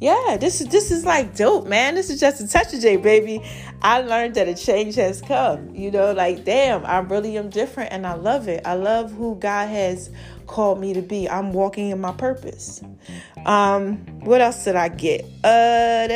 Yeah, 0.00 0.36
this 0.38 0.60
is 0.60 0.68
this 0.68 0.92
is 0.92 1.04
like 1.04 1.34
dope, 1.34 1.66
man. 1.66 1.96
This 1.96 2.08
is 2.08 2.20
just 2.20 2.40
a 2.40 2.46
touch 2.46 2.72
of 2.72 2.80
J, 2.80 2.96
baby. 2.98 3.42
I 3.82 4.00
learned 4.00 4.34
that 4.34 4.48
a 4.48 4.54
change 4.54 4.96
has 4.96 5.20
come. 5.20 5.74
You 5.74 5.90
know, 5.90 6.12
like 6.12 6.44
damn, 6.44 6.84
I 6.84 6.98
really 6.98 7.36
am 7.38 7.48
different 7.48 7.92
and 7.92 8.06
I 8.06 8.14
love 8.14 8.48
it. 8.48 8.62
I 8.64 8.74
love 8.74 9.12
who 9.12 9.36
God 9.36 9.68
has 9.68 10.10
called 10.46 10.80
me 10.80 10.94
to 10.94 11.02
be. 11.02 11.28
I'm 11.28 11.52
walking 11.52 11.90
in 11.90 12.00
my 12.00 12.12
purpose. 12.12 12.82
Um, 13.46 13.98
what 14.20 14.40
else 14.40 14.64
did 14.64 14.76
I 14.76 14.88
get? 14.88 15.24
Uh, 15.44 16.08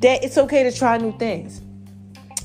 that 0.00 0.22
it's 0.22 0.36
okay 0.36 0.62
to 0.62 0.72
try 0.72 0.98
new 0.98 1.16
things. 1.18 1.62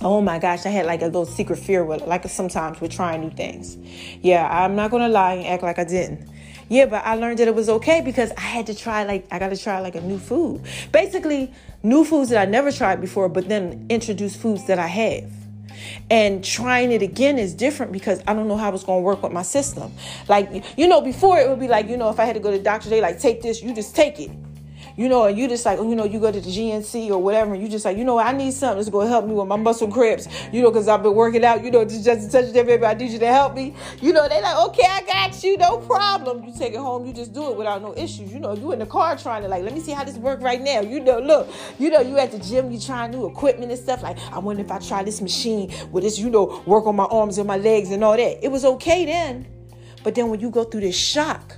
Oh 0.03 0.19
my 0.19 0.39
gosh, 0.39 0.65
I 0.65 0.69
had 0.69 0.87
like 0.87 1.01
a 1.03 1.05
little 1.05 1.27
secret 1.27 1.59
fear 1.59 1.83
with 1.85 2.01
like 2.07 2.27
sometimes 2.27 2.81
with 2.81 2.91
trying 2.91 3.21
new 3.21 3.29
things. 3.29 3.77
Yeah, 4.21 4.47
I'm 4.49 4.75
not 4.75 4.89
gonna 4.89 5.09
lie 5.09 5.33
and 5.33 5.45
act 5.45 5.61
like 5.61 5.77
I 5.77 5.83
didn't. 5.83 6.27
Yeah, 6.71 6.85
but 6.85 7.05
I 7.05 7.15
learned 7.15 7.39
that 7.39 7.49
it 7.49 7.53
was 7.53 7.67
okay 7.67 7.99
because 7.99 8.31
I 8.37 8.39
had 8.39 8.67
to 8.67 8.73
try 8.73 9.03
like 9.03 9.27
I 9.29 9.39
got 9.39 9.49
to 9.49 9.57
try 9.57 9.81
like 9.81 9.95
a 9.95 9.99
new 9.99 10.17
food. 10.17 10.61
Basically, 10.93 11.51
new 11.83 12.05
foods 12.05 12.29
that 12.29 12.41
I 12.41 12.49
never 12.49 12.71
tried 12.71 13.01
before, 13.01 13.27
but 13.27 13.49
then 13.49 13.87
introduce 13.89 14.37
foods 14.37 14.67
that 14.67 14.79
I 14.79 14.87
have. 14.87 15.29
And 16.09 16.41
trying 16.41 16.93
it 16.93 17.01
again 17.01 17.37
is 17.37 17.53
different 17.53 17.91
because 17.91 18.23
I 18.25 18.33
don't 18.33 18.47
know 18.47 18.55
how 18.55 18.73
it's 18.73 18.85
going 18.85 18.99
to 18.99 19.03
work 19.03 19.21
with 19.21 19.33
my 19.33 19.41
system. 19.41 19.91
Like, 20.29 20.63
you 20.77 20.87
know, 20.87 21.01
before 21.01 21.37
it 21.39 21.49
would 21.49 21.59
be 21.59 21.67
like, 21.67 21.89
you 21.89 21.97
know, 21.97 22.09
if 22.09 22.21
I 22.21 22.23
had 22.23 22.35
to 22.35 22.39
go 22.39 22.51
to 22.51 22.57
the 22.57 22.63
doctor, 22.63 22.87
they 22.87 23.01
like, 23.01 23.19
take 23.19 23.41
this, 23.41 23.61
you 23.61 23.75
just 23.75 23.93
take 23.93 24.17
it 24.21 24.31
you 24.95 25.09
know, 25.09 25.25
and 25.25 25.37
you 25.37 25.47
just 25.47 25.65
like, 25.65 25.79
oh, 25.79 25.89
you 25.89 25.95
know, 25.95 26.03
you 26.03 26.19
go 26.19 26.31
to 26.31 26.39
the 26.39 26.49
GNC 26.49 27.09
or 27.09 27.17
whatever, 27.17 27.53
and 27.53 27.61
you 27.61 27.69
just 27.69 27.85
like, 27.85 27.97
you 27.97 28.03
know, 28.03 28.17
I 28.17 28.31
need 28.31 28.53
something 28.53 28.77
that's 28.77 28.89
to 28.89 28.99
help 29.07 29.25
me 29.25 29.33
with 29.33 29.47
my 29.47 29.55
muscle 29.55 29.87
cramps, 29.87 30.27
you 30.51 30.61
know, 30.61 30.71
because 30.71 30.87
I've 30.87 31.03
been 31.03 31.15
working 31.15 31.43
out, 31.43 31.63
you 31.63 31.71
know, 31.71 31.83
just, 31.83 32.03
just 32.03 32.31
touch 32.31 32.51
that 32.51 32.65
baby, 32.65 32.85
I 32.85 32.93
need 32.93 33.11
you 33.11 33.19
to 33.19 33.27
help 33.27 33.55
me. 33.55 33.73
You 34.01 34.13
know, 34.13 34.27
they 34.27 34.41
like, 34.41 34.57
okay, 34.69 34.85
I 34.87 35.01
got 35.01 35.43
you, 35.43 35.57
no 35.57 35.77
problem. 35.77 36.43
You 36.43 36.53
take 36.57 36.73
it 36.73 36.79
home, 36.79 37.05
you 37.05 37.13
just 37.13 37.33
do 37.33 37.51
it 37.51 37.57
without 37.57 37.81
no 37.81 37.93
issues. 37.95 38.31
You 38.31 38.39
know, 38.39 38.53
you 38.53 38.71
in 38.71 38.79
the 38.79 38.85
car 38.85 39.17
trying 39.17 39.43
to 39.43 39.47
like, 39.47 39.63
let 39.63 39.73
me 39.73 39.79
see 39.79 39.91
how 39.91 40.03
this 40.03 40.17
work 40.17 40.41
right 40.41 40.61
now. 40.61 40.81
You 40.81 40.99
know, 40.99 41.19
look, 41.19 41.49
you 41.79 41.89
know, 41.89 42.01
you 42.01 42.17
at 42.17 42.31
the 42.31 42.39
gym, 42.39 42.71
you 42.71 42.79
trying 42.79 43.11
new 43.11 43.25
equipment 43.25 43.71
and 43.71 43.79
stuff. 43.79 44.03
Like, 44.03 44.17
I 44.31 44.39
wonder 44.39 44.61
if 44.61 44.71
I 44.71 44.79
try 44.79 45.03
this 45.03 45.21
machine 45.21 45.73
with 45.91 46.03
this, 46.03 46.19
you 46.19 46.29
know, 46.29 46.63
work 46.65 46.85
on 46.85 46.95
my 46.95 47.05
arms 47.05 47.37
and 47.37 47.47
my 47.47 47.57
legs 47.57 47.91
and 47.91 48.03
all 48.03 48.17
that. 48.17 48.43
It 48.43 48.51
was 48.51 48.65
okay 48.65 49.05
then. 49.05 49.47
But 50.03 50.15
then 50.15 50.29
when 50.29 50.39
you 50.39 50.49
go 50.49 50.63
through 50.63 50.81
this 50.81 50.97
shock, 50.97 51.57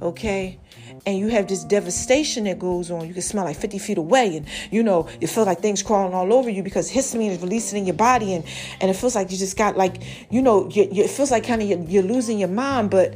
okay, 0.00 0.58
and 1.04 1.18
you 1.18 1.28
have 1.28 1.48
this 1.48 1.64
devastation 1.64 2.44
that 2.44 2.58
goes 2.58 2.90
on. 2.90 3.06
You 3.06 3.12
can 3.12 3.22
smell 3.22 3.44
like 3.44 3.56
50 3.56 3.78
feet 3.78 3.98
away, 3.98 4.36
and 4.36 4.46
you 4.70 4.82
know, 4.82 5.08
you 5.20 5.26
feel 5.26 5.44
like 5.44 5.60
things 5.60 5.82
crawling 5.82 6.14
all 6.14 6.32
over 6.32 6.48
you 6.48 6.62
because 6.62 6.90
histamine 6.90 7.30
is 7.30 7.42
releasing 7.42 7.78
in 7.78 7.86
your 7.86 7.96
body, 7.96 8.34
and 8.34 8.44
and 8.80 8.90
it 8.90 8.94
feels 8.94 9.14
like 9.14 9.30
you 9.30 9.36
just 9.36 9.56
got 9.56 9.76
like, 9.76 10.02
you 10.30 10.42
know, 10.42 10.68
you, 10.70 10.88
you, 10.92 11.04
it 11.04 11.10
feels 11.10 11.30
like 11.30 11.44
kind 11.44 11.62
of 11.62 11.68
you're, 11.68 11.80
you're 11.80 12.02
losing 12.02 12.38
your 12.38 12.48
mind, 12.48 12.90
but 12.90 13.14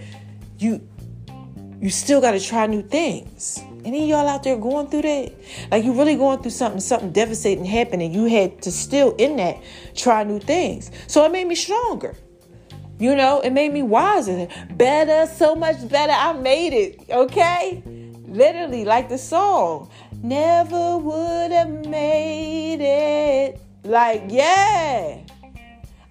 you 0.58 0.86
you 1.80 1.90
still 1.90 2.20
got 2.20 2.32
to 2.32 2.40
try 2.40 2.66
new 2.66 2.82
things. 2.82 3.60
Any 3.84 4.08
y'all 4.08 4.26
out 4.26 4.42
there 4.42 4.56
going 4.56 4.88
through 4.88 5.02
that? 5.02 5.32
Like 5.70 5.84
you 5.84 5.92
really 5.92 6.16
going 6.16 6.40
through 6.40 6.50
something, 6.50 6.80
something 6.80 7.12
devastating 7.12 7.64
happened, 7.64 8.02
and 8.02 8.12
you 8.12 8.24
had 8.24 8.62
to 8.62 8.72
still 8.72 9.14
in 9.16 9.36
that 9.36 9.62
try 9.94 10.24
new 10.24 10.40
things. 10.40 10.90
So 11.06 11.24
it 11.24 11.30
made 11.30 11.46
me 11.46 11.54
stronger. 11.54 12.16
You 12.98 13.14
know, 13.14 13.40
it 13.40 13.50
made 13.50 13.72
me 13.72 13.82
wiser, 13.82 14.48
better, 14.70 15.26
so 15.30 15.54
much 15.54 15.86
better. 15.88 16.12
I 16.12 16.32
made 16.32 16.72
it, 16.72 17.10
okay? 17.10 17.82
Literally, 18.26 18.84
like 18.86 19.08
the 19.10 19.18
song, 19.18 19.90
never 20.22 20.96
would 20.96 21.52
have 21.52 21.86
made 21.86 22.80
it. 22.80 23.60
Like, 23.84 24.24
yeah, 24.28 25.20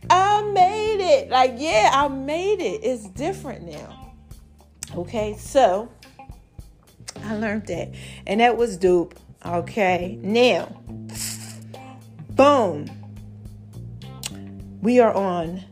I 0.09 0.43
made 0.53 1.01
it. 1.01 1.29
Like, 1.29 1.55
yeah, 1.57 1.89
I 1.91 2.07
made 2.07 2.61
it. 2.61 2.81
It's 2.83 3.07
different 3.09 3.67
now. 3.67 4.13
Okay, 4.95 5.36
so 5.38 5.89
I 7.23 7.36
learned 7.36 7.65
that, 7.67 7.93
and 8.27 8.39
that 8.41 8.55
was 8.57 8.77
dope. 8.77 9.15
Okay, 9.43 10.19
now, 10.21 10.81
boom, 12.29 12.88
we 14.81 14.99
are 14.99 15.13
on 15.13 15.63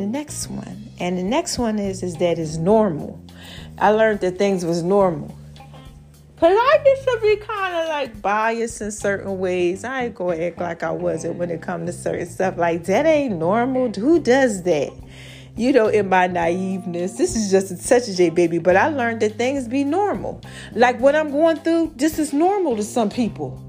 the 0.00 0.06
next 0.06 0.48
one. 0.48 0.90
And 0.98 1.18
the 1.18 1.22
next 1.22 1.58
one 1.58 1.78
is 1.78 2.02
is 2.02 2.16
that 2.16 2.38
it's 2.38 2.56
normal. 2.56 3.22
I 3.78 3.90
learned 3.90 4.20
that 4.20 4.38
things 4.38 4.64
was 4.64 4.82
normal. 4.82 5.36
Cause 6.38 6.56
I 6.56 6.82
used 6.86 7.02
to 7.02 7.18
be 7.20 7.36
kind 7.36 7.74
of 7.74 7.88
like 7.88 8.22
biased 8.22 8.80
in 8.80 8.92
certain 8.92 9.38
ways. 9.38 9.84
I 9.84 10.04
ain't 10.04 10.14
gonna 10.14 10.38
act 10.38 10.58
like 10.58 10.82
I 10.82 10.90
wasn't 10.90 11.36
when 11.36 11.50
it 11.50 11.60
comes 11.60 11.90
to 11.90 11.92
certain 11.92 12.26
stuff. 12.26 12.56
Like 12.56 12.84
that 12.84 13.04
ain't 13.04 13.36
normal. 13.36 13.90
Who 13.90 14.20
does 14.20 14.62
that? 14.62 14.90
You 15.54 15.74
know, 15.74 15.88
in 15.88 16.08
my 16.08 16.28
naiveness, 16.28 17.18
this 17.18 17.36
is 17.36 17.50
just 17.50 17.76
such 17.86 18.08
a 18.08 18.16
J 18.16 18.30
baby. 18.30 18.58
But 18.58 18.76
I 18.76 18.88
learned 18.88 19.20
that 19.20 19.36
things 19.36 19.68
be 19.68 19.84
normal. 19.84 20.40
Like 20.72 20.98
what 20.98 21.14
I'm 21.14 21.30
going 21.30 21.58
through, 21.58 21.92
this 21.96 22.18
is 22.18 22.32
normal 22.32 22.74
to 22.76 22.82
some 22.82 23.10
people. 23.10 23.62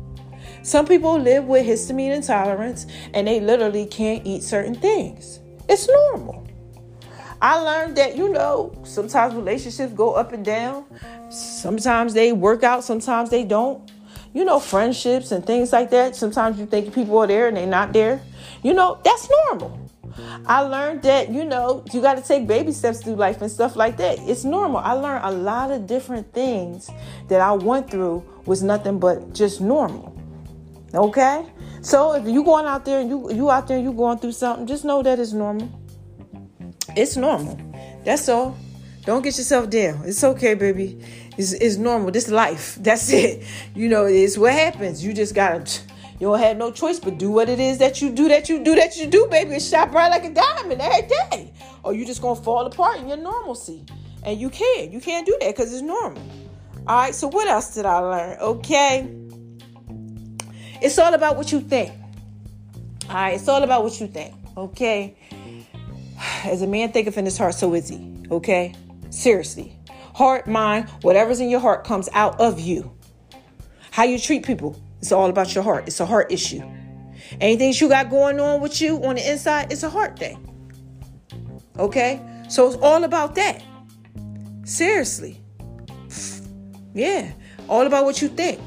Some 0.63 0.85
people 0.85 1.19
live 1.19 1.43
with 1.43 1.65
histamine 1.65 2.15
intolerance 2.15 2.87
and 3.13 3.27
they 3.27 3.41
literally 3.41 3.85
can't 3.85 4.25
eat 4.25 4.43
certain 4.43 4.75
things. 4.75 5.40
It's 5.71 5.87
normal. 5.87 6.45
I 7.41 7.55
learned 7.55 7.95
that, 7.95 8.17
you 8.17 8.27
know, 8.27 8.73
sometimes 8.83 9.33
relationships 9.33 9.93
go 9.93 10.11
up 10.11 10.33
and 10.33 10.43
down. 10.43 10.83
Sometimes 11.31 12.13
they 12.13 12.33
work 12.33 12.63
out, 12.63 12.83
sometimes 12.83 13.29
they 13.29 13.45
don't. 13.45 13.89
You 14.33 14.43
know, 14.43 14.59
friendships 14.59 15.31
and 15.31 15.45
things 15.45 15.71
like 15.71 15.89
that. 15.91 16.17
Sometimes 16.17 16.59
you 16.59 16.65
think 16.65 16.93
people 16.93 17.17
are 17.19 17.27
there 17.27 17.47
and 17.47 17.55
they're 17.55 17.65
not 17.65 17.93
there. 17.93 18.21
You 18.63 18.73
know, 18.73 18.99
that's 19.03 19.29
normal. 19.45 19.89
I 20.45 20.59
learned 20.59 21.03
that, 21.03 21.29
you 21.29 21.45
know, 21.45 21.85
you 21.93 22.01
got 22.01 22.17
to 22.17 22.21
take 22.21 22.47
baby 22.47 22.73
steps 22.73 23.01
through 23.01 23.15
life 23.15 23.41
and 23.41 23.49
stuff 23.49 23.77
like 23.77 23.95
that. 23.97 24.19
It's 24.19 24.43
normal. 24.43 24.79
I 24.79 24.91
learned 24.91 25.23
a 25.23 25.31
lot 25.31 25.71
of 25.71 25.87
different 25.87 26.33
things 26.33 26.89
that 27.29 27.39
I 27.39 27.53
went 27.53 27.89
through 27.89 28.25
was 28.45 28.61
nothing 28.61 28.99
but 28.99 29.33
just 29.33 29.61
normal. 29.61 30.13
Okay? 30.93 31.45
So 31.81 32.13
if 32.13 32.27
you 32.27 32.43
going 32.43 32.65
out 32.65 32.85
there 32.85 32.99
and 32.99 33.09
you 33.09 33.33
you 33.33 33.49
out 33.49 33.67
there 33.67 33.77
and 33.77 33.85
you 33.85 33.93
going 33.93 34.19
through 34.19 34.33
something, 34.33 34.67
just 34.67 34.85
know 34.85 35.01
that 35.01 35.19
it's 35.19 35.33
normal. 35.33 35.69
It's 36.95 37.17
normal. 37.17 37.59
That's 38.05 38.29
all. 38.29 38.55
Don't 39.03 39.23
get 39.23 39.35
yourself 39.35 39.69
down. 39.69 40.03
It's 40.05 40.23
okay, 40.23 40.53
baby. 40.53 41.03
It's, 41.37 41.53
it's 41.53 41.77
normal. 41.77 42.11
This 42.11 42.29
life. 42.29 42.75
That's 42.79 43.11
it. 43.11 43.43
You 43.73 43.89
know, 43.89 44.05
it's 44.05 44.37
what 44.37 44.53
happens. 44.53 45.03
You 45.03 45.13
just 45.13 45.33
gotta 45.33 45.81
you 46.19 46.27
don't 46.27 46.39
have 46.39 46.57
no 46.57 46.71
choice 46.71 46.99
but 46.99 47.17
do 47.17 47.31
what 47.31 47.49
it 47.49 47.59
is 47.59 47.79
that 47.79 47.99
you 47.99 48.11
do, 48.11 48.27
that 48.27 48.47
you 48.47 48.63
do, 48.63 48.75
that 48.75 48.95
you 48.97 49.07
do, 49.07 49.27
baby. 49.31 49.55
It's 49.55 49.67
shot 49.67 49.91
bright 49.91 50.11
like 50.11 50.23
a 50.23 50.31
diamond 50.31 50.79
every 50.79 51.07
day. 51.07 51.51
Or 51.83 51.95
you 51.95 52.05
just 52.05 52.21
gonna 52.21 52.39
fall 52.39 52.67
apart 52.67 52.99
in 52.99 53.07
your 53.07 53.17
normalcy. 53.17 53.83
And 54.23 54.39
you 54.39 54.51
can't. 54.51 54.91
You 54.91 54.99
can't 54.99 55.25
do 55.25 55.35
that 55.41 55.55
because 55.55 55.73
it's 55.73 55.81
normal. 55.81 56.21
All 56.85 56.95
right, 56.95 57.15
so 57.15 57.27
what 57.27 57.47
else 57.47 57.73
did 57.73 57.87
I 57.87 57.97
learn? 57.97 58.37
Okay. 58.39 59.20
It's 60.81 60.97
all 60.97 61.13
about 61.13 61.37
what 61.37 61.51
you 61.51 61.61
think. 61.61 61.93
All 63.07 63.15
right, 63.15 63.35
it's 63.35 63.47
all 63.47 63.61
about 63.63 63.83
what 63.83 63.99
you 64.01 64.07
think. 64.07 64.33
Okay. 64.57 65.15
As 66.43 66.61
a 66.61 66.67
man 66.67 66.91
thinketh 66.91 67.17
in 67.17 67.25
his 67.25 67.37
heart, 67.37 67.53
so 67.53 67.73
is 67.73 67.89
he. 67.89 68.25
Okay. 68.31 68.73
Seriously. 69.09 69.77
Heart, 70.15 70.47
mind, 70.47 70.89
whatever's 71.01 71.39
in 71.39 71.49
your 71.49 71.59
heart 71.59 71.83
comes 71.83 72.09
out 72.13 72.39
of 72.39 72.59
you. 72.59 72.91
How 73.91 74.03
you 74.03 74.17
treat 74.17 74.45
people, 74.45 74.81
it's 74.99 75.11
all 75.11 75.29
about 75.29 75.53
your 75.53 75.63
heart. 75.63 75.85
It's 75.87 75.99
a 75.99 76.05
heart 76.05 76.31
issue. 76.31 76.61
Anything 77.39 77.73
you 77.75 77.87
got 77.87 78.09
going 78.09 78.39
on 78.39 78.61
with 78.61 78.81
you 78.81 79.03
on 79.03 79.15
the 79.15 79.31
inside, 79.31 79.71
it's 79.71 79.83
a 79.83 79.89
heart 79.89 80.17
thing. 80.17 80.47
Okay? 81.77 82.21
So 82.49 82.67
it's 82.67 82.77
all 82.77 83.03
about 83.03 83.35
that. 83.35 83.63
Seriously. 84.63 85.41
Yeah. 86.93 87.31
All 87.67 87.85
about 87.85 88.05
what 88.05 88.21
you 88.21 88.27
think. 88.27 88.59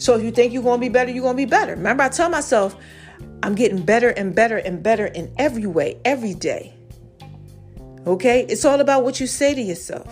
So 0.00 0.16
if 0.16 0.24
you 0.24 0.30
think 0.30 0.52
you're 0.54 0.62
going 0.62 0.80
to 0.80 0.86
be 0.86 0.88
better, 0.88 1.10
you're 1.10 1.22
going 1.22 1.36
to 1.36 1.42
be 1.42 1.48
better. 1.48 1.76
Remember, 1.76 2.02
I 2.02 2.08
tell 2.08 2.30
myself, 2.30 2.74
I'm 3.42 3.54
getting 3.54 3.82
better 3.82 4.08
and 4.08 4.34
better 4.34 4.56
and 4.56 4.82
better 4.82 5.06
in 5.06 5.30
every 5.36 5.66
way, 5.66 6.00
every 6.06 6.32
day. 6.32 6.74
Okay? 8.06 8.46
It's 8.48 8.64
all 8.64 8.80
about 8.80 9.04
what 9.04 9.20
you 9.20 9.26
say 9.26 9.54
to 9.54 9.60
yourself. 9.60 10.10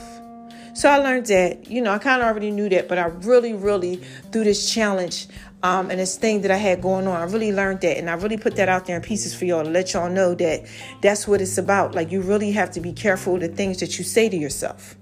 So 0.75 0.91
I 0.91 0.99
learned 0.99 1.27
that, 1.27 1.69
you 1.71 1.81
know, 1.81 1.91
I 1.91 1.99
kind 1.99 2.21
of 2.21 2.29
already 2.29 2.51
knew 2.51 2.69
that, 2.69 2.87
but 2.87 2.99
I 2.99 3.07
really, 3.07 3.55
really, 3.55 3.97
through 4.31 4.45
this 4.45 4.73
challenge 4.73 5.27
um, 5.63 5.91
and 5.91 5.99
this 5.99 6.17
thing 6.19 6.43
that 6.43 6.51
I 6.51 6.57
had 6.57 6.83
going 6.83 7.07
on, 7.07 7.17
I 7.17 7.25
really 7.25 7.51
learned 7.51 7.81
that. 7.81 7.97
And 7.97 8.11
I 8.11 8.15
really 8.15 8.37
put 8.37 8.57
that 8.57 8.69
out 8.69 8.85
there 8.85 8.95
in 8.95 9.03
pieces 9.03 9.35
for 9.35 9.47
y'all 9.47 9.65
to 9.65 9.71
let 9.71 9.95
y'all 9.95 10.11
know 10.11 10.35
that 10.35 10.67
that's 11.01 11.27
what 11.27 11.41
it's 11.41 11.57
about. 11.57 11.95
Like, 11.95 12.13
you 12.13 12.21
really 12.21 12.53
have 12.53 12.71
to 12.73 12.81
be 12.81 12.93
careful 12.93 13.37
of 13.37 13.41
the 13.41 13.49
things 13.49 13.81
that 13.81 13.99
you 13.99 14.05
say 14.05 14.29
to 14.29 14.37
yourself. 14.37 14.97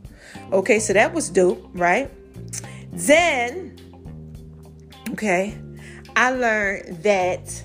Okay, 0.52 0.78
so 0.78 0.92
that 0.92 1.12
was 1.12 1.28
dope, 1.28 1.68
right? 1.74 2.10
Then 2.92 3.75
Okay. 5.16 5.56
I 6.14 6.30
learned 6.30 7.02
that 7.04 7.62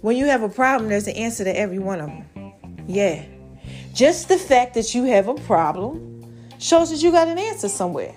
when 0.00 0.16
you 0.16 0.26
have 0.26 0.44
a 0.44 0.48
problem, 0.48 0.90
there's 0.90 1.08
an 1.08 1.16
answer 1.16 1.42
to 1.42 1.50
every 1.50 1.80
one 1.80 2.00
of 2.00 2.06
them. 2.06 2.52
Yeah. 2.86 3.24
Just 3.92 4.28
the 4.28 4.38
fact 4.38 4.74
that 4.74 4.94
you 4.94 5.06
have 5.06 5.26
a 5.26 5.34
problem 5.34 6.24
shows 6.60 6.90
that 6.90 7.02
you 7.02 7.10
got 7.10 7.26
an 7.26 7.36
answer 7.36 7.68
somewhere. 7.68 8.14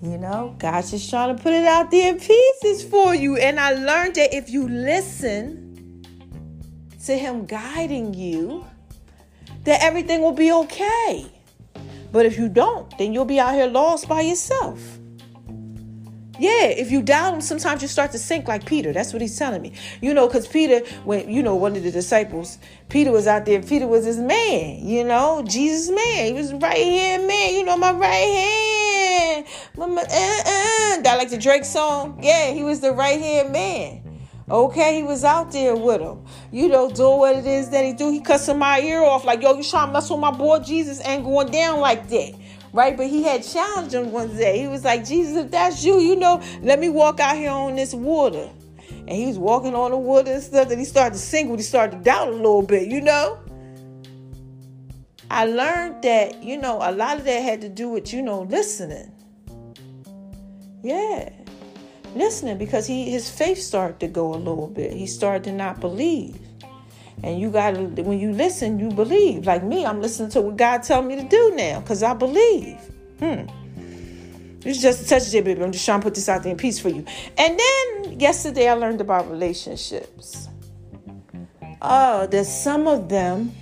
You 0.00 0.16
know, 0.16 0.54
God's 0.60 0.92
just 0.92 1.10
trying 1.10 1.36
to 1.36 1.42
put 1.42 1.52
it 1.54 1.64
out 1.64 1.90
there 1.90 2.12
in 2.12 2.20
pieces 2.20 2.84
for 2.84 3.16
you. 3.16 3.36
And 3.36 3.58
I 3.58 3.72
learned 3.72 4.14
that 4.14 4.32
if 4.32 4.48
you 4.48 4.68
listen 4.68 6.04
to 7.04 7.18
Him 7.18 7.46
guiding 7.46 8.14
you, 8.14 8.64
that 9.64 9.82
everything 9.82 10.20
will 10.20 10.30
be 10.30 10.52
okay. 10.52 11.26
But 12.12 12.26
if 12.26 12.38
you 12.38 12.48
don't, 12.48 12.96
then 12.96 13.12
you'll 13.12 13.24
be 13.24 13.40
out 13.40 13.54
here 13.54 13.66
lost 13.66 14.08
by 14.08 14.20
yourself. 14.20 14.95
Yeah, 16.38 16.66
if 16.66 16.90
you 16.90 17.02
doubt 17.02 17.34
him, 17.34 17.40
sometimes 17.40 17.82
you 17.82 17.88
start 17.88 18.12
to 18.12 18.18
sink 18.18 18.48
like 18.48 18.66
Peter. 18.66 18.92
That's 18.92 19.12
what 19.12 19.22
he's 19.22 19.38
telling 19.38 19.62
me. 19.62 19.72
You 20.00 20.12
know, 20.12 20.26
because 20.26 20.46
Peter, 20.46 20.80
when 21.04 21.30
you 21.30 21.42
know, 21.42 21.54
one 21.54 21.76
of 21.76 21.82
the 21.82 21.90
disciples, 21.90 22.58
Peter 22.88 23.10
was 23.10 23.26
out 23.26 23.46
there. 23.46 23.62
Peter 23.62 23.86
was 23.86 24.04
his 24.04 24.18
man. 24.18 24.86
You 24.86 25.04
know, 25.04 25.42
Jesus' 25.46 25.90
man. 25.90 26.26
He 26.26 26.32
was 26.32 26.52
right 26.54 26.76
hand 26.76 27.26
man. 27.26 27.54
You 27.54 27.64
know, 27.64 27.76
my 27.76 27.92
right 27.92 28.10
hand. 28.10 29.46
Uh, 29.78 29.84
uh. 29.84 31.02
That 31.02 31.16
like 31.18 31.30
the 31.30 31.38
Drake 31.38 31.64
song. 31.64 32.20
Yeah, 32.22 32.52
he 32.52 32.62
was 32.62 32.80
the 32.80 32.92
right 32.92 33.20
hand 33.20 33.52
man. 33.52 34.02
Okay, 34.48 34.98
he 34.98 35.02
was 35.02 35.24
out 35.24 35.50
there 35.50 35.74
with 35.74 36.00
him. 36.00 36.24
You 36.52 36.68
know, 36.68 36.88
doing 36.88 37.18
what 37.18 37.36
it 37.36 37.46
is 37.46 37.70
that 37.70 37.84
he 37.84 37.92
do. 37.92 38.12
He 38.12 38.20
cussing 38.20 38.58
my 38.58 38.80
ear 38.80 39.02
off 39.02 39.24
like, 39.24 39.42
yo, 39.42 39.56
you 39.56 39.64
trying 39.64 39.88
to 39.88 39.92
mess 39.92 40.08
with 40.08 40.20
my 40.20 40.30
boy 40.30 40.60
Jesus 40.60 41.04
ain't 41.04 41.24
going 41.24 41.50
down 41.50 41.80
like 41.80 42.08
that 42.08 42.34
right? 42.76 42.94
But 42.96 43.06
he 43.06 43.22
had 43.22 43.42
challenged 43.42 43.94
him 43.94 44.12
one 44.12 44.36
day. 44.36 44.60
He 44.60 44.68
was 44.68 44.84
like, 44.84 45.04
Jesus, 45.04 45.36
if 45.36 45.50
that's 45.50 45.82
you, 45.82 45.98
you 45.98 46.14
know, 46.14 46.42
let 46.60 46.78
me 46.78 46.90
walk 46.90 47.18
out 47.18 47.34
here 47.34 47.50
on 47.50 47.74
this 47.74 47.94
water. 47.94 48.50
And 49.08 49.10
he 49.10 49.26
was 49.26 49.38
walking 49.38 49.74
on 49.74 49.92
the 49.92 49.96
water 49.96 50.32
and 50.32 50.42
stuff. 50.42 50.70
And 50.70 50.78
he 50.78 50.84
started 50.84 51.14
to 51.14 51.18
sink 51.18 51.48
when 51.48 51.58
he 51.58 51.62
started 51.62 51.96
to 51.96 52.02
doubt 52.04 52.28
a 52.28 52.32
little 52.32 52.62
bit, 52.62 52.88
you 52.88 53.00
know? 53.00 53.40
I 55.30 55.46
learned 55.46 56.02
that, 56.02 56.42
you 56.44 56.58
know, 56.58 56.78
a 56.82 56.92
lot 56.92 57.18
of 57.18 57.24
that 57.24 57.42
had 57.42 57.62
to 57.62 57.68
do 57.70 57.88
with, 57.88 58.12
you 58.12 58.20
know, 58.20 58.42
listening. 58.42 59.10
Yeah. 60.82 61.30
Listening 62.14 62.58
because 62.58 62.86
he 62.86 63.10
his 63.10 63.28
faith 63.30 63.58
started 63.58 64.00
to 64.00 64.08
go 64.08 64.34
a 64.34 64.36
little 64.36 64.68
bit. 64.68 64.92
He 64.92 65.06
started 65.06 65.44
to 65.44 65.52
not 65.52 65.80
believe. 65.80 66.38
And 67.22 67.40
you 67.40 67.50
got 67.50 67.72
to, 67.72 68.02
when 68.02 68.18
you 68.18 68.32
listen, 68.32 68.78
you 68.78 68.90
believe. 68.90 69.46
Like 69.46 69.64
me, 69.64 69.86
I'm 69.86 70.00
listening 70.00 70.30
to 70.30 70.40
what 70.40 70.56
God 70.56 70.82
tell 70.82 71.02
me 71.02 71.16
to 71.16 71.24
do 71.24 71.54
now 71.56 71.80
because 71.80 72.02
I 72.02 72.14
believe. 72.14 72.78
Hmm. 73.18 73.46
It's 74.64 74.80
just 74.82 75.04
a 75.04 75.08
touch 75.08 75.26
of 75.34 75.44
baby. 75.44 75.62
I'm 75.62 75.72
just 75.72 75.84
trying 75.84 76.00
to 76.00 76.04
put 76.04 76.14
this 76.14 76.28
out 76.28 76.42
there 76.42 76.52
in 76.52 76.58
peace 76.58 76.78
for 76.78 76.88
you. 76.88 77.04
And 77.38 77.58
then 77.58 78.18
yesterday 78.18 78.68
I 78.68 78.74
learned 78.74 79.00
about 79.00 79.30
relationships. 79.30 80.48
Oh, 81.80 82.26
that 82.26 82.46
some 82.46 82.88
of 82.88 83.08
them 83.08 83.52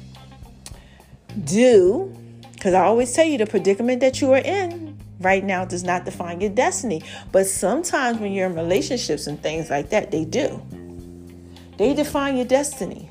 do, 1.45 2.15
because 2.53 2.73
I 2.73 2.85
always 2.85 3.13
tell 3.13 3.27
you 3.27 3.37
the 3.37 3.47
predicament 3.47 4.01
that 4.01 4.21
you 4.21 4.33
are 4.33 4.39
in 4.39 4.99
right 5.21 5.45
now 5.45 5.65
does 5.65 5.85
not 5.85 6.05
define 6.07 6.41
your 6.41 6.51
destiny. 6.51 7.03
But 7.33 7.47
sometimes 7.47 8.19
when 8.19 8.33
you're 8.33 8.47
in 8.47 8.55
relationships 8.55 9.27
and 9.27 9.43
things 9.43 9.69
like 9.69 9.91
that, 9.91 10.11
they 10.11 10.25
do. 10.25 10.63
They 11.77 11.93
define 11.93 12.37
your 12.37 12.47
destiny. 12.47 13.11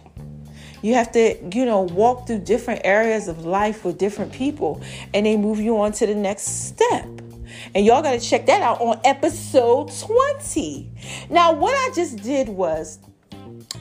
You 0.84 0.94
have 0.96 1.12
to, 1.14 1.36
you 1.52 1.66
know, 1.66 1.82
walk 1.82 2.28
through 2.28 2.40
different 2.40 2.82
areas 2.84 3.28
of 3.28 3.46
life 3.46 3.86
with 3.86 3.98
different 3.98 4.32
people 4.32 4.82
and 5.14 5.26
they 5.26 5.38
move 5.38 5.60
you 5.60 5.80
on 5.80 5.94
to 5.94 6.06
the 6.06 6.14
next 6.14 6.68
step. 6.68 7.06
And 7.74 7.86
y'all 7.86 8.02
got 8.02 8.12
to 8.12 8.20
check 8.20 8.46
that 8.48 8.62
out 8.62 8.82
on 8.82 9.00
episode 9.06 9.92
20. 9.98 10.92
Now, 11.30 11.54
what 11.54 11.74
I 11.74 11.96
just 11.96 12.18
did 12.18 12.50
was 12.50 13.00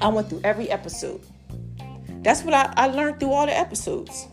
I 0.00 0.08
went 0.08 0.30
through 0.30 0.42
every 0.44 0.70
episode. 0.70 1.20
That's 2.22 2.42
what 2.44 2.54
I, 2.54 2.72
I 2.76 2.86
learned 2.86 3.18
through 3.18 3.32
all 3.32 3.46
the 3.46 3.58
episodes. 3.58 4.28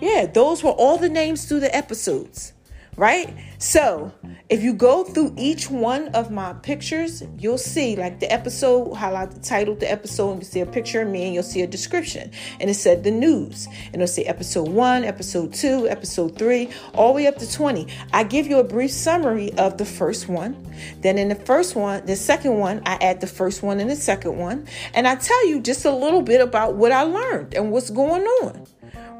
Yeah, 0.00 0.24
those 0.26 0.64
were 0.64 0.70
all 0.70 0.96
the 0.96 1.10
names 1.10 1.44
through 1.44 1.60
the 1.60 1.76
episodes 1.76 2.54
right? 3.00 3.34
So 3.58 4.12
if 4.50 4.64
you 4.64 4.74
go 4.74 5.04
through 5.04 5.32
each 5.38 5.70
one 5.70 6.08
of 6.08 6.32
my 6.32 6.52
pictures, 6.54 7.22
you'll 7.38 7.56
see 7.56 7.94
like 7.94 8.18
the 8.18 8.30
episode, 8.32 8.94
how 8.94 9.14
I 9.14 9.26
titled 9.26 9.78
the 9.78 9.90
episode, 9.90 10.32
and 10.32 10.42
you 10.42 10.44
see 10.44 10.60
a 10.60 10.66
picture 10.66 11.02
of 11.02 11.08
me 11.08 11.24
and 11.24 11.32
you'll 11.32 11.44
see 11.44 11.62
a 11.62 11.68
description. 11.68 12.32
And 12.58 12.68
it 12.68 12.74
said 12.74 13.04
the 13.04 13.12
news. 13.12 13.68
And 13.86 13.96
it'll 13.96 14.08
say 14.08 14.24
episode 14.24 14.68
one, 14.68 15.04
episode 15.04 15.54
two, 15.54 15.88
episode 15.88 16.36
three, 16.36 16.68
all 16.94 17.12
the 17.12 17.18
way 17.18 17.26
up 17.28 17.38
to 17.38 17.50
20. 17.50 17.86
I 18.12 18.24
give 18.24 18.48
you 18.48 18.58
a 18.58 18.64
brief 18.64 18.90
summary 18.90 19.52
of 19.52 19.78
the 19.78 19.84
first 19.84 20.28
one. 20.28 20.66
Then 21.00 21.16
in 21.16 21.28
the 21.28 21.36
first 21.36 21.76
one, 21.76 22.04
the 22.06 22.16
second 22.16 22.58
one, 22.58 22.82
I 22.86 22.94
add 23.00 23.20
the 23.20 23.28
first 23.28 23.62
one 23.62 23.78
and 23.78 23.88
the 23.88 23.94
second 23.94 24.36
one. 24.36 24.66
And 24.94 25.06
I 25.06 25.14
tell 25.14 25.46
you 25.46 25.60
just 25.60 25.84
a 25.84 25.94
little 25.94 26.22
bit 26.22 26.40
about 26.40 26.74
what 26.74 26.90
I 26.90 27.02
learned 27.02 27.54
and 27.54 27.70
what's 27.70 27.90
going 27.90 28.22
on. 28.42 28.66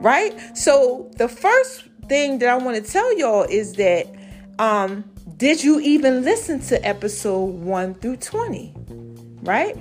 Right? 0.01 0.57
So 0.59 1.09
the 1.19 1.29
first 1.29 1.85
thing 2.09 2.41
that 2.41 2.49
I 2.49 2.57
want 2.57 2.85
to 2.85 2.93
tell 2.93 3.17
y'all 3.17 3.45
is 3.45 3.75
that 3.75 4.09
um, 4.59 5.05
did 5.37 5.63
you 5.63 5.81
even 5.81 6.23
listen 6.25 6.61
to 6.61 6.87
episode 6.87 7.45
1 7.45 7.95
through 7.95 8.17
20? 8.17 8.75
Right? 9.43 9.77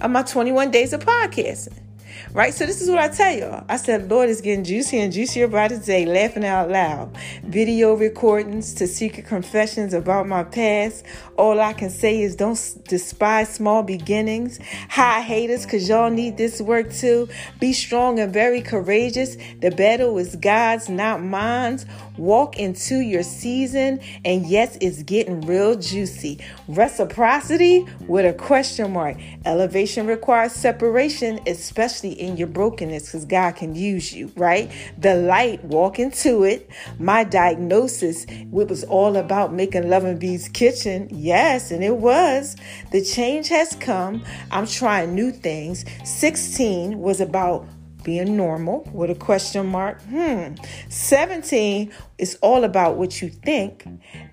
Of 0.00 0.10
my 0.10 0.22
21 0.22 0.70
days 0.70 0.92
of 0.92 1.00
podcasting. 1.04 1.87
Right? 2.32 2.54
So 2.54 2.66
this 2.66 2.80
is 2.80 2.88
what 2.88 2.98
I 2.98 3.08
tell 3.08 3.32
y'all. 3.36 3.64
I 3.68 3.76
said, 3.76 4.10
Lord, 4.10 4.28
is 4.28 4.40
getting 4.40 4.64
juicier 4.64 5.00
and 5.00 5.12
juicier 5.12 5.48
by 5.48 5.68
the 5.68 5.78
day, 5.78 6.06
laughing 6.06 6.44
out 6.44 6.70
loud. 6.70 7.16
Video 7.44 7.94
recordings 7.94 8.74
to 8.74 8.86
secret 8.86 9.26
confessions 9.26 9.94
about 9.94 10.26
my 10.26 10.44
past. 10.44 11.04
All 11.36 11.60
I 11.60 11.72
can 11.72 11.90
say 11.90 12.20
is 12.20 12.36
don't 12.36 12.58
despise 12.84 13.48
small 13.48 13.82
beginnings. 13.82 14.58
Hi, 14.90 15.20
haters, 15.20 15.64
because 15.64 15.88
y'all 15.88 16.10
need 16.10 16.36
this 16.36 16.60
work 16.60 16.92
too. 16.92 17.28
Be 17.60 17.72
strong 17.72 18.18
and 18.18 18.32
very 18.32 18.60
courageous. 18.60 19.36
The 19.60 19.70
battle 19.70 20.18
is 20.18 20.36
God's, 20.36 20.88
not 20.88 21.22
mine's. 21.22 21.86
Walk 22.16 22.58
into 22.58 22.96
your 22.96 23.22
season, 23.22 24.00
and 24.24 24.44
yes, 24.44 24.76
it's 24.80 25.04
getting 25.04 25.40
real 25.42 25.76
juicy. 25.76 26.40
Reciprocity 26.66 27.86
with 28.08 28.26
a 28.26 28.32
question 28.32 28.92
mark. 28.92 29.16
Elevation 29.44 30.06
requires 30.08 30.52
separation, 30.52 31.38
especially 31.46 32.07
in 32.12 32.36
your 32.36 32.48
brokenness, 32.48 33.06
because 33.06 33.24
God 33.24 33.56
can 33.56 33.74
use 33.74 34.12
you, 34.12 34.32
right? 34.36 34.70
The 34.98 35.14
light, 35.14 35.64
walk 35.64 35.98
into 35.98 36.44
it. 36.44 36.70
My 36.98 37.24
diagnosis, 37.24 38.24
it 38.28 38.50
was 38.50 38.84
all 38.84 39.16
about 39.16 39.52
making 39.52 39.88
Love 39.88 40.04
and 40.04 40.20
V's 40.20 40.48
Kitchen. 40.48 41.08
Yes, 41.10 41.70
and 41.70 41.82
it 41.82 41.96
was. 41.96 42.56
The 42.92 43.02
change 43.02 43.48
has 43.48 43.74
come. 43.76 44.24
I'm 44.50 44.66
trying 44.66 45.14
new 45.14 45.32
things. 45.32 45.84
16 46.04 46.98
was 46.98 47.20
about 47.20 47.66
being 48.04 48.36
normal 48.36 48.88
with 48.92 49.10
a 49.10 49.14
question 49.14 49.66
mark. 49.66 50.00
Hmm. 50.02 50.54
17 50.88 51.92
is 52.16 52.38
all 52.40 52.64
about 52.64 52.96
what 52.96 53.20
you 53.20 53.28
think. 53.28 53.86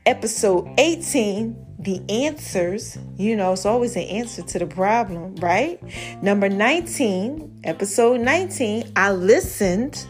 Episode 0.05 0.69
18, 0.77 1.64
the 1.85 2.01
answers. 2.09 2.97
You 3.17 3.35
know, 3.35 3.53
it's 3.53 3.65
always 3.65 3.95
an 3.95 4.03
answer 4.03 4.41
to 4.41 4.59
the 4.59 4.65
problem, 4.65 5.35
right? 5.35 5.79
Number 6.21 6.49
19, 6.49 7.61
episode 7.63 8.19
19, 8.19 8.91
I 8.95 9.11
listened. 9.11 10.05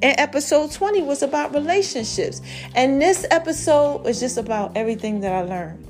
And 0.00 0.18
episode 0.18 0.70
20 0.70 1.02
was 1.02 1.22
about 1.22 1.52
relationships. 1.52 2.40
And 2.74 3.02
this 3.02 3.26
episode 3.30 4.04
was 4.04 4.20
just 4.20 4.38
about 4.38 4.76
everything 4.76 5.20
that 5.20 5.32
I 5.32 5.42
learned 5.42 5.84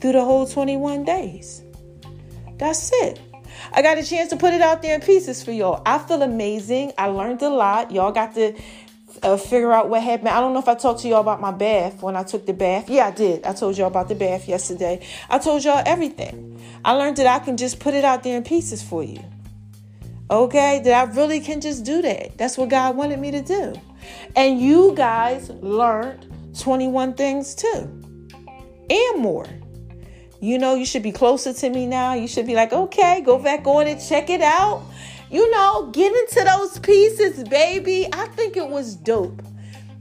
through 0.00 0.12
the 0.12 0.24
whole 0.24 0.46
21 0.46 1.04
days. 1.04 1.62
That's 2.56 2.90
it. 2.92 3.20
I 3.72 3.82
got 3.82 3.98
a 3.98 4.04
chance 4.04 4.30
to 4.30 4.36
put 4.36 4.54
it 4.54 4.60
out 4.60 4.82
there 4.82 4.94
in 4.94 5.00
pieces 5.00 5.42
for 5.42 5.50
y'all. 5.50 5.82
I 5.84 5.98
feel 5.98 6.22
amazing. 6.22 6.92
I 6.96 7.06
learned 7.06 7.42
a 7.42 7.48
lot. 7.48 7.90
Y'all 7.90 8.12
got 8.12 8.34
to 8.34 8.54
uh, 9.22 9.36
figure 9.36 9.72
out 9.72 9.88
what 9.88 10.02
happened. 10.02 10.28
I 10.28 10.40
don't 10.40 10.52
know 10.52 10.58
if 10.58 10.68
I 10.68 10.74
talked 10.74 11.00
to 11.00 11.08
y'all 11.08 11.20
about 11.20 11.40
my 11.40 11.50
bath 11.50 12.02
when 12.02 12.16
I 12.16 12.22
took 12.22 12.46
the 12.46 12.52
bath. 12.52 12.88
Yeah, 12.88 13.06
I 13.06 13.10
did. 13.10 13.44
I 13.44 13.52
told 13.52 13.76
y'all 13.76 13.88
about 13.88 14.08
the 14.08 14.14
bath 14.14 14.48
yesterday. 14.48 15.06
I 15.28 15.38
told 15.38 15.64
y'all 15.64 15.82
everything. 15.84 16.60
I 16.84 16.92
learned 16.92 17.16
that 17.16 17.26
I 17.26 17.44
can 17.44 17.56
just 17.56 17.80
put 17.80 17.94
it 17.94 18.04
out 18.04 18.22
there 18.22 18.36
in 18.36 18.44
pieces 18.44 18.82
for 18.82 19.02
you. 19.02 19.22
Okay? 20.30 20.80
That 20.84 21.08
I 21.08 21.12
really 21.12 21.40
can 21.40 21.60
just 21.60 21.84
do 21.84 22.02
that. 22.02 22.38
That's 22.38 22.58
what 22.58 22.68
God 22.68 22.96
wanted 22.96 23.18
me 23.18 23.30
to 23.30 23.42
do. 23.42 23.74
And 24.36 24.60
you 24.60 24.94
guys 24.94 25.50
learned 25.50 26.26
21 26.58 27.14
things 27.14 27.54
too, 27.54 27.88
and 28.90 29.20
more. 29.20 29.46
You 30.40 30.58
know, 30.58 30.74
you 30.74 30.86
should 30.86 31.02
be 31.02 31.10
closer 31.10 31.52
to 31.52 31.70
me 31.70 31.86
now. 31.86 32.14
You 32.14 32.28
should 32.28 32.46
be 32.46 32.54
like, 32.54 32.72
okay, 32.72 33.22
go 33.22 33.38
back 33.38 33.66
on 33.66 33.88
and 33.88 34.00
check 34.00 34.30
it 34.30 34.40
out. 34.40 34.82
You 35.30 35.50
know, 35.50 35.90
get 35.92 36.14
into 36.14 36.44
those 36.44 36.78
pieces, 36.78 37.44
baby. 37.48 38.08
I 38.12 38.26
think 38.28 38.56
it 38.56 38.68
was 38.68 38.96
dope. 38.96 39.42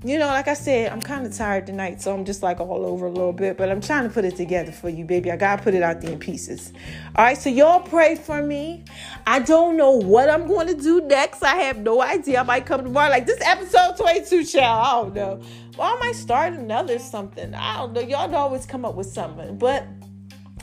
You 0.03 0.19
know, 0.19 0.27
like 0.27 0.47
I 0.47 0.53
said, 0.53 0.91
I'm 0.91 1.01
kind 1.01 1.25
of 1.25 1.35
tired 1.35 1.65
tonight, 1.65 2.01
so 2.01 2.13
I'm 2.13 2.23
just 2.23 2.43
like 2.43 2.59
all 2.59 2.85
over 2.85 3.07
a 3.07 3.11
little 3.11 3.33
bit, 3.33 3.57
but 3.57 3.69
I'm 3.69 3.81
trying 3.81 4.03
to 4.03 4.09
put 4.09 4.25
it 4.25 4.35
together 4.35 4.71
for 4.71 4.89
you, 4.89 5.03
baby. 5.03 5.31
I 5.31 5.37
gotta 5.37 5.61
put 5.61 5.73
it 5.73 5.81
out 5.81 6.01
there 6.01 6.11
in 6.11 6.19
pieces. 6.19 6.71
All 7.15 7.25
right, 7.25 7.37
so 7.37 7.49
y'all 7.49 7.81
pray 7.81 8.15
for 8.15 8.41
me. 8.41 8.85
I 9.25 9.39
don't 9.39 9.75
know 9.75 9.91
what 9.91 10.29
I'm 10.29 10.47
going 10.47 10.67
to 10.67 10.75
do 10.75 11.01
next. 11.01 11.41
I 11.41 11.55
have 11.55 11.79
no 11.79 12.01
idea. 12.01 12.41
I 12.41 12.43
might 12.43 12.67
come 12.67 12.83
tomorrow, 12.83 13.09
like 13.09 13.25
this 13.25 13.41
episode 13.41 13.97
22, 13.97 14.45
child. 14.45 14.85
I 14.85 14.91
don't 14.91 15.15
know. 15.15 15.47
Well, 15.77 15.95
I 15.95 15.99
might 15.99 16.15
start 16.15 16.53
another 16.53 16.99
something. 16.99 17.55
I 17.55 17.77
don't 17.77 17.93
know. 17.93 18.01
Y'all 18.01 18.33
always 18.35 18.67
come 18.67 18.85
up 18.85 18.93
with 18.93 19.07
something, 19.07 19.57
but 19.57 19.83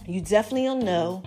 you 0.07 0.21
definitely 0.21 0.69
will 0.69 0.77
know 0.77 1.23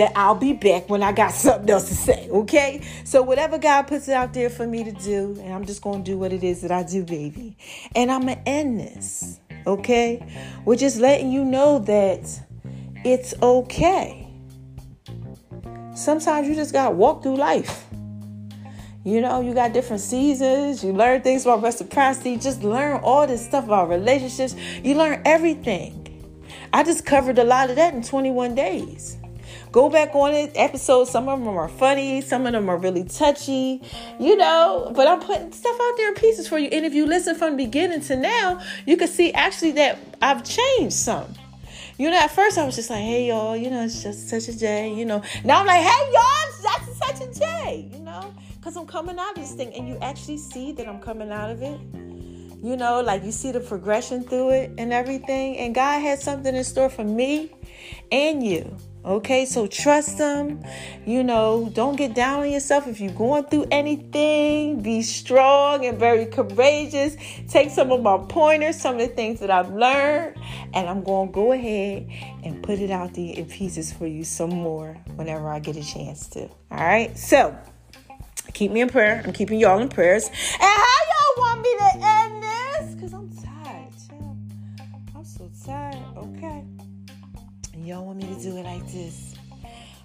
that 0.00 0.12
I'll 0.16 0.34
be 0.34 0.54
back 0.54 0.88
when 0.88 1.02
I 1.02 1.12
got 1.12 1.32
something 1.34 1.68
else 1.68 1.88
to 1.88 1.94
say, 1.94 2.28
okay? 2.30 2.80
So, 3.04 3.20
whatever 3.22 3.58
God 3.58 3.82
puts 3.82 4.08
out 4.08 4.32
there 4.32 4.48
for 4.48 4.66
me 4.66 4.82
to 4.82 4.92
do, 4.92 5.38
and 5.42 5.52
I'm 5.52 5.66
just 5.66 5.82
to 5.82 5.98
do 5.98 6.16
what 6.16 6.32
it 6.32 6.42
is 6.42 6.62
that 6.62 6.72
I 6.72 6.82
do, 6.82 7.04
baby. 7.04 7.56
And 7.94 8.10
I'm 8.10 8.26
to 8.26 8.48
end 8.48 8.80
this, 8.80 9.40
okay? 9.66 10.26
We're 10.64 10.76
just 10.76 10.98
letting 10.98 11.30
you 11.30 11.44
know 11.44 11.80
that 11.80 12.26
it's 13.04 13.34
okay. 13.42 14.26
Sometimes 15.94 16.48
you 16.48 16.54
just 16.54 16.72
got 16.72 16.88
to 16.88 16.94
walk 16.94 17.22
through 17.22 17.36
life. 17.36 17.86
You 19.04 19.20
know, 19.20 19.42
you 19.42 19.52
got 19.52 19.74
different 19.74 20.00
seasons. 20.00 20.82
You 20.82 20.92
learn 20.92 21.20
things 21.20 21.44
about 21.44 21.62
reciprocity. 21.62 22.38
Just 22.38 22.62
learn 22.62 23.00
all 23.02 23.26
this 23.26 23.44
stuff 23.44 23.64
about 23.64 23.90
relationships. 23.90 24.54
You 24.82 24.94
learn 24.94 25.20
everything. 25.26 26.06
I 26.72 26.84
just 26.84 27.04
covered 27.04 27.38
a 27.38 27.44
lot 27.44 27.68
of 27.68 27.76
that 27.76 27.92
in 27.92 28.02
21 28.02 28.54
days. 28.54 29.18
Go 29.72 29.88
back 29.88 30.14
on 30.14 30.32
it. 30.34 30.52
Episodes, 30.56 31.10
some 31.10 31.28
of 31.28 31.38
them 31.38 31.48
are 31.48 31.68
funny, 31.68 32.20
some 32.20 32.46
of 32.46 32.52
them 32.52 32.68
are 32.68 32.76
really 32.76 33.04
touchy, 33.04 33.80
you 34.18 34.36
know. 34.36 34.92
But 34.94 35.06
I'm 35.06 35.20
putting 35.20 35.52
stuff 35.52 35.76
out 35.80 35.96
there 35.96 36.08
in 36.08 36.14
pieces 36.14 36.48
for 36.48 36.58
you. 36.58 36.68
And 36.68 36.84
if 36.84 36.92
you 36.92 37.06
listen 37.06 37.36
from 37.36 37.56
the 37.56 37.64
beginning 37.64 38.00
to 38.02 38.16
now, 38.16 38.60
you 38.86 38.96
can 38.96 39.08
see 39.08 39.32
actually 39.32 39.72
that 39.72 39.98
I've 40.20 40.42
changed 40.44 40.96
some. 40.96 41.34
You 41.98 42.10
know, 42.10 42.16
at 42.16 42.30
first 42.30 42.58
I 42.58 42.64
was 42.64 42.74
just 42.74 42.90
like, 42.90 43.02
hey 43.02 43.28
y'all, 43.28 43.56
you 43.56 43.70
know, 43.70 43.84
it's 43.84 44.02
just 44.02 44.28
such 44.28 44.48
a 44.48 44.58
J, 44.58 44.92
you 44.92 45.04
know. 45.04 45.22
Now 45.44 45.60
I'm 45.60 45.66
like, 45.66 45.82
hey 45.82 46.12
y'all, 46.12 46.48
it's 46.48 46.62
just 46.62 47.20
such 47.20 47.28
a 47.28 47.38
J, 47.38 47.90
you 47.92 48.00
know, 48.00 48.34
because 48.56 48.76
I'm 48.76 48.86
coming 48.86 49.18
out 49.18 49.36
of 49.36 49.36
this 49.36 49.52
thing 49.52 49.72
and 49.74 49.86
you 49.86 49.98
actually 50.00 50.38
see 50.38 50.72
that 50.72 50.88
I'm 50.88 51.00
coming 51.00 51.30
out 51.30 51.50
of 51.50 51.62
it 51.62 51.78
you 52.62 52.76
know, 52.76 53.00
like 53.00 53.24
you 53.24 53.32
see 53.32 53.52
the 53.52 53.60
progression 53.60 54.22
through 54.22 54.50
it 54.50 54.72
and 54.76 54.92
everything. 54.92 55.56
And 55.56 55.74
God 55.74 56.00
has 56.00 56.22
something 56.22 56.54
in 56.54 56.62
store 56.64 56.90
for 56.90 57.04
me 57.04 57.50
and 58.12 58.44
you. 58.44 58.76
Okay, 59.04 59.46
so 59.46 59.66
trust 59.66 60.18
Him. 60.18 60.62
You 61.06 61.24
know, 61.24 61.70
don't 61.72 61.96
get 61.96 62.14
down 62.14 62.40
on 62.40 62.50
yourself 62.50 62.86
if 62.86 63.00
you're 63.00 63.12
going 63.12 63.44
through 63.44 63.66
anything. 63.70 64.82
Be 64.82 65.00
strong 65.02 65.86
and 65.86 65.98
very 65.98 66.26
courageous. 66.26 67.16
Take 67.48 67.70
some 67.70 67.92
of 67.92 68.02
my 68.02 68.18
pointers, 68.28 68.78
some 68.78 68.96
of 68.96 69.00
the 69.00 69.08
things 69.08 69.40
that 69.40 69.50
I've 69.50 69.70
learned, 69.70 70.36
and 70.74 70.88
I'm 70.88 71.02
going 71.02 71.28
to 71.28 71.32
go 71.32 71.52
ahead 71.52 72.10
and 72.44 72.62
put 72.62 72.78
it 72.78 72.90
out 72.90 73.14
there 73.14 73.34
in 73.34 73.46
pieces 73.46 73.90
for 73.92 74.06
you 74.06 74.22
some 74.22 74.50
more 74.50 74.98
whenever 75.16 75.48
I 75.48 75.60
get 75.60 75.76
a 75.76 75.84
chance 75.84 76.28
to. 76.28 76.42
All 76.42 76.84
right, 76.84 77.16
so 77.16 77.56
keep 78.52 78.70
me 78.70 78.82
in 78.82 78.88
prayer. 78.88 79.22
I'm 79.24 79.32
keeping 79.32 79.58
y'all 79.58 79.78
in 79.80 79.88
prayers. 79.88 80.28
And 80.28 80.60
how 80.60 80.96
y'all 81.08 81.42
want 81.42 81.62
me 81.62 81.76
to 81.78 82.06
end? 82.06 82.30
Y'all 87.90 88.04
want 88.04 88.18
me 88.18 88.32
to 88.32 88.40
do 88.40 88.56
it 88.56 88.62
like 88.62 88.86
this, 88.92 89.34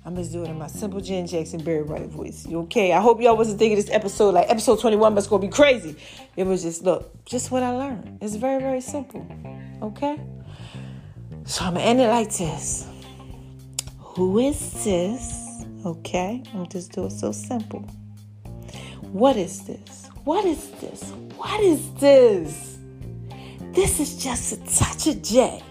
I'm 0.06 0.16
just 0.16 0.32
doing 0.32 0.48
it 0.48 0.50
in 0.50 0.58
my 0.58 0.66
simple 0.66 1.00
Jen 1.02 1.28
Jackson 1.28 1.64
Barry 1.64 1.84
White 1.84 2.08
voice. 2.08 2.44
You 2.48 2.62
okay? 2.62 2.92
I 2.92 3.00
hope 3.00 3.22
y'all 3.22 3.38
wasn't 3.38 3.60
thinking 3.60 3.76
this 3.76 3.92
episode 3.92 4.34
like 4.34 4.50
episode 4.50 4.80
21 4.80 5.14
must 5.14 5.30
go 5.30 5.38
be 5.38 5.50
crazy. 5.50 5.96
It 6.36 6.48
was 6.48 6.64
just 6.64 6.84
look, 6.84 7.24
just 7.26 7.52
what 7.52 7.62
I 7.62 7.70
learned. 7.70 8.18
It's 8.22 8.36
very, 8.38 8.60
very 8.60 8.82
simple. 8.82 9.24
Okay? 9.84 10.20
So 11.46 11.64
I'm 11.64 11.76
gonna 11.76 11.86
end 11.86 12.02
it 12.02 12.08
like 12.08 12.36
this. 12.36 12.88
Who 14.00 14.40
is 14.40 14.84
this? 14.84 15.64
Okay, 15.86 16.42
I'm 16.56 16.68
just 16.68 16.92
doing 16.92 17.12
so 17.12 17.32
simple. 17.32 17.82
What 19.02 19.38
is 19.38 19.62
this? 19.62 20.10
What 20.24 20.44
is 20.44 20.72
this? 20.82 21.12
What 21.38 21.60
is 21.62 21.94
this? 22.00 22.80
This 23.74 24.00
is 24.00 24.18
just 24.24 24.54
a 24.54 24.76
touch 24.76 25.06
of. 25.06 25.62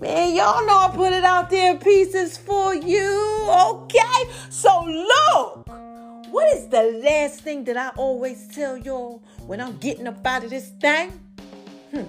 Man, 0.00 0.34
y'all 0.34 0.64
know 0.64 0.78
I 0.78 0.90
put 0.94 1.12
it 1.12 1.24
out 1.24 1.50
there 1.50 1.72
in 1.72 1.78
pieces 1.78 2.38
for 2.38 2.74
you, 2.74 3.46
okay? 3.50 4.30
So 4.48 4.84
look, 4.86 5.68
what 6.30 6.56
is 6.56 6.68
the 6.68 7.00
last 7.04 7.42
thing 7.42 7.64
that 7.64 7.76
I 7.76 7.90
always 7.98 8.48
tell 8.48 8.78
y'all 8.78 9.22
when 9.46 9.60
I'm 9.60 9.76
getting 9.76 10.06
up 10.06 10.26
out 10.26 10.44
of 10.44 10.48
this 10.48 10.70
thing? 10.80 11.10
Hmm. 11.90 12.04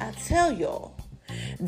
I 0.00 0.12
tell 0.12 0.50
y'all, 0.50 0.96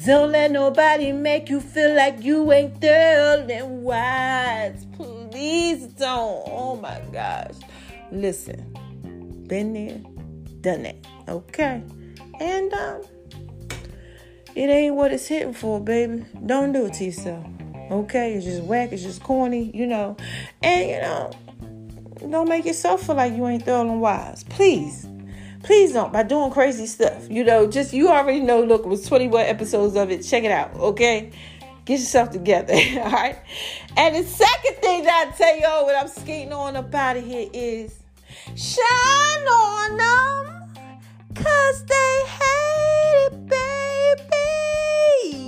don't 0.07 0.32
let 0.32 0.53
nobody 0.53 1.12
make 1.12 1.51
you 1.51 1.61
feel 1.61 1.95
like 1.95 2.22
you 2.22 2.51
ain't 2.51 2.80
thorough 2.80 3.47
and 3.47 3.82
wise. 3.82 4.87
Please 4.97 5.87
don't. 5.89 6.45
Oh 6.47 6.78
my 6.80 7.03
gosh. 7.12 7.57
Listen, 8.11 8.72
been 9.47 9.74
there, 9.74 10.01
done 10.62 10.87
it, 10.87 11.07
okay? 11.28 11.82
And 12.41 12.72
um 12.72 13.03
it 14.57 14.70
ain't 14.70 14.94
what 14.94 15.12
it's 15.12 15.26
hitting 15.26 15.52
for, 15.52 15.78
baby. 15.78 16.24
Don't 16.46 16.72
do 16.72 16.86
it 16.86 16.94
to 16.94 17.04
yourself. 17.04 17.46
Okay? 17.90 18.34
It's 18.34 18.46
just 18.46 18.62
whack, 18.62 18.90
it's 18.90 19.02
just 19.02 19.22
corny, 19.22 19.70
you 19.74 19.86
know. 19.86 20.16
And, 20.62 20.88
you 20.88 21.00
know, 21.00 21.30
don't 22.30 22.48
make 22.48 22.64
yourself 22.64 23.02
feel 23.04 23.16
like 23.16 23.34
you 23.34 23.46
ain't 23.46 23.64
thorough 23.64 23.82
and 23.82 24.00
wise. 24.00 24.44
Please. 24.44 25.07
Please 25.62 25.92
don't 25.92 26.11
by 26.11 26.22
doing 26.22 26.50
crazy 26.50 26.86
stuff. 26.86 27.30
You 27.30 27.44
know, 27.44 27.66
just 27.66 27.92
you 27.92 28.09
already 28.09 28.40
know, 28.40 28.62
look, 28.62 28.86
it 28.86 28.88
was 28.88 29.07
21 29.07 29.44
episodes 29.44 29.94
of 29.94 30.11
it. 30.11 30.22
Check 30.22 30.44
it 30.44 30.50
out, 30.50 30.74
okay? 30.74 31.32
Get 31.84 32.00
yourself 32.00 32.30
together, 32.30 32.72
all 32.96 33.11
right? 33.11 33.36
And 33.94 34.16
the 34.16 34.22
second 34.22 34.76
thing 34.76 35.04
that 35.04 35.28
I 35.28 35.36
tell 35.36 35.59
y'all 35.59 35.84
when 35.84 35.96
I'm 35.96 36.09
skating 36.09 36.54
on 36.54 36.76
up 36.76 36.94
out 36.94 37.18
of 37.18 37.26
here 37.26 37.50
is 37.52 37.94
shine 38.54 39.46
on 39.46 39.96
them, 39.98 40.94
cause 41.34 41.84
they 41.84 42.22
hate 42.26 43.28
it, 43.32 43.48
baby. 43.48 43.76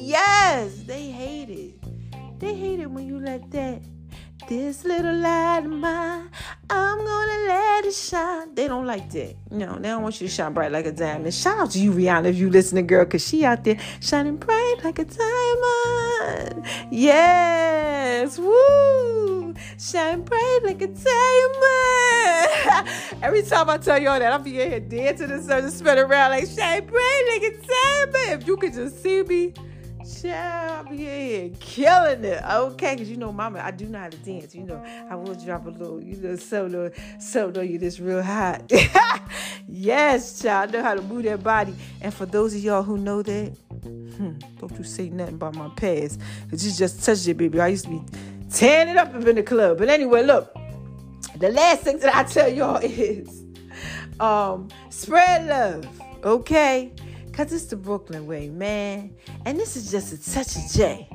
Yes, 0.09 0.85
they 0.87 1.11
hate 1.11 1.51
it. 1.51 2.41
They 2.41 2.55
hate 2.55 2.81
it 2.81 2.91
when 2.91 3.07
you 3.07 3.21
let 3.21 3.51
that 3.51 3.83
this 4.49 4.85
little 4.85 5.15
light 5.15 5.67
of 5.67 5.71
mine, 5.71 6.31
I'm 6.71 6.99
gonna 6.99 7.39
let 7.49 7.85
it 7.85 7.93
shine. 7.93 8.55
They 8.55 8.69
don't 8.69 8.87
like 8.87 9.11
that. 9.11 9.37
No, 9.51 9.75
they 9.75 9.89
don't 9.89 10.03
want 10.03 10.19
you 10.19 10.27
to 10.27 10.33
shine 10.33 10.55
bright 10.55 10.73
like 10.73 10.87
a 10.87 10.93
diamond. 10.93 11.35
Shout 11.35 11.59
out 11.59 11.73
to 11.73 11.79
you, 11.79 11.93
Rihanna, 11.93 12.25
if 12.27 12.37
you 12.37 12.49
listening, 12.49 12.87
girl, 12.87 13.05
because 13.05 13.29
she 13.29 13.45
out 13.45 13.65
there 13.65 13.77
shining 14.01 14.39
bright 14.39 14.77
like 14.83 14.99
a 14.99 15.05
diamond. 15.05 16.65
Yes, 16.91 18.39
woo, 18.39 19.53
shine 19.79 20.23
bright 20.23 20.61
like 20.65 20.81
a 20.81 20.87
diamond. 20.87 22.89
Every 23.23 23.43
time 23.43 23.69
I 23.69 23.77
tell 23.77 23.99
y'all 23.99 24.19
that, 24.19 24.33
I'll 24.33 24.39
be 24.39 24.59
in 24.63 24.71
here 24.71 24.81
dancing 24.81 25.31
and 25.31 25.47
to 25.47 25.71
spin 25.71 25.99
around 25.99 26.31
like 26.31 26.49
shine 26.49 26.87
bright 26.87 27.25
like 27.35 27.53
a 27.53 27.57
diamond. 27.57 28.43
If 28.43 28.49
you 28.49 28.57
could 28.57 28.73
just 28.73 29.03
see 29.03 29.23
me. 29.25 29.53
Child, 30.09 30.89
yeah, 30.93 31.49
killing 31.61 32.25
it. 32.25 32.43
Okay, 32.43 32.95
because 32.95 33.11
you 33.11 33.19
know, 33.19 33.31
mama, 33.31 33.61
I 33.63 33.71
do 33.71 33.87
know 33.87 33.99
how 33.99 34.09
to 34.09 34.17
dance. 34.19 34.55
You 34.55 34.63
know, 34.65 34.83
I 35.11 35.15
will 35.15 35.35
drop 35.35 35.67
a 35.67 35.71
little, 35.71 36.03
you 36.03 36.17
know, 36.17 36.37
solo, 36.37 36.91
solo 37.21 37.61
you 37.61 37.79
this 37.79 38.01
real 38.01 38.23
hot. 38.23 38.73
yes, 39.69 40.41
child, 40.41 40.71
I 40.71 40.73
know 40.73 40.83
how 40.83 40.95
to 40.95 41.03
move 41.03 41.25
that 41.25 41.43
body. 41.43 41.75
And 42.01 42.15
for 42.15 42.25
those 42.25 42.55
of 42.55 42.61
y'all 42.61 42.83
who 42.83 42.97
know 42.97 43.23
that, 43.23 43.49
hmm, 43.83 44.39
don't 44.59 44.79
you 44.79 44.85
say 44.85 45.11
nothing 45.11 45.35
about 45.35 45.55
my 45.55 45.69
past. 45.77 46.21
Because 46.45 46.65
you 46.65 46.73
just 46.73 47.05
touched 47.05 47.29
it, 47.29 47.35
baby. 47.35 47.61
I 47.61 47.69
used 47.69 47.85
to 47.85 47.91
be 47.91 48.01
tearing 48.51 48.89
it 48.89 48.97
up 48.97 49.15
in 49.15 49.37
the 49.37 49.43
club. 49.43 49.77
But 49.77 49.91
anyway, 49.91 50.23
look, 50.23 50.55
the 51.37 51.51
last 51.51 51.83
thing 51.83 51.99
that 51.99 52.17
I 52.17 52.25
tell 52.25 52.49
y'all 52.49 52.77
is 52.83 53.45
um, 54.21 54.69
spread 54.89 55.47
love, 55.47 55.87
okay? 56.25 56.93
Cause 57.39 57.53
it's 57.53 57.67
the 57.67 57.77
Brooklyn 57.77 58.27
way, 58.27 58.49
man. 58.49 59.15
And 59.45 59.61
this 59.61 59.77
is 59.77 59.93
just 59.93 60.13
a 60.13 60.33
touch 60.33 60.57
of 60.57 60.73
J. 60.73 61.09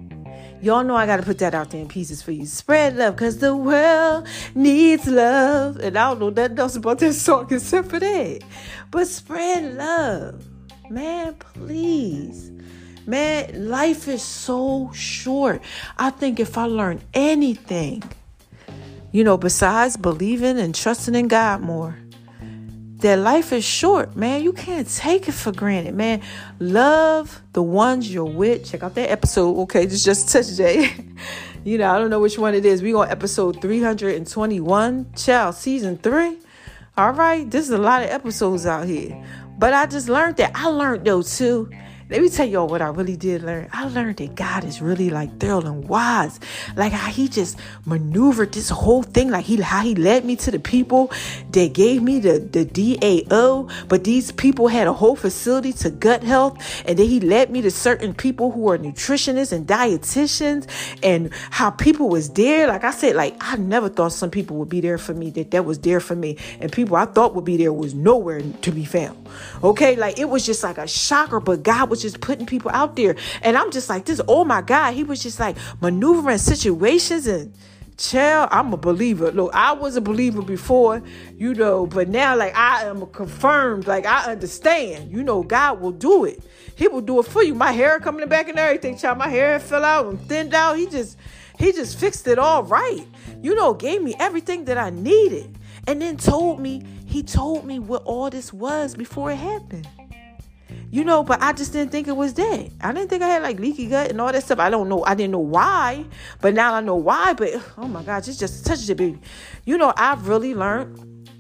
Y'all 0.62 0.82
know 0.82 0.96
I 0.96 1.06
gotta 1.06 1.22
put 1.22 1.38
that 1.40 1.54
out 1.54 1.72
there 1.72 1.82
in 1.82 1.90
pieces 1.90 2.22
for 2.22 2.32
you. 2.32 2.46
Spread 2.46 2.96
love, 2.96 3.18
cause 3.18 3.40
the 3.40 3.54
world 3.54 4.26
needs 4.56 5.06
love. 5.06 5.80
And 5.80 5.98
I 5.98 6.08
don't 6.08 6.20
know 6.22 6.30
nothing 6.30 6.58
else 6.58 6.78
about 6.78 7.00
this 7.00 7.22
song 7.22 7.48
except 7.52 7.90
for 7.90 8.00
that. 8.00 8.40
But 8.90 9.08
spread 9.08 9.76
love. 9.76 10.46
Man, 10.90 11.34
please. 11.34 12.52
Man, 13.06 13.68
life 13.68 14.08
is 14.08 14.24
so 14.24 14.92
short. 14.94 15.62
I 15.98 16.10
think 16.10 16.40
if 16.40 16.58
I 16.58 16.68
learn 16.68 17.02
anything, 17.14 18.02
you 19.12 19.26
know, 19.26 19.36
besides 19.36 19.98
believing 19.98 20.58
and 20.58 20.74
trusting 20.74 21.16
in 21.16 21.28
God 21.28 21.60
more, 21.60 21.98
that 23.04 23.20
life 23.20 23.52
is 23.52 23.66
short, 23.66 24.16
man. 24.16 24.44
You 24.44 24.54
can't 24.54 24.88
take 24.88 25.28
it 25.28 25.34
for 25.34 25.52
granted, 25.52 25.94
man. 25.94 26.22
Love 26.60 27.42
the 27.52 27.62
ones 27.62 28.12
you're 28.12 28.24
with. 28.24 28.66
Check 28.66 28.82
out 28.82 28.96
that 28.96 29.12
episode, 29.12 29.58
okay? 29.64 29.86
Just 29.86 30.06
just 30.06 30.30
touch 30.30 30.56
J. 30.56 30.90
you 31.66 31.78
know, 31.78 31.92
I 31.92 32.00
don't 32.00 32.10
know 32.10 32.22
which 32.22 32.40
one 32.40 32.56
it 32.56 32.66
is. 32.66 32.82
We 32.82 32.94
on 32.94 33.10
episode 33.10 33.62
321, 33.62 35.14
child, 35.16 35.56
season 35.56 35.98
three. 35.98 36.40
All 36.98 37.12
right, 37.12 37.50
this 37.50 37.66
is 37.66 37.72
a 37.72 37.78
lot 37.78 38.04
of 38.04 38.10
episodes 38.10 38.66
out 38.66 38.88
here. 38.88 39.22
But 39.60 39.74
I 39.74 39.86
just 39.86 40.08
learned 40.08 40.38
that. 40.38 40.52
I 40.56 40.68
learned 40.68 41.04
though 41.06 41.24
too 41.24 41.70
let 42.10 42.22
me 42.22 42.30
tell 42.30 42.46
y'all 42.46 42.68
what 42.68 42.82
I 42.82 42.88
really 42.88 43.16
did 43.16 43.44
learn. 43.44 43.70
I 43.72 43.88
learned 43.88 44.18
that 44.18 44.36
God 44.36 44.66
is 44.66 44.82
really 44.82 45.10
like 45.10 45.40
thorough 45.40 45.62
and 45.62 45.88
wise. 45.88 46.40
Like 46.76 46.92
how 46.92 47.10
he 47.10 47.28
just 47.28 47.58
maneuvered 47.86 48.52
this 48.52 48.70
whole 48.70 49.04
thing, 49.04 49.30
like 49.30 49.46
he 49.46 49.62
how 49.62 49.82
he 49.82 49.96
led 49.96 50.26
me 50.26 50.36
to 50.38 50.52
the 50.52 50.60
people 50.60 51.12
that 51.52 51.74
gave 51.74 52.04
me 52.04 52.20
the, 52.20 52.40
the 52.40 52.66
DAO, 52.66 53.72
but 53.88 54.04
these 54.04 54.32
people 54.32 54.68
had 54.68 54.88
a 54.88 54.94
whole 54.94 55.16
facility 55.16 55.74
to 55.74 55.90
gut 55.90 56.24
health, 56.24 56.84
and 56.86 57.00
then 57.00 57.08
he 57.08 57.20
led 57.20 57.50
me 57.50 57.62
to 57.62 57.72
certain 57.72 58.14
people 58.14 58.52
who 58.52 58.70
are 58.70 58.78
nutritionists 58.78 59.54
and 59.54 59.66
dietitians, 59.66 60.68
and 61.02 61.34
how 61.50 61.70
people 61.70 62.10
was 62.10 62.30
there. 62.32 62.68
Like 62.68 62.84
I 62.84 62.92
said, 62.92 63.16
like 63.16 63.36
I 63.40 63.56
never 63.56 63.90
thought 63.90 64.12
some 64.12 64.30
people 64.30 64.58
would 64.58 64.70
be 64.70 64.82
there 64.82 64.98
for 64.98 65.14
me, 65.14 65.30
that 65.32 65.52
that 65.52 65.66
was 65.66 65.80
there 65.80 66.00
for 66.00 66.16
me, 66.16 66.38
and 66.60 66.72
people 66.72 66.96
I 66.96 67.06
thought 67.06 67.34
would 67.36 67.46
be 67.46 67.58
there 67.58 67.74
was 67.74 67.94
nowhere 67.94 68.42
to 68.42 68.72
be 68.72 68.86
found. 68.86 69.18
Okay, 69.64 69.96
like 69.96 70.20
it 70.20 70.30
was 70.30 70.46
just 70.46 70.64
like 70.64 70.78
a 70.78 70.88
shocker, 70.88 71.40
but 71.40 71.64
God 71.64 71.90
was 71.90 72.03
just 72.04 72.22
putting 72.22 72.46
people 72.46 72.70
out 72.72 72.96
there. 72.96 73.16
And 73.42 73.58
I'm 73.58 73.72
just 73.72 73.90
like, 73.90 74.06
this, 74.06 74.22
oh 74.28 74.46
my 74.46 74.62
God, 74.62 74.94
he 74.94 75.04
was 75.04 75.24
just 75.24 75.40
like 75.40 75.58
maneuvering 75.82 76.38
situations 76.38 77.26
and 77.26 77.56
child, 77.98 78.50
I'm 78.52 78.74
a 78.74 78.78
believer. 78.78 79.32
Look, 79.32 79.54
I 79.54 79.72
was 79.74 79.96
a 79.96 80.02
believer 80.02 80.42
before, 80.42 81.02
you 81.38 81.54
know, 81.54 81.88
but 81.88 82.10
now 82.10 82.36
like 82.36 82.56
I 82.56 82.84
am 82.86 83.06
confirmed, 83.08 83.88
like 83.88 84.06
I 84.06 84.32
understand, 84.32 85.12
you 85.12 85.24
know, 85.24 85.44
God 85.44 85.82
will 85.82 85.92
do 85.92 86.26
it. 86.26 86.44
He 86.76 86.88
will 86.88 87.02
do 87.02 87.20
it 87.20 87.24
for 87.24 87.44
you. 87.44 87.54
My 87.56 87.72
hair 87.72 88.00
coming 88.00 88.28
back 88.28 88.50
and 88.50 88.58
everything, 88.60 88.98
child. 88.98 89.18
My 89.18 89.28
hair 89.28 89.60
fell 89.60 89.84
out 89.84 90.08
and 90.08 90.20
thinned 90.28 90.54
out. 90.54 90.78
He 90.78 90.88
just 90.88 91.18
he 91.58 91.72
just 91.72 92.00
fixed 92.00 92.28
it 92.28 92.40
all 92.40 92.64
right. 92.64 93.06
You 93.42 93.56
know, 93.56 93.74
gave 93.74 94.02
me 94.02 94.16
everything 94.20 94.66
that 94.66 94.78
I 94.78 94.90
needed. 94.90 95.58
And 95.86 96.02
then 96.02 96.18
told 96.18 96.60
me, 96.60 96.84
he 97.06 97.22
told 97.22 97.66
me 97.66 97.78
what 97.78 98.04
all 98.06 98.30
this 98.30 98.52
was 98.52 98.96
before 98.96 99.32
it 99.32 99.36
happened. 99.36 99.88
You 100.94 101.04
know, 101.04 101.24
but 101.24 101.42
I 101.42 101.54
just 101.54 101.74
didn't 101.74 101.92
think 101.92 102.08
it 102.08 102.16
was 102.16 102.36
that. 102.36 102.70
I 102.80 102.92
didn't 102.92 103.10
think 103.10 103.24
I 103.24 103.28
had 103.28 103.42
like 103.42 103.60
leaky 103.60 103.88
gut 103.88 104.12
and 104.12 104.22
all 104.22 104.32
that 104.32 104.44
stuff. 104.44 104.60
I 104.60 104.70
don't 104.70 104.88
know. 104.88 105.04
I 105.04 105.16
didn't 105.16 105.32
know 105.32 105.40
why, 105.40 106.06
but 106.40 106.54
now 106.54 106.76
I 106.76 106.82
know 106.82 106.98
why. 106.98 107.34
But 107.34 107.50
oh 107.80 107.88
my 107.88 108.04
God, 108.04 108.28
it's 108.28 108.38
just 108.38 108.64
such 108.64 108.88
a 108.88 108.94
baby. 108.94 109.18
You 109.66 109.80
know, 109.80 109.92
I've 109.98 110.28
really 110.28 110.54
learned, 110.54 111.32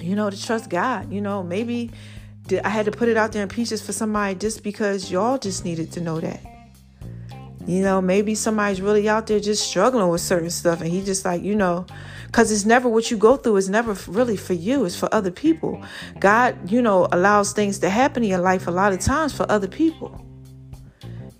you 0.00 0.16
know, 0.16 0.28
to 0.30 0.42
trust 0.42 0.68
God. 0.68 1.12
You 1.12 1.20
know, 1.20 1.44
maybe 1.44 1.92
I 2.64 2.68
had 2.68 2.86
to 2.86 2.90
put 2.90 3.08
it 3.08 3.16
out 3.16 3.30
there 3.30 3.44
in 3.44 3.48
pieces 3.48 3.80
for 3.80 3.92
somebody 3.92 4.34
just 4.34 4.64
because 4.64 5.12
y'all 5.12 5.38
just 5.38 5.64
needed 5.64 5.92
to 5.92 6.00
know 6.00 6.18
that. 6.18 6.42
You 7.68 7.82
know, 7.82 8.00
maybe 8.00 8.34
somebody's 8.34 8.82
really 8.82 9.08
out 9.08 9.28
there 9.28 9.38
just 9.38 9.64
struggling 9.64 10.08
with 10.08 10.22
certain 10.22 10.50
stuff, 10.50 10.80
and 10.80 10.90
he 10.90 11.04
just 11.04 11.24
like, 11.24 11.44
you 11.44 11.54
know, 11.54 11.86
because 12.28 12.52
it's 12.52 12.64
never 12.64 12.88
what 12.88 13.10
you 13.10 13.16
go 13.16 13.36
through 13.36 13.56
is 13.56 13.68
never 13.68 13.94
really 14.06 14.36
for 14.36 14.52
you 14.54 14.84
it's 14.84 14.96
for 14.96 15.08
other 15.12 15.30
people 15.30 15.82
god 16.20 16.70
you 16.70 16.80
know 16.80 17.08
allows 17.12 17.52
things 17.52 17.78
to 17.80 17.90
happen 17.90 18.22
in 18.22 18.28
your 18.30 18.38
life 18.38 18.66
a 18.66 18.70
lot 18.70 18.92
of 18.92 19.00
times 19.00 19.34
for 19.34 19.50
other 19.50 19.68
people 19.68 20.24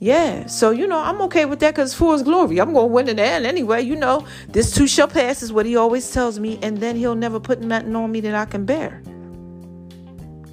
yeah, 0.00 0.46
so 0.46 0.70
you 0.70 0.86
know, 0.86 0.98
I'm 1.00 1.20
okay 1.22 1.44
with 1.44 1.58
that 1.60 1.74
because 1.74 1.92
for 1.92 2.12
his 2.12 2.22
glory, 2.22 2.60
I'm 2.60 2.72
gonna 2.72 2.86
win 2.86 3.08
in 3.08 3.16
the 3.16 3.22
end 3.22 3.46
anyway. 3.46 3.82
You 3.82 3.96
know, 3.96 4.26
this 4.48 4.72
too 4.72 4.86
shall 4.86 5.08
pass 5.08 5.42
is 5.42 5.52
what 5.52 5.66
he 5.66 5.74
always 5.76 6.08
tells 6.12 6.38
me, 6.38 6.58
and 6.62 6.78
then 6.78 6.94
he'll 6.94 7.16
never 7.16 7.40
put 7.40 7.60
nothing 7.60 7.96
on 7.96 8.12
me 8.12 8.20
that 8.20 8.34
I 8.34 8.44
can 8.44 8.64
bear. 8.64 9.02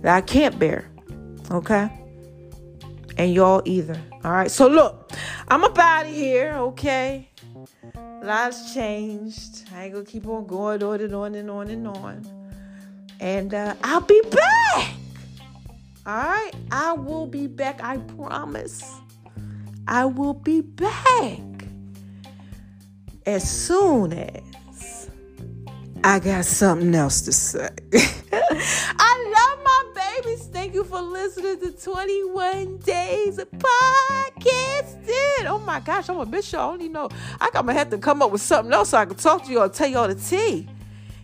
That 0.02 0.16
I 0.16 0.22
can't 0.22 0.58
bear. 0.58 0.90
Okay? 1.52 1.90
And 3.18 3.34
y'all 3.34 3.62
either. 3.66 4.02
All 4.24 4.32
right. 4.32 4.50
So 4.50 4.68
look, 4.68 5.12
I'm 5.48 5.64
up 5.64 5.78
out 5.78 6.08
here, 6.08 6.54
okay? 6.56 7.30
Lots 8.24 8.74
changed. 8.74 9.64
I 9.74 9.86
ain't 9.86 9.94
gonna 9.94 10.06
keep 10.06 10.28
on 10.28 10.46
going 10.48 10.84
on 10.84 11.02
and 11.02 11.16
on 11.16 11.36
and 11.36 11.50
on 11.50 11.70
and 11.70 11.88
on. 11.88 12.26
And 13.20 13.54
uh, 13.54 13.76
I'll 13.84 14.02
be 14.02 14.22
back. 14.30 14.94
All 16.06 16.18
right, 16.18 16.52
I 16.72 16.94
will 16.94 17.26
be 17.26 17.48
back. 17.48 17.84
I 17.84 17.98
promise. 17.98 18.84
I 19.88 20.06
will 20.06 20.34
be 20.34 20.62
back 20.62 21.40
as 23.26 23.50
soon 23.50 24.14
as 24.14 25.10
I 26.04 26.20
got 26.20 26.46
something 26.46 26.94
else 26.94 27.22
to 27.22 27.34
say. 27.34 27.70
I 27.94 29.15
for 30.96 31.02
listening 31.02 31.60
to 31.60 31.72
21 31.72 32.78
Days 32.78 33.38
of 33.38 33.52
Podcasting. 33.52 35.46
Oh 35.46 35.62
my 35.66 35.82
gosh, 35.82 36.08
I'm 36.08 36.18
a 36.20 36.26
miss 36.26 36.54
y'all. 36.54 36.70
I 36.70 36.72
only 36.72 36.88
know 36.88 37.10
I 37.42 37.50
gonna 37.52 37.74
have 37.74 37.90
to 37.90 37.98
come 37.98 38.22
up 38.22 38.32
with 38.32 38.40
something 38.40 38.74
else 38.74 38.92
so 38.92 39.00
I 39.00 39.06
can 39.06 39.18
talk 39.18 39.44
to 39.44 39.52
y'all, 39.52 39.68
tell 39.68 39.90
y'all 39.90 40.08
the 40.08 40.16
tea. 40.16 40.70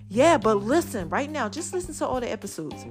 Yeah, 0.09 0.37
but 0.37 0.55
listen, 0.55 1.07
right 1.07 1.31
now, 1.31 1.47
just 1.47 1.73
listen 1.73 1.95
to 1.95 2.05
all 2.05 2.19
the 2.19 2.29
episodes. 2.29 2.85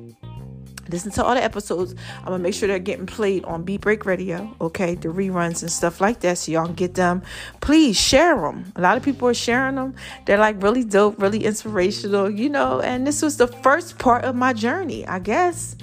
Listen 0.89 1.12
to 1.12 1.22
all 1.22 1.35
the 1.35 1.45
episodes. 1.45 1.95
I'm 2.20 2.28
gonna 2.28 2.39
make 2.39 2.55
sure 2.55 2.66
they're 2.66 2.78
getting 2.78 3.05
played 3.05 3.45
on 3.45 3.62
Beat 3.62 3.83
Break 3.83 4.07
Radio, 4.07 4.57
okay? 4.62 4.95
The 4.95 5.09
reruns 5.09 5.61
and 5.61 5.70
stuff 5.70 6.01
like 6.01 6.20
that, 6.20 6.39
so 6.39 6.51
y'all 6.51 6.64
can 6.64 6.76
get 6.76 6.95
them. 6.95 7.20
Please 7.61 8.01
share 8.01 8.37
them. 8.37 8.72
A 8.76 8.81
lot 8.81 8.97
of 8.97 9.03
people 9.03 9.28
are 9.28 9.35
sharing 9.35 9.74
them. 9.74 9.95
They're 10.24 10.39
like 10.39 10.62
really 10.62 10.85
dope, 10.85 11.20
really 11.20 11.45
inspirational, 11.45 12.31
you 12.31 12.49
know. 12.49 12.81
And 12.81 13.07
this 13.07 13.20
was 13.20 13.37
the 13.37 13.49
first 13.49 13.99
part 13.99 14.24
of 14.24 14.35
my 14.35 14.55
journey, 14.55 15.07
I 15.07 15.18
guess. 15.18 15.76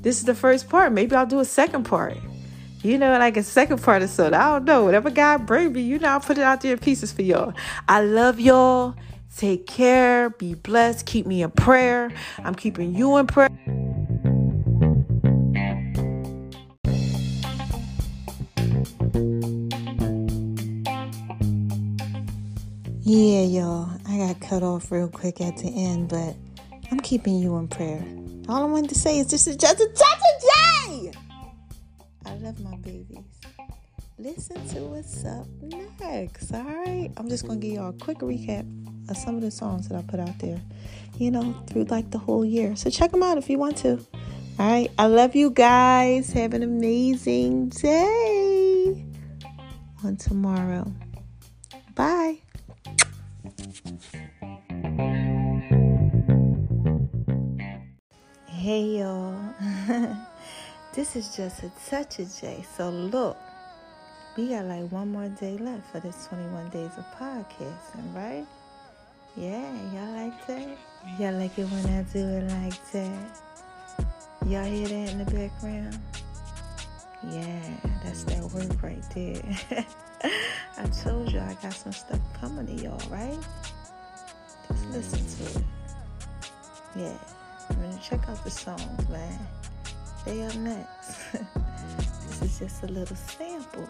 This 0.00 0.18
is 0.18 0.24
the 0.24 0.34
first 0.34 0.68
part. 0.68 0.92
Maybe 0.92 1.14
I'll 1.16 1.26
do 1.26 1.40
a 1.40 1.44
second 1.44 1.84
part. 1.84 2.16
You 2.82 2.96
know, 2.96 3.10
like 3.18 3.36
a 3.36 3.42
second 3.42 3.82
part 3.82 4.02
of 4.02 4.10
something. 4.10 4.34
I 4.34 4.52
don't 4.52 4.64
know. 4.64 4.84
Whatever 4.84 5.10
God 5.10 5.46
bring 5.46 5.72
me, 5.72 5.82
you 5.82 5.98
know, 5.98 6.08
I'll 6.08 6.20
put 6.20 6.38
it 6.38 6.44
out 6.44 6.60
there 6.60 6.72
in 6.72 6.78
pieces 6.78 7.12
for 7.12 7.22
y'all. 7.22 7.52
I 7.88 8.02
love 8.02 8.38
y'all. 8.38 8.94
Take 9.36 9.66
care. 9.66 10.30
Be 10.30 10.54
blessed. 10.54 11.06
Keep 11.06 11.26
me 11.26 11.42
in 11.42 11.50
prayer. 11.50 12.10
I'm 12.44 12.54
keeping 12.54 12.94
you 12.94 13.16
in 13.16 13.26
prayer. 13.26 13.48
Yeah, 23.00 23.42
y'all, 23.42 23.90
I 24.06 24.18
got 24.18 24.40
cut 24.40 24.62
off 24.62 24.92
real 24.92 25.08
quick 25.08 25.40
at 25.40 25.56
the 25.56 25.68
end, 25.68 26.08
but 26.10 26.36
I'm 26.90 27.00
keeping 27.00 27.38
you 27.38 27.56
in 27.56 27.66
prayer. 27.66 28.04
All 28.48 28.62
I 28.62 28.66
wanted 28.66 28.88
to 28.88 28.94
say 28.94 29.18
is 29.18 29.26
this 29.26 29.46
is 29.46 29.56
just 29.56 29.78
a 29.78 29.86
touch 29.88 30.18
of. 30.42 31.12
I 32.24 32.34
love 32.36 32.60
my 32.60 32.76
babies. 32.76 33.24
Listen 34.18 34.66
to 34.68 34.80
what's 34.82 35.24
up 35.24 35.46
next, 35.62 36.52
all 36.52 36.62
right? 36.62 37.10
I'm 37.16 37.28
just 37.28 37.46
to 37.60 37.66
give 37.66 37.76
y'all 37.76 37.90
a 37.90 37.92
quick 37.92 38.18
recap 38.18 38.66
of 39.10 39.16
some 39.16 39.36
of 39.36 39.42
the 39.42 39.50
songs 39.50 39.88
that 39.88 39.96
I 39.96 40.02
put 40.02 40.18
out 40.18 40.38
there, 40.38 40.60
you 41.18 41.30
know, 41.30 41.54
through 41.68 41.84
like 41.84 42.10
the 42.10 42.18
whole 42.18 42.44
year. 42.44 42.74
So 42.74 42.90
check 42.90 43.10
them 43.10 43.22
out 43.22 43.38
if 43.38 43.48
you 43.48 43.58
want 43.58 43.76
to. 43.78 43.98
All 44.58 44.70
right. 44.70 44.90
I 44.98 45.06
love 45.06 45.36
you 45.36 45.50
guys. 45.50 46.32
Have 46.32 46.52
an 46.52 46.62
amazing 46.62 47.68
day 47.68 49.06
on 50.04 50.16
tomorrow. 50.16 50.92
Bye. 51.94 52.38
Hey 58.68 58.98
y'all, 58.98 59.34
this 60.92 61.16
is 61.16 61.34
just 61.34 61.62
a 61.62 61.70
touch 61.88 62.18
of 62.18 62.30
J. 62.38 62.62
So 62.76 62.90
look, 62.90 63.38
we 64.36 64.48
got 64.48 64.66
like 64.66 64.92
one 64.92 65.10
more 65.10 65.30
day 65.30 65.56
left 65.56 65.90
for 65.90 66.00
this 66.00 66.26
21 66.26 66.68
days 66.68 66.90
of 66.98 67.06
podcasting, 67.18 68.14
right? 68.14 68.46
Yeah, 69.38 69.72
y'all 69.94 70.12
like 70.12 70.46
that? 70.48 70.76
Y'all 71.18 71.32
like 71.32 71.58
it 71.58 71.64
when 71.64 71.86
I 71.86 72.02
do 72.12 72.18
it 72.18 72.50
like 72.50 72.92
that? 72.92 73.40
Y'all 74.46 74.64
hear 74.64 74.86
that 74.86 75.12
in 75.12 75.18
the 75.18 75.24
background? 75.24 75.98
Yeah, 77.26 77.70
that's 78.04 78.24
that 78.24 78.42
work 78.52 78.82
right 78.82 79.02
there. 79.14 79.86
I 80.76 80.84
told 80.88 81.32
you 81.32 81.40
I 81.40 81.56
got 81.62 81.72
some 81.72 81.92
stuff 81.92 82.20
coming 82.38 82.66
to 82.66 82.84
y'all, 82.84 83.00
right? 83.08 83.38
Just 84.68 84.90
listen 84.90 85.46
to 85.46 85.58
it. 85.58 85.64
Yeah. 86.94 87.37
Check 88.02 88.28
out 88.28 88.42
the 88.42 88.50
songs, 88.50 89.08
man. 89.08 89.38
They 90.24 90.42
up 90.42 90.54
next. 90.56 91.32
this 92.40 92.42
is 92.42 92.58
just 92.58 92.82
a 92.84 92.86
little 92.86 93.16
sample. 93.16 93.88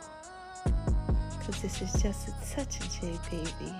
Cause 1.45 1.63
this 1.63 1.83
is 1.83 1.93
just 2.03 2.29
a 2.29 2.33
touch 2.55 2.81
of 2.81 3.01
J 3.01 3.19
baby. 3.31 3.73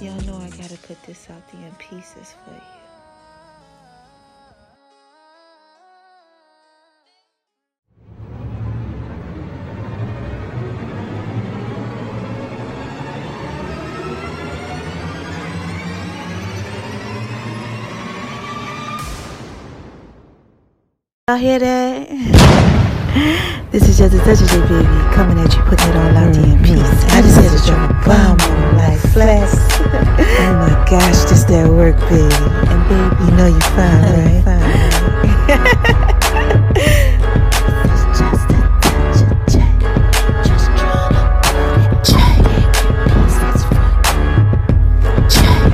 Y'all 0.00 0.20
know 0.22 0.36
I 0.38 0.48
gotta 0.50 0.78
put 0.78 1.02
this 1.04 1.28
out 1.30 1.42
there 1.52 1.66
in 1.66 1.74
pieces 1.74 2.34
for 2.44 2.52
you. 2.52 2.81
Y'all 21.32 21.40
hear 21.40 21.58
that? 21.58 22.08
this 23.72 23.88
is 23.88 23.96
just 23.96 24.12
a 24.12 24.18
touch 24.18 24.42
of 24.42 24.52
your 24.52 24.68
baby 24.68 24.84
coming 25.16 25.38
at 25.38 25.56
you, 25.56 25.62
putting 25.62 25.88
it 25.88 25.96
all 25.96 26.14
out 26.14 26.34
there 26.34 26.44
in 26.44 26.60
mm-hmm. 26.60 26.76
peace. 26.76 27.04
I 27.08 27.22
just 27.22 27.40
had 27.40 27.48
to 27.48 27.64
drop 27.64 27.88
a 27.88 27.94
bomb 28.04 28.36
on 28.52 28.76
like 28.76 29.00
flex. 29.00 29.56
oh 29.80 30.52
my 30.60 30.68
gosh, 30.84 31.24
just 31.24 31.48
that 31.48 31.70
work, 31.70 31.96
baby. 32.12 32.28
And 32.68 32.84
baby, 32.84 33.16
you 33.24 33.32
know 33.32 33.48
you're 33.48 33.72
fine, 33.72 34.12
right? 34.12 34.44
fine. 34.44 34.60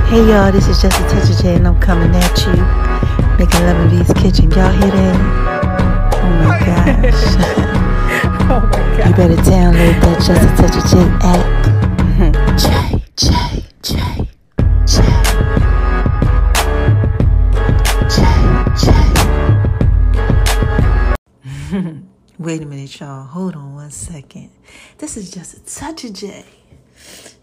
Hey 0.09 0.23
y'all, 0.27 0.51
this 0.51 0.69
is 0.69 0.81
Just 0.81 0.99
a 0.99 1.03
Touch 1.03 1.29
of 1.29 1.37
J 1.43 1.57
and 1.57 1.67
I'm 1.67 1.79
coming 1.81 2.15
at 2.15 2.47
you. 2.47 2.88
Making 3.39 3.63
love 3.67 3.77
in 3.81 3.89
V's 3.91 4.13
kitchen. 4.15 4.51
Y'all 4.51 4.73
hear 4.73 4.91
that? 4.91 5.17
Oh 6.15 6.31
my 6.45 6.59
gosh. 6.59 7.23
Oh 8.51 8.61
my 8.61 8.71
gosh. 8.71 9.07
you 9.09 9.15
better 9.15 9.37
download 9.43 10.01
that 10.01 10.19
Just 10.27 10.43
a 10.43 10.49
Touch 10.57 10.77
of 10.79 10.85
J 10.91 10.95
app. 11.23 11.45
J, 12.59 12.67
J, 13.15 13.29
J, 13.83 13.93
J. 14.87 14.97
J, 18.09 18.19
J. 21.71 21.95
Wait 22.39 22.63
a 22.63 22.67
minute, 22.67 22.99
y'all. 22.99 23.25
Hold 23.25 23.55
on 23.55 23.75
one 23.75 23.91
second. 23.91 24.51
This 24.97 25.17
is 25.19 25.31
just 25.31 25.55
a 25.59 25.61
touch 25.79 26.05
of 26.05 26.15
J. 26.15 26.45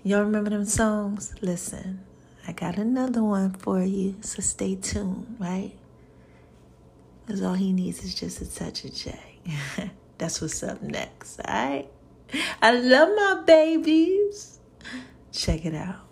Y'all 0.04 0.24
remember 0.24 0.50
them 0.50 0.66
songs? 0.66 1.34
Listen, 1.42 2.00
I 2.48 2.52
got 2.52 2.78
another 2.78 3.24
one 3.24 3.52
for 3.54 3.82
you, 3.82 4.16
so 4.22 4.42
stay 4.42 4.76
tuned, 4.76 5.36
right? 5.40 5.72
Because 7.26 7.42
all 7.42 7.54
he 7.54 7.74
needs 7.74 8.04
is 8.04 8.14
just 8.14 8.42
a 8.42 8.54
touch 8.54 8.86
of 8.86 8.94
J. 8.94 9.18
That's 10.18 10.42
what's 10.42 10.62
up 10.64 10.82
next, 10.82 11.40
all 11.40 11.54
right? 11.54 11.88
I 12.62 12.72
love 12.72 13.10
my 13.16 13.44
babies. 13.46 14.60
Check 15.32 15.66
it 15.66 15.76
out. 15.76 16.06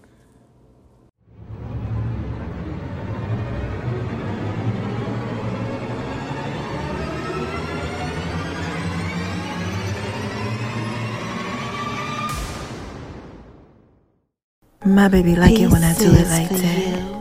My 14.86 15.07
baby 15.07 15.36
like 15.36 15.57
it 15.57 15.70
when 15.70 15.84
I 15.84 15.93
do 15.97 16.11
it 16.11 16.28
like 16.28 16.49
that. 16.49 17.12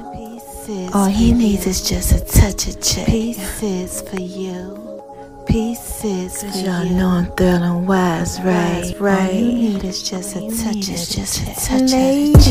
All 0.94 1.06
he 1.06 1.32
needs 1.32 1.66
is 1.66 1.82
just 1.86 2.12
a 2.12 2.20
touch 2.24 2.66
of 2.68 2.80
J. 2.80 3.04
Pieces 3.04 4.00
for 4.08 4.20
you. 4.20 5.02
Pieces 5.46 6.42
for 6.42 6.46
y'all 6.58 6.84
you. 6.84 6.94
know 6.94 7.08
I'm 7.08 7.26
thrilling 7.36 7.86
wise, 7.86 8.40
right, 8.40 8.94
Right. 8.98 9.28
All 9.28 9.32
you 9.34 9.52
need 9.52 9.84
is 9.84 10.02
just 10.02 10.34
a 10.34 10.40
touch 10.40 10.76
of 10.76 10.82
just 10.84 11.42
a 11.42 11.46
touch 11.54 11.82
of 11.82 11.90
Ladies, 11.90 12.46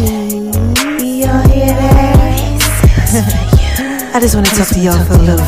Y'all 1.26 1.48
hear 1.50 1.74
that? 1.74 2.62
I 4.14 4.20
just 4.20 4.36
want 4.36 4.46
to 4.48 4.56
talk 4.56 4.68
to 4.68 4.80
y'all 4.80 5.04
for 5.04 5.14
a 5.14 5.18
little 5.18 5.46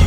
bit. 0.00 0.05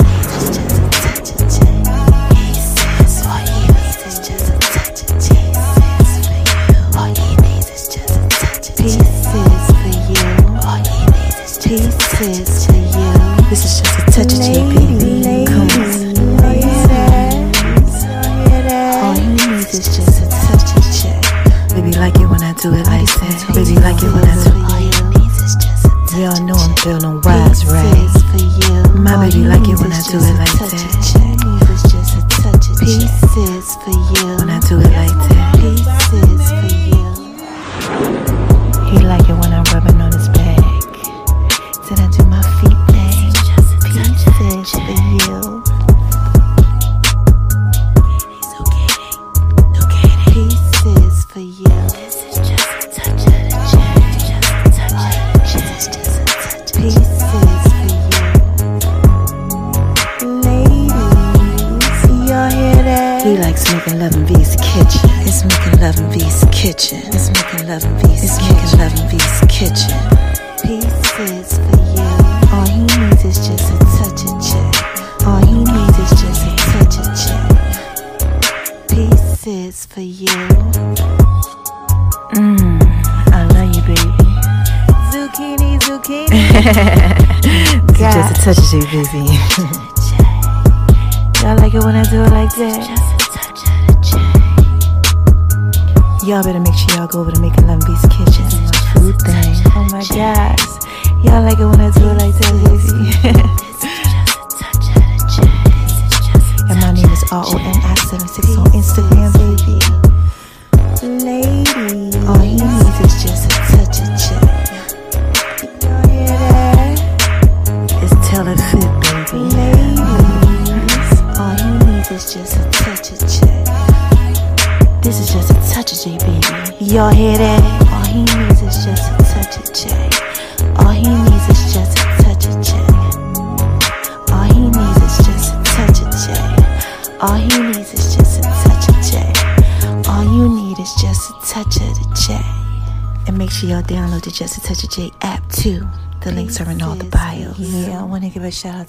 Do 22.62 22.74
it 22.74 22.86
like 22.88 23.08
that. 23.08 23.48
Baby 23.56 23.80
like 23.80 24.04
it 24.04 24.12
when 24.12 24.26
I 24.28 24.36
do 24.44 24.52
it. 24.52 24.60
Y'all 26.20 26.44
know 26.44 26.56
I'm 26.56 26.76
feeling 26.84 27.22
wise, 27.22 27.64
right? 27.66 28.12
My 29.00 29.16
baby 29.16 29.46
like 29.48 29.64
it 29.70 29.80
when 29.80 29.94
I 29.94 30.02
do 30.04 30.20
it 30.20 30.36
like 30.36 30.52
that. 30.60 30.76
Pieces 32.80 33.76
for 33.80 33.92
you. 33.92 33.99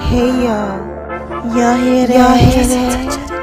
Hey 0.00 0.44
y'all. 0.44 0.96
Y'all 1.56 1.76
hear 1.76 2.06
that? 2.06 2.16
Y'all 2.16 2.36
hear 2.36 2.66
that? 2.66 3.35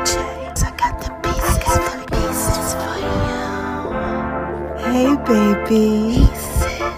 Hey 4.94 5.16
baby. 5.26 6.30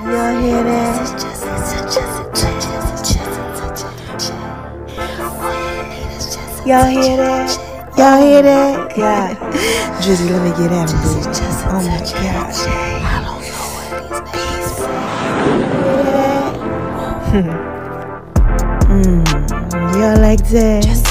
Y'all 0.03 0.35
hear 0.41 0.63
that? 0.65 1.07
Y'all 6.65 6.89
hear 6.89 7.15
that? 7.15 7.49
Y'all 7.97 8.19
hear 8.19 8.41
that? 8.41 8.95
God. 8.97 9.37
Drizzy, 10.03 10.29
let 10.29 10.41
me 10.43 10.49
get 10.57 10.73
at 10.73 10.91
him, 10.91 10.99
baby. 11.05 11.23
Oh 11.71 11.79
my 11.87 11.99
gosh. 12.19 12.59
Mm, 18.85 19.23
y'all 19.95 20.19
like 20.21 20.47
that? 20.49 21.04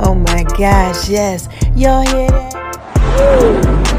Oh 0.00 0.14
my 0.14 0.42
gosh, 0.58 1.08
yes. 1.08 1.48
Y'all 1.74 2.02
hear 2.06 2.28
that? 2.28 2.52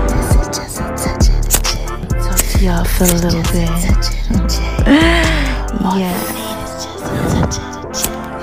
This 0.10 0.36
is 0.36 0.48
just 0.58 0.80
a 0.80 0.84
touch 0.96 1.30
of 1.30 1.36
the 1.46 1.50
J. 1.64 1.76
Talk 2.20 2.40
to 2.40 2.66
y'all 2.66 2.86
for 2.86 3.04
a 3.06 3.18
little 3.24 3.44
bit. 3.52 3.68
Touch 3.68 4.08
of 4.12 4.26
the 4.30 4.40
J. 4.48 4.58
Yeah. 6.00 6.16
It's 6.64 6.86
just 6.86 7.04
a 7.04 7.08
touch 7.34 7.58
of 7.58 7.66
the 7.82 7.88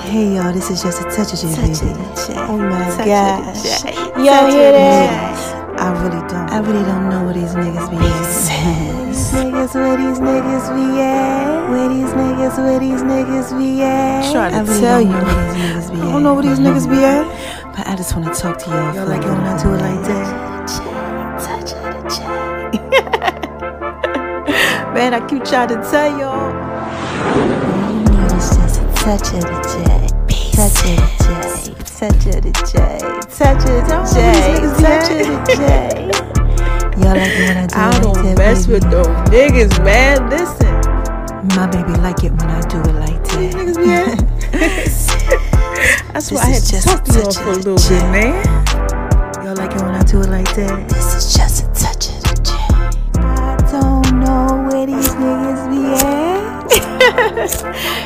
J. 0.03 0.11
Hey 0.11 0.35
y'all, 0.37 0.53
this 0.53 0.71
is 0.71 0.83
just 0.83 1.01
a 1.01 1.05
touch 1.05 1.33
of 1.33 1.41
Touch 1.41 1.81
baby. 1.81 1.93
of 1.93 1.99
the 1.99 2.33
J. 2.33 2.35
Oh 2.39 2.57
my 2.59 2.85
Touch 2.97 3.07
gosh. 3.07 3.85
Y'all 4.17 4.51
hear 4.51 4.73
that? 4.73 5.39
I 5.81 5.91
really 6.03 6.23
don't. 6.29 6.49
I 6.51 6.59
really 6.61 6.85
don't 6.85 7.09
know 7.11 7.25
where 7.25 7.35
these 7.35 7.55
niggas 7.55 7.91
be 7.91 7.97
at. 7.97 8.03
These 9.09 9.33
niggas, 9.33 9.75
where 9.75 9.97
these 9.97 10.19
niggas 10.21 10.69
be 10.77 11.01
at? 11.01 11.69
Where 11.71 11.89
these 11.89 12.11
niggas, 12.13 12.57
where 12.59 12.79
these 12.79 13.03
niggas 13.03 13.59
be 13.59 13.83
at? 13.83 14.31
Trying 14.33 14.53
to 14.53 14.59
I 14.59 14.61
really 14.63 14.81
tell 14.81 15.01
you. 15.03 15.09
know 15.09 15.25
where 15.25 15.33
these 15.33 15.57
niggas 15.65 15.91
be 15.91 15.97
at. 15.99 16.03
I 16.03 16.13
don't 16.13 16.23
know 16.23 16.35
where 16.35 16.43
these 16.45 16.59
niggas 16.61 16.87
be 16.89 17.05
at. 17.05 17.27
Just 18.03 18.17
want 18.17 18.35
to 18.35 18.41
talk 18.41 18.59
to 18.59 18.69
y'all. 18.69 18.95
Y'all 18.97 19.07
like 19.07 19.23
it 19.23 19.29
when 19.29 19.47
I 19.47 19.63
do 19.63 19.75
it 19.75 19.81
like 19.81 20.03
that? 20.09 20.67
Man, 24.93 25.15
I 25.15 25.21
keep 25.29 25.45
trying 25.45 25.69
to 25.69 25.77
tell 25.89 26.19
y'all. 26.19 26.51
All 27.31 27.39
you 27.95 28.03
need 28.03 28.33
is 28.37 28.51
just 28.57 28.83
a 28.83 28.85
touch 28.97 29.29
of 29.35 29.43
the 29.47 29.59
J. 29.71 29.87
Touch 30.51 30.83
of 30.83 30.99
the 30.99 31.07
J. 31.23 31.31
Touch 31.95 32.27
of 32.27 32.43
the 32.43 32.51
J. 32.67 32.75
Touch 33.39 33.63
of 33.71 33.87
the 33.87 33.95
J. 34.11 34.19
Touch 34.83 35.09
of 35.13 35.23
the 35.31 35.39
J. 35.55 35.63
Y'all 37.05 37.15
like 37.15 37.31
it 37.31 37.47
when 37.47 37.57
I 37.57 37.67
do 37.69 37.77
I 37.77 37.87
it 37.87 37.95
like 37.95 37.95
that? 37.95 37.95
I 37.95 38.01
don't 38.01 38.19
mess 38.37 38.67
with 38.67 38.83
those 38.91 39.07
niggas, 39.31 39.79
man. 39.85 40.19
Listen. 40.29 40.75
My 41.57 41.67
baby 41.69 41.95
like 42.01 42.25
it 42.25 42.33
when 42.33 42.51
I 42.51 42.61
do 42.63 42.79
it 42.81 42.95
like 42.97 43.23
that. 43.23 43.55
Niggas 43.55 43.79
be 45.53 45.57
at. 45.79 46.13
That's 46.13 46.31
why 46.31 46.41
I 46.41 46.45
had 46.47 46.57
is 46.57 46.65
to 46.67 46.71
just 46.73 46.89
talk 46.89 47.05
to 47.05 47.13
y'all 47.19 47.33
for 47.33 47.51
a 47.51 47.57
little 47.57 47.77
bit, 47.77 48.03
man. 48.11 48.45
Y'all 49.45 49.57
like 49.57 49.73
it 49.73 49.83
when 49.83 49.95
I 49.95 50.03
do 50.05 50.21
it 50.21 50.29
like 50.29 50.55
that? 50.57 50.89
This 50.89 51.15
is 51.15 51.35
just 51.35 51.65
a 51.65 51.67
touch 51.73 52.09
of 52.09 52.23
the 52.23 52.35
J. 52.45 52.53
I 53.21 53.57
don't 53.71 54.21
know 54.21 54.69
where 54.69 54.87
these 54.87 55.09
niggas 55.19 55.69
be 55.71 55.83
at. 55.99 56.43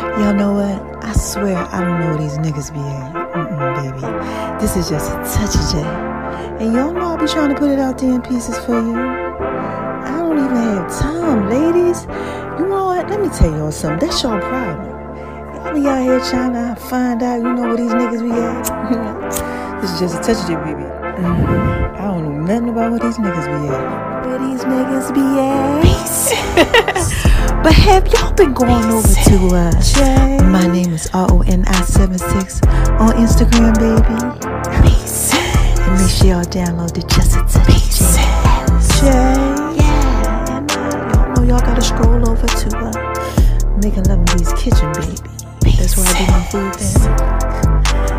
Y'all 0.19 0.35
know 0.35 0.53
what? 0.55 1.05
I 1.05 1.13
swear 1.13 1.57
I 1.57 1.81
don't 1.81 2.01
know 2.01 2.09
where 2.09 2.19
these 2.19 2.39
niggas 2.39 2.73
be 2.73 2.81
at. 2.81 3.13
Mm-mm, 3.13 3.75
baby. 3.77 4.61
This 4.61 4.77
is 4.77 4.89
just 4.89 5.11
a 5.11 5.17
touch 5.23 5.55
of 5.55 5.65
J. 5.73 5.85
And 6.65 6.73
y'all 6.75 6.93
know 6.93 7.01
I'll 7.01 7.19
be 7.19 7.27
trying 7.27 7.51
to 7.51 7.55
put 7.55 7.71
it 7.71 7.79
out 7.79 7.99
there 7.99 8.15
in 8.15 8.23
pieces 8.23 8.59
for 8.65 8.81
you. 8.81 8.97
I 8.97 10.17
don't 10.19 10.39
even 10.39 10.57
have 10.57 10.99
time, 10.99 11.51
ladies. 11.51 12.07
You 12.59 12.67
know 12.67 12.87
what? 12.87 13.11
Let 13.11 13.21
me 13.21 13.29
tell 13.29 13.51
y'all 13.51 13.71
something. 13.71 14.09
That's 14.09 14.23
your 14.23 14.41
problem. 14.41 14.96
Y'all 15.75 15.89
out 15.89 16.03
here 16.03 16.21
trying 16.31 16.53
to 16.53 16.81
find 16.81 17.23
out, 17.23 17.37
you 17.39 17.53
know, 17.53 17.63
where 17.63 17.77
these 17.77 17.91
niggas 17.91 18.23
be 18.23 18.31
at. 18.31 19.81
this 19.83 19.91
is 19.93 19.99
just 20.01 20.15
a 20.15 20.19
touch 20.23 20.39
of 20.43 20.47
J, 20.49 20.55
baby. 20.55 20.83
Mm, 20.83 21.99
I 21.99 22.05
don't 22.07 22.25
know 22.25 22.41
nothing 22.47 22.69
about 22.71 22.91
where 22.93 23.01
these 23.01 23.19
niggas 23.19 23.47
be 23.47 23.69
at. 23.69 24.27
Where 24.27 24.39
these 24.39 24.63
niggas 24.63 25.13
be 25.13 25.21
at? 25.21 25.83
but 27.65 27.75
have 27.75 28.07
y'all 28.09 28.33
been 28.33 28.55
going 28.55 28.85
over 28.85 29.07
to 29.07 29.37
uh 29.55 30.51
My 30.51 30.67
name 30.67 30.95
is 30.95 31.11
R-O-N-I-76 31.13 32.63
on 33.01 33.13
Instagram, 33.17 33.75
baby. 33.77 34.17
Peace. 34.89 35.35
And 35.35 36.01
make 36.01 36.11
sure 36.11 36.29
y'all 36.29 36.45
download 36.45 36.95
the 36.95 37.03
Just 37.03 37.37
a 37.37 37.43
Touch. 37.53 37.99
J. 39.01 39.07
Yeah. 39.77 40.57
And 40.57 40.71
y'all 40.71 41.35
know 41.35 41.43
y'all 41.43 41.61
gotta 41.61 41.83
scroll 41.83 42.31
over 42.31 42.47
to 42.47 42.77
uh 42.79 42.93
Making 43.83 44.05
Love 44.05 44.21
in 44.21 44.27
V's 44.39 44.53
Kitchen, 44.55 44.93
baby. 44.93 45.36
That's 45.77 45.95
where 45.97 46.07
I 46.07 46.13
do 46.19 46.25
my 46.33 46.43
food 46.51 46.75
thing. 46.77 46.97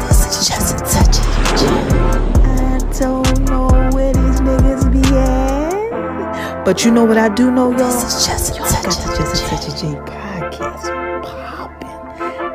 This 0.07 0.19
is 0.25 0.47
just 0.47 0.73
a 0.73 0.77
the 0.77 0.83
J. 1.57 1.61
I 2.45 2.77
don't 2.99 3.39
know 3.49 3.67
where 3.95 4.13
these 4.13 4.39
niggas 4.41 4.85
be 4.91 5.01
at. 5.17 6.63
But 6.63 6.85
you 6.85 6.91
know 6.91 7.03
what 7.03 7.17
I 7.17 7.29
do 7.29 7.49
know, 7.49 7.71
y'all? 7.71 7.79
This 7.79 8.03
is 8.03 8.25
just 8.27 8.55
Y'all 8.57 8.65
got 8.65 8.83
touch 8.83 8.97
the 8.97 9.09
Just 9.17 9.35
a 9.35 9.55
the 9.55 9.71
Touch 9.71 9.81
podcast 10.05 10.85
popping. 11.23 11.97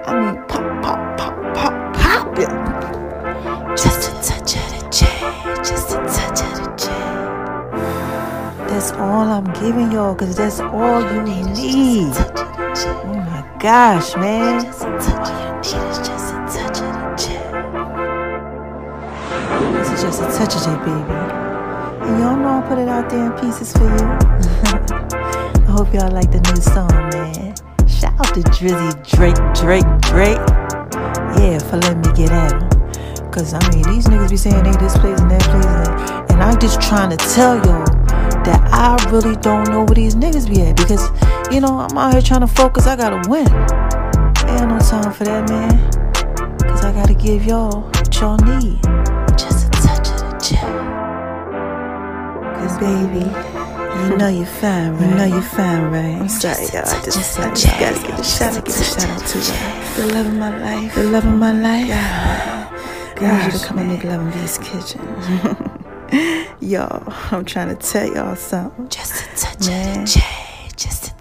I 0.06 0.08
mean, 0.20 0.36
pop, 0.46 0.64
pop, 0.82 1.18
pop, 1.18 1.34
pop, 1.56 1.74
popping. 1.96 2.54
Just 3.76 4.08
a 4.08 4.12
touch 4.22 4.54
of 4.56 4.66
the 4.70 4.78
J. 4.90 5.00
Just 5.64 5.90
a 5.90 5.98
touch 6.06 6.40
of 6.46 6.52
the 6.62 6.68
J. 6.76 6.84
That's 8.68 8.90
all 8.92 9.26
I'm 9.28 9.48
giving 9.54 9.90
y'all, 9.90 10.14
because 10.14 10.36
that's 10.36 10.60
all 10.60 11.02
you 11.12 11.22
need. 11.54 12.14
Gosh, 13.62 14.16
man. 14.16 14.64
This 14.64 14.74
is 19.92 20.02
just 20.02 20.20
a 20.20 20.26
touch 20.36 20.56
of 20.56 20.62
J, 20.64 20.74
baby. 20.78 21.14
And 22.02 22.18
y'all 22.18 22.36
know 22.36 22.58
I 22.58 22.64
put 22.66 22.78
it 22.78 22.88
out 22.88 23.08
there 23.08 23.26
in 23.26 23.32
pieces 23.40 23.72
for 23.72 23.84
you. 23.84 23.88
I 25.62 25.70
hope 25.70 25.94
y'all 25.94 26.10
like 26.10 26.32
the 26.32 26.40
new 26.50 26.60
song, 26.60 26.90
man. 27.12 27.54
Shout 27.86 28.18
out 28.18 28.34
to 28.34 28.40
Drizzy 28.50 28.90
Drake, 29.14 29.38
Drake, 29.54 29.86
Drake. 30.10 30.42
Yeah, 31.38 31.60
for 31.60 31.76
letting 31.76 32.00
me 32.00 32.12
get 32.16 32.32
at 32.32 32.60
him. 32.60 33.30
Cause 33.30 33.54
I 33.54 33.60
mean, 33.70 33.84
these 33.84 34.06
niggas 34.08 34.30
be 34.30 34.36
saying 34.38 34.64
they 34.64 34.72
this 34.72 34.98
place 34.98 35.20
and 35.20 35.30
that 35.30 35.42
place, 35.42 35.64
and, 35.66 36.32
and 36.32 36.42
I'm 36.42 36.58
just 36.58 36.80
trying 36.80 37.10
to 37.10 37.16
tell 37.16 37.54
y'all 37.58 37.84
that 38.42 38.60
I 38.72 38.98
really 39.12 39.36
don't 39.36 39.68
know 39.70 39.84
where 39.84 39.94
these 39.94 40.16
niggas 40.16 40.52
be 40.52 40.62
at. 40.62 40.76
Because 40.76 41.08
you 41.52 41.60
know, 41.60 41.80
I'm 41.80 41.98
out 41.98 42.14
here 42.14 42.22
trying 42.22 42.40
to 42.40 42.46
focus. 42.46 42.86
I 42.86 42.96
gotta 42.96 43.28
win. 43.28 43.46
Ain't 44.48 44.68
no 44.70 44.78
time 44.78 45.12
for 45.12 45.24
that, 45.24 45.48
man. 45.50 45.76
Cause 46.62 46.84
I 46.84 46.92
gotta 46.92 47.14
give 47.14 47.44
y'all 47.44 47.82
what 47.82 48.20
y'all 48.20 48.38
need. 48.38 48.80
Just 49.36 49.66
a 49.66 49.70
touch 49.70 50.08
of 50.08 50.20
the 50.20 50.38
J. 50.42 50.56
Cause 52.56 52.78
baby, 52.78 53.26
you 54.00 54.16
know 54.16 54.28
you're 54.28 54.46
fine, 54.46 54.94
right? 54.94 55.10
You 55.10 55.14
know 55.14 55.24
you're 55.24 55.42
fine, 55.42 55.82
right? 55.90 56.20
I'm 56.22 56.28
sorry, 56.28 56.64
y'all. 56.72 56.88
I 56.88 57.04
just, 57.04 57.38
I 57.38 57.50
just 57.50 57.66
gotta 57.78 58.06
get 58.06 58.18
a 58.18 58.24
shout 58.24 58.56
out, 58.56 58.64
give 58.64 58.74
a 58.74 58.84
shout 58.84 59.10
out 59.10 59.26
to 59.26 59.38
her. 59.38 60.06
The 60.06 60.14
love 60.14 60.26
of 60.26 60.34
my 60.34 60.58
life, 60.58 60.94
the 60.94 61.04
love 61.04 61.26
of 61.26 61.34
my 61.34 61.52
life. 61.52 61.90
I 63.20 63.46
need 63.46 63.52
you 63.52 63.58
to 63.58 63.64
come 63.66 63.78
and 63.78 63.88
make 63.88 64.04
love 64.04 64.20
in 64.22 64.30
V's 64.32 64.56
kitchen. 64.58 65.00
y'all, 66.60 67.12
I'm 67.30 67.44
trying 67.44 67.68
to 67.68 67.76
tell 67.76 68.06
y'all 68.06 68.36
something. 68.36 68.88
Just 68.88 69.22
a 69.22 69.36
touch 69.36 69.66
Man. 69.66 70.00
of 70.00 70.06
the 70.06 70.12
J. 70.12 70.24
Just 70.76 71.08
a 71.08 71.11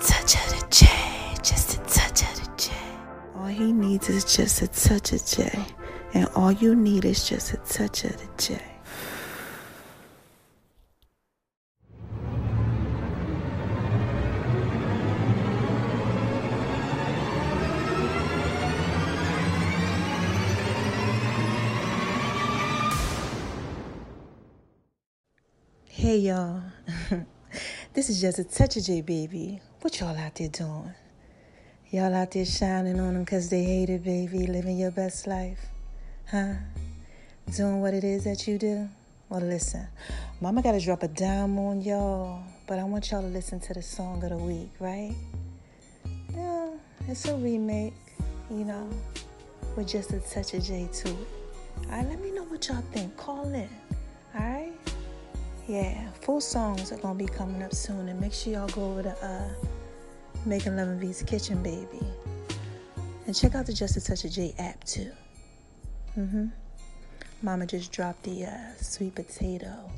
he 3.61 3.71
needs 3.71 4.09
is 4.09 4.35
just 4.35 4.61
a 4.63 4.67
touch 4.67 5.13
of 5.13 5.25
J. 5.25 5.65
And 6.13 6.27
all 6.35 6.51
you 6.51 6.75
need 6.75 7.05
is 7.05 7.27
just 7.27 7.53
a 7.53 7.57
touch 7.57 8.03
of 8.05 8.17
the 8.17 8.27
J. 8.37 8.59
Hey 25.85 26.17
y'all, 26.17 26.63
this 27.93 28.09
is 28.09 28.19
just 28.19 28.39
a 28.39 28.43
touch 28.43 28.75
of 28.75 28.83
J 28.83 29.01
baby. 29.01 29.61
What 29.81 29.99
y'all 29.99 30.17
out 30.17 30.35
there 30.35 30.49
doing? 30.49 30.95
Y'all 31.93 32.15
out 32.15 32.31
there 32.31 32.45
shining 32.45 33.01
on 33.01 33.15
them 33.15 33.25
cause 33.25 33.49
they 33.49 33.65
hate 33.65 33.89
it, 33.89 34.01
baby, 34.01 34.47
living 34.47 34.77
your 34.77 34.91
best 34.91 35.27
life. 35.27 35.59
Huh? 36.25 36.53
Doing 37.53 37.81
what 37.81 37.93
it 37.93 38.05
is 38.05 38.23
that 38.23 38.47
you 38.47 38.57
do? 38.57 38.87
Well, 39.27 39.41
listen, 39.41 39.85
mama 40.39 40.61
gotta 40.61 40.79
drop 40.79 41.03
a 41.03 41.09
dime 41.09 41.59
on 41.59 41.81
y'all, 41.81 42.43
but 42.65 42.79
I 42.79 42.85
want 42.85 43.11
y'all 43.11 43.21
to 43.21 43.27
listen 43.27 43.59
to 43.59 43.73
the 43.73 43.81
song 43.81 44.23
of 44.23 44.29
the 44.29 44.37
week, 44.37 44.69
right? 44.79 45.13
Yeah, 46.33 46.69
it's 47.09 47.25
a 47.25 47.35
remake, 47.35 47.93
you 48.49 48.63
know, 48.63 48.89
with 49.75 49.89
just 49.89 50.13
a 50.13 50.21
touch 50.21 50.53
of 50.53 50.63
J 50.63 50.87
to 50.93 51.09
it. 51.09 51.17
Alright, 51.87 52.07
let 52.07 52.21
me 52.21 52.31
know 52.31 52.43
what 52.43 52.65
y'all 52.69 52.81
think. 52.93 53.17
Call 53.17 53.53
in, 53.53 53.67
alright? 54.33 54.71
Yeah, 55.67 56.09
full 56.21 56.39
songs 56.39 56.93
are 56.93 56.97
gonna 56.99 57.19
be 57.19 57.25
coming 57.25 57.61
up 57.61 57.75
soon, 57.75 58.07
and 58.07 58.17
make 58.21 58.31
sure 58.31 58.53
y'all 58.53 58.69
go 58.69 58.91
over 58.91 59.03
to 59.03 59.25
uh, 59.25 59.49
Making 60.45 60.75
Love 60.75 60.87
and 60.87 60.99
V's 60.99 61.21
Kitchen, 61.23 61.61
baby, 61.61 61.99
and 63.25 63.35
check 63.35 63.55
out 63.55 63.65
the 63.65 63.73
Just 63.73 63.95
a 63.97 64.01
Touch 64.01 64.25
of 64.25 64.31
J 64.31 64.53
app 64.57 64.83
too. 64.83 65.11
Mm-hmm. 66.17 66.47
Mama 67.43 67.65
just 67.65 67.91
dropped 67.91 68.23
the 68.23 68.45
uh, 68.45 68.75
sweet 68.77 69.15
potato 69.15 69.89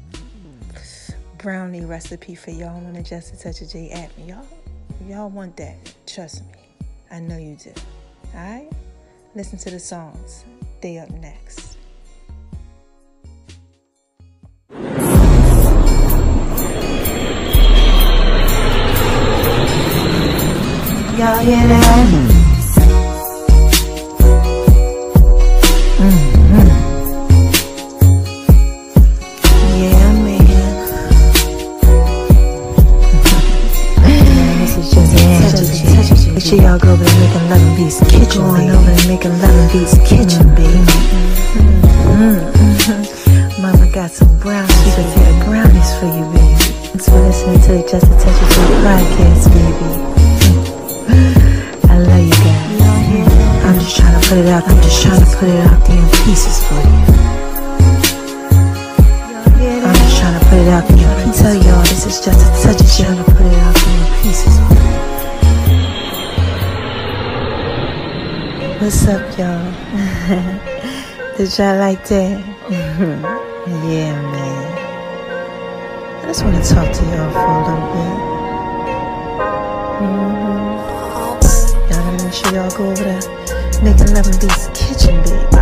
brownie 1.38 1.84
recipe 1.84 2.36
for 2.36 2.52
y'all 2.52 2.76
on 2.76 2.94
the 2.94 3.04
Just 3.04 3.34
a 3.34 3.38
Touch 3.38 3.62
of 3.62 3.70
J 3.70 3.90
app. 3.92 4.12
Y'all, 4.26 4.46
y'all 5.08 5.30
want 5.30 5.58
that, 5.58 5.94
trust 6.06 6.46
me, 6.46 6.60
I 7.12 7.20
know 7.20 7.38
you 7.38 7.56
do. 7.56 7.72
All 8.36 8.40
right, 8.40 8.70
listen 9.36 9.58
to 9.60 9.70
the 9.70 9.80
songs. 9.80 10.46
They 10.82 10.98
up 10.98 11.10
next. 11.12 11.73
That? 21.24 22.33
day. 72.06 72.44
Mm-hmm. 72.68 73.24
yeah, 73.90 74.14
man. 74.32 74.78
I 76.20 76.26
just 76.26 76.44
want 76.44 76.56
to 76.56 76.70
talk 76.74 76.92
to 76.92 77.04
y'all 77.06 77.32
for 77.32 77.40
a 77.40 77.64
little 77.64 77.88
bit. 77.94 78.16
Mm-hmm. 80.04 80.74
Y'all 81.90 82.04
gotta 82.04 82.24
make 82.24 82.34
sure 82.34 82.54
y'all 82.54 82.72
go 82.78 82.84
over 82.92 83.04
to 83.04 83.28
Nigga 83.84 84.04
11 84.12 84.40
Beats 84.40 84.68
Kitchen 84.74 85.16
Beat. 85.24 85.53